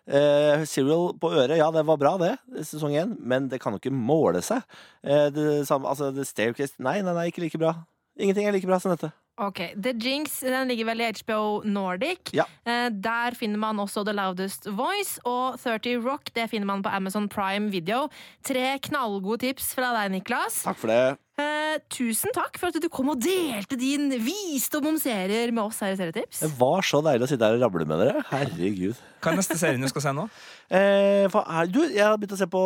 Eh, 0.04 0.66
Serial 0.68 1.14
på 1.20 1.32
øret, 1.32 1.56
ja, 1.58 1.70
det 1.72 1.86
var 1.88 2.00
bra, 2.00 2.18
det, 2.20 2.34
sesong 2.68 2.92
én, 3.00 3.14
men 3.24 3.46
det 3.48 3.62
kan 3.64 3.72
jo 3.72 3.80
ikke 3.80 3.94
måle 3.96 4.42
seg. 4.44 4.66
Eh, 5.00 5.30
det 5.32 5.64
samme, 5.70 5.88
altså, 5.88 6.12
The 6.12 6.26
Staircase 6.28 6.76
Nei, 6.84 6.98
nei, 7.06 7.14
nei, 7.16 7.30
ikke 7.32 7.46
like 7.46 7.62
bra. 7.62 7.78
Ingenting 8.20 8.50
er 8.50 8.56
like 8.56 8.68
bra 8.68 8.82
som 8.84 8.92
dette. 8.92 9.14
Ok, 9.42 9.60
The 9.82 9.96
Jinx 9.98 10.40
den 10.46 10.70
ligger 10.70 10.92
vel 10.92 11.02
i 11.02 11.08
HBO 11.18 11.64
Nordic. 11.66 12.30
Ja. 12.38 12.46
Eh, 12.70 12.92
der 12.94 13.34
finner 13.34 13.58
man 13.58 13.80
også 13.82 14.04
The 14.06 14.14
Loudest 14.14 14.68
Voice, 14.70 15.18
og 15.26 15.58
30 15.58 16.04
Rock 16.06 16.30
det 16.36 16.52
finner 16.52 16.70
man 16.70 16.84
på 16.86 16.94
Amazon 16.94 17.26
Prime 17.30 17.72
Video. 17.74 18.06
Tre 18.46 18.78
knallgode 18.86 19.42
tips 19.48 19.72
fra 19.74 19.90
deg, 19.98 20.14
Niklas. 20.20 20.62
Takk 20.68 20.78
for 20.78 20.94
det. 20.94 21.18
Eh, 21.42 21.80
tusen 21.90 22.30
takk 22.36 22.60
for 22.62 22.70
at 22.70 22.78
du 22.78 22.86
kom 22.94 23.10
og 23.10 23.24
delte 23.26 23.74
din 23.80 24.12
visdom 24.22 24.92
om 24.92 25.00
serier 25.02 25.50
med 25.50 25.64
oss 25.64 25.82
her 25.82 25.96
i 25.96 25.98
Serietips. 25.98 26.44
Det 26.46 26.52
var 26.60 26.86
så 26.86 27.02
deilig 27.02 27.26
å 27.26 27.32
sitte 27.32 27.50
her 27.50 27.58
og 27.58 27.66
rable 27.66 27.90
med 27.90 28.04
dere. 28.04 28.22
Herregud. 28.30 29.02
Hva 29.18 29.34
er 29.34 29.40
neste 29.42 29.58
serien 29.58 29.82
du 29.82 29.90
skal 29.90 30.10
se 30.10 30.18
nå? 30.20 30.30
Eh, 30.74 31.28
er, 31.30 31.68
du, 31.70 31.84
jeg 31.92 32.02
har 32.02 32.16
begynt 32.18 32.34
å 32.34 32.38
se 32.40 32.48
på 32.50 32.62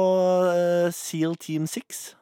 uh, 0.47 0.88
Seal 0.95 1.34
Team 1.41 1.65
6. 1.67 2.16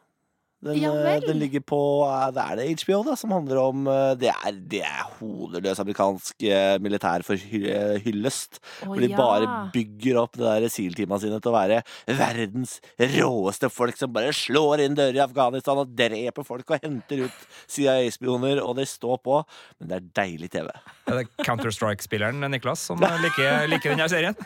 Den, 0.65 0.79
Ja 0.81 0.91
eh, 0.97 1.19
den 1.21 1.37
ligger 1.39 1.61
på 1.61 1.79
eh, 2.07 2.27
Det 2.33 2.41
er 2.41 2.59
det 2.59 2.67
HBO, 2.81 3.01
da, 3.05 3.15
som 3.19 3.33
handler 3.35 3.59
om 3.61 3.85
eh, 3.91 4.13
Det 4.17 4.31
er, 4.31 4.59
det 4.73 4.81
er 4.87 5.03
hodeløs 5.19 5.81
amerikansk 5.83 6.45
militær 6.81 7.23
for 7.25 7.39
hyllest. 7.39 8.59
Å, 8.83 8.89
Hvor 8.89 9.01
de 9.01 9.09
ja. 9.11 9.17
bare 9.17 9.49
bygger 9.73 10.19
opp 10.19 10.35
det 10.37 10.45
der 10.45 10.65
SEAL-teama 10.71 11.19
sine 11.21 11.39
til 11.41 11.51
å 11.51 11.55
være 11.55 11.79
verdens 12.17 12.77
råeste 12.99 13.69
folk 13.73 13.97
som 13.99 14.13
bare 14.15 14.33
slår 14.35 14.83
inn 14.85 14.97
dører 14.97 15.19
i 15.19 15.23
Afghanistan 15.23 15.81
og 15.81 15.93
dreper 15.97 16.45
folk 16.47 16.75
og 16.75 16.83
henter 16.83 17.25
ut 17.25 17.47
CIA-spioner, 17.71 18.61
og 18.63 18.75
de 18.79 18.85
står 18.89 19.19
på. 19.25 19.41
Men 19.79 19.91
det 19.91 19.97
er 19.97 20.07
deilig 20.21 20.51
TV. 20.55 20.69
Er 21.09 21.21
det 21.21 21.27
Counter-Strike-spilleren 21.45 22.45
Niklas 22.51 22.85
som 22.89 23.01
liker, 23.25 23.65
liker 23.71 23.95
denne 23.95 24.09
serien? 24.11 24.37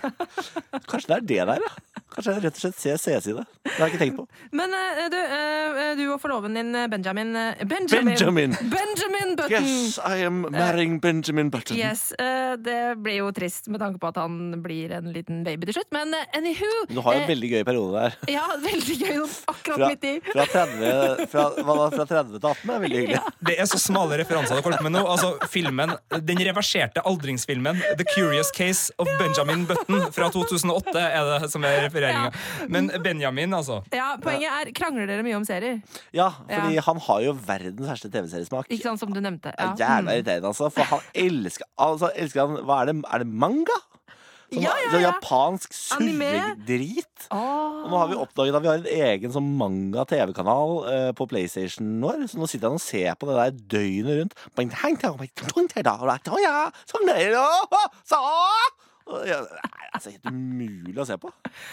Kanskje 0.89 1.13
det 1.13 1.17
er 1.19 1.27
det 1.34 1.41
der, 1.53 1.67
ja. 1.67 1.88
Kanskje 2.15 2.36
jeg 2.36 2.45
rett 2.48 2.60
og 2.60 2.63
slett 2.65 2.80
ser 2.80 2.98
CS 3.00 3.30
i 3.30 3.36
Det 3.38 3.45
har 3.76 3.86
jeg 3.86 3.93
ikke 3.93 4.04
tenkt 4.04 4.19
på. 4.19 4.28
Men 4.60 4.74
uh, 4.74 5.04
du, 5.13 5.19
uh, 5.19 5.82
du 6.00 6.06
og 6.13 6.19
forloven 6.24 6.58
din 6.58 6.74
Benjamin 6.91 7.36
Benjamin! 7.69 8.13
Benjamin! 8.13 8.58
Benjamin 8.74 9.36
Button! 9.38 9.69
Yes, 9.69 10.00
I 10.06 10.26
am 10.26 10.41
marrying 10.52 11.00
Benjamin 11.00 11.50
Button. 11.50 11.78
Yes, 11.78 12.12
eh, 12.12 12.56
Det 12.58 12.98
blir 12.98 13.19
jo 13.22 13.32
trist 13.36 13.67
med 13.67 13.80
tanke 13.82 14.00
på 14.02 14.10
at 14.10 14.17
han 14.19 14.62
blir 14.63 14.91
en 14.98 15.12
liten 15.13 15.43
baby 15.45 15.69
til 15.69 15.80
slutt, 15.80 15.89
men 15.95 16.13
anywho 16.36 16.69
Du 16.89 17.00
har 17.06 17.17
jo 17.17 17.24
en 17.24 17.30
veldig 17.30 17.52
gøy 17.54 17.63
periode 17.67 18.04
der. 18.04 18.17
Ja, 18.39 18.45
veldig 18.63 18.98
gøy. 19.00 19.19
Akkurat 19.50 19.80
Fra, 19.80 19.89
midt 19.89 20.08
i. 20.08 20.13
fra, 20.26 20.45
30, 20.54 21.26
fra, 21.32 21.45
hva 21.65 21.78
da, 21.80 21.88
fra 21.95 22.08
30 22.10 22.36
til 22.36 22.50
18 22.52 22.74
er 22.76 22.84
veldig 22.86 23.02
hyggelig. 23.04 23.22
Det 23.50 23.56
er 23.63 23.69
så 23.69 23.80
smale 23.82 24.19
referanser 24.22 24.58
dere 24.58 24.65
holder 24.65 24.82
på 24.82 24.88
med 24.89 24.95
nå. 24.98 25.04
Altså, 25.10 25.32
filmen, 25.52 25.95
Den 26.30 26.43
reverserte 26.50 27.04
aldringsfilmen 27.10 27.82
The 28.00 28.08
Curious 28.13 28.52
Case 28.56 28.93
of 29.02 29.10
Benjamin 29.22 29.65
Button 29.69 30.08
fra 30.15 30.30
2008 30.34 31.06
er 31.06 31.32
det 31.34 31.52
som 31.54 31.65
er 31.67 31.89
refereringa. 32.01 32.69
Men 32.69 32.88
Benjamin, 33.03 33.53
altså. 33.53 33.81
Ja, 33.95 34.15
Poenget 34.21 34.51
er, 34.67 34.71
krangler 34.77 35.07
dere 35.09 35.23
mye 35.25 35.35
om 35.39 35.45
serier? 35.47 35.81
Ja, 36.15 36.29
fordi 36.49 36.77
han 36.88 36.97
har 37.09 37.21
jo 37.27 37.33
verdens 37.33 37.88
verste 37.89 38.09
TV-seriesmak. 38.13 38.67
Ikke 38.69 38.83
sant, 38.89 38.99
som 39.03 39.13
du 39.13 39.19
nevnte. 39.21 39.51
Det 39.51 39.59
Ja. 39.59 39.71
er 39.73 40.01
Jævla 40.03 40.17
irriterende, 40.17 40.47
altså. 40.53 40.71
For 40.71 40.83
han 40.83 40.99
elsker 41.13 41.65
Altså, 41.79 42.12
elsker 42.15 42.45
han 42.47 42.65
Hva 42.65 42.81
er 42.81 42.85
det? 42.93 43.03
Er 43.13 43.17
det 43.23 43.27
manga? 43.27 43.77
Som, 44.51 44.63
Ja, 44.63 44.71
ja, 44.81 44.89
sånn 44.89 45.01
ja. 45.03 45.12
japansk 45.13 45.73
surredrit. 45.77 47.27
Oh. 47.29 47.83
Og 47.85 47.91
nå 47.91 47.97
har 48.01 48.07
vi 48.09 48.15
oppdaget 48.17 48.55
at 48.57 48.63
vi 48.63 48.67
har 48.71 48.79
en 48.79 48.88
egen 49.13 49.31
sånn 49.35 49.49
manga-TV-kanal 49.59 50.71
eh, 50.89 51.12
på 51.13 51.27
PlayStation 51.29 51.99
vår. 52.01 52.23
Så 52.31 52.39
nå 52.41 52.47
sitter 52.49 52.67
han 52.71 52.79
og 52.79 52.81
ser 52.81 53.13
på 53.13 53.29
det 53.29 53.38
der 53.38 53.51
døgnet 53.77 54.17
rundt. 54.23 54.33
Ja, 59.28 59.39
Det 59.43 59.60
er 59.89 59.95
altså 59.98 60.12
helt 60.13 60.28
umulig 60.30 60.98
å 61.02 61.06
se 61.10 61.15
på. 61.17 61.32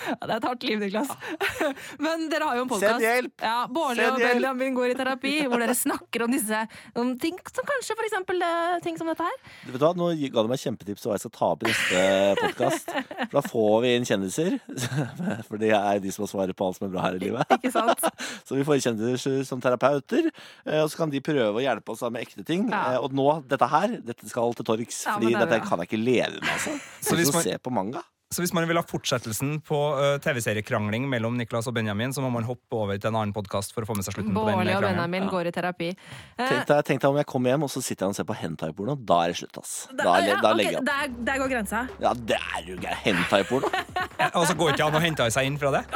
Ja, 0.09 0.15
det 0.23 0.31
er 0.31 0.37
et 0.39 0.47
hardt 0.49 0.63
liv, 0.65 0.79
Niklas. 0.81 1.11
Men 2.05 2.27
dere 2.33 2.49
har 2.49 2.57
jo 2.59 2.65
en 2.65 2.73
Send 2.81 3.05
hjelp! 3.05 3.35
Ja, 3.45 3.67
Bårli 3.71 4.07
og! 4.09 4.17
Benjamin 4.23 4.75
går 4.77 4.93
i 4.95 4.97
terapi, 4.99 5.35
hvor 5.51 5.61
dere 5.63 5.75
snakker 5.77 6.25
om 6.27 6.33
disse 6.33 6.63
om 6.97 7.13
ting 7.21 7.37
som 7.53 7.67
kanskje 7.69 7.97
for 7.99 8.09
eksempel 8.09 8.41
eh, 8.47 8.77
ting 8.85 8.97
som 8.99 9.11
dette 9.11 9.27
her. 9.27 9.37
Du 9.67 9.75
vet 9.75 9.85
hva, 9.85 9.93
Nå 9.97 10.09
ga 10.33 10.45
du 10.47 10.51
meg 10.51 10.61
kjempetips 10.63 11.05
om 11.07 11.13
hva 11.13 11.19
jeg 11.19 11.25
skal 11.27 11.35
ta 11.37 11.51
opp 11.55 11.67
i 11.67 11.71
neste 11.71 12.03
podkast. 12.41 12.91
For 12.97 13.37
da 13.37 13.45
får 13.47 13.77
vi 13.85 13.93
inn 13.99 14.09
kjendiser. 14.09 14.57
For 15.51 15.61
det 15.61 15.73
er 15.77 16.01
de 16.03 16.13
som 16.15 16.25
har 16.27 16.33
svaret 16.33 16.57
på 16.59 16.67
alt 16.71 16.81
som 16.81 16.89
er 16.89 16.95
bra 16.97 17.05
her 17.07 17.19
i 17.21 17.23
livet. 17.27 17.53
Ikke 17.59 17.73
sant? 17.75 18.03
Så 18.49 18.57
vi 18.59 18.65
får 18.67 18.81
inn 18.81 18.87
kjendiser 18.89 19.45
som 19.49 19.61
terapeuter, 19.63 20.31
eh, 20.65 20.81
og 20.83 20.89
så 20.93 21.03
kan 21.03 21.13
de 21.13 21.21
prøve 21.25 21.61
å 21.61 21.65
hjelpe 21.65 21.93
oss 21.95 22.03
med 22.09 22.23
ekte 22.25 22.45
ting. 22.47 22.67
Ja. 22.73 22.83
Eh, 22.97 23.03
Og 23.07 23.13
nå, 23.17 23.29
dette 23.51 23.69
her, 23.71 23.99
dette 24.07 24.29
skal 24.31 24.57
til 24.57 24.67
torgs, 24.67 25.03
Ja, 25.07 25.17
fordi 25.19 25.33
det 25.35 25.41
er 25.43 25.51
dette 25.53 25.63
kan 25.69 25.83
jeg 25.83 25.91
ikke 25.91 26.01
leve 26.03 26.41
med, 26.41 26.51
altså. 26.57 26.75
Så 27.05 27.17
Så 27.26 27.26
hvis 27.31 27.35
man- 27.41 27.49
se 27.51 27.59
på 27.59 27.71
manga. 27.75 28.03
Så 28.35 28.43
hvis 28.43 28.51
man 28.53 28.67
vil 28.67 28.75
ha 28.75 28.83
fortsettelsen 28.83 29.61
på 29.63 29.77
uh, 29.95 30.19
TV-seriekrangling 30.19 31.05
mellom 31.07 31.37
Niklas 31.39 31.69
og 31.71 31.75
Benjamin, 31.77 32.11
så 32.13 32.19
må 32.25 32.31
man 32.35 32.43
hoppe 32.43 32.75
over 32.75 32.99
til 32.99 33.07
en 33.13 33.17
annen 33.21 33.31
podkast 33.33 33.71
for 33.73 33.83
å 33.87 33.89
få 33.89 33.95
med 33.95 34.03
seg 34.03 34.15
slutten 34.17 34.35
på 34.35 34.43
den 34.49 34.55
og 34.57 34.63
Benjamin 34.65 34.83
Benjamin 34.83 35.29
går 35.31 35.47
i 35.47 35.53
terapi. 35.55 35.93
Uh, 36.35 36.43
Tenk 36.43 36.67
deg, 36.67 36.83
tenk 36.89 36.99
deg 37.05 37.11
om 37.13 37.17
jeg 37.21 37.27
kommer 37.31 37.55
hjem 37.55 37.63
og 37.69 37.71
så 37.71 37.79
sitter 37.87 38.03
jeg 38.03 38.11
og 38.11 38.17
ser 38.19 38.27
på 38.27 38.35
hentai-porno. 38.35 38.97
Da 38.99 39.21
er 39.23 39.29
det 39.31 39.39
slutt, 39.39 39.55
ass. 39.63 39.87
Da, 39.93 40.19
ja, 40.27 40.43
da 40.43 40.51
okay, 40.51 40.59
legger 40.59 40.75
jeg 40.75 40.83
opp. 40.83 40.91
der, 40.91 41.07
der 41.31 41.39
går 41.45 41.49
grensa. 41.55 41.87
Ja, 42.03 42.11
det 42.19 42.35
er 42.43 42.61
jo 42.67 42.75
gærent. 42.83 42.99
Hentai-porno. 43.07 43.71
Og 44.41 44.45
så 44.51 44.55
går 44.59 44.75
ikke 44.75 44.87
an 44.91 44.99
å 44.99 45.03
hente 45.07 45.23
seg 45.31 45.47
inn 45.47 45.55
fra 45.63 45.71
det. 45.79 45.87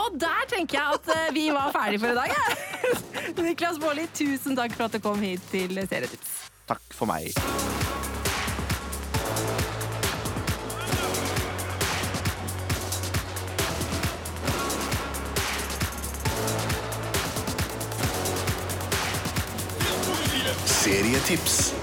Og 0.00 0.08
der 0.16 0.48
tenker 0.48 0.80
jeg 0.80 0.88
at 0.96 1.04
eh, 1.12 1.28
vi 1.36 1.52
var 1.52 1.68
ferdige 1.76 2.00
for 2.06 2.08
i 2.08 2.16
dag. 2.22 2.32
jeg. 2.32 2.40
Niklas 3.52 3.76
Baarli, 3.82 4.08
tusen 4.16 4.56
takk 4.56 4.72
for 4.78 4.88
at 4.88 4.96
du 4.96 5.00
kom 5.04 5.20
hit 5.20 5.44
til 5.52 5.76
Serietips. 5.84 6.48
Takk 6.72 6.80
for 6.96 7.04
meg. 7.10 7.36
Serietips 20.82 21.81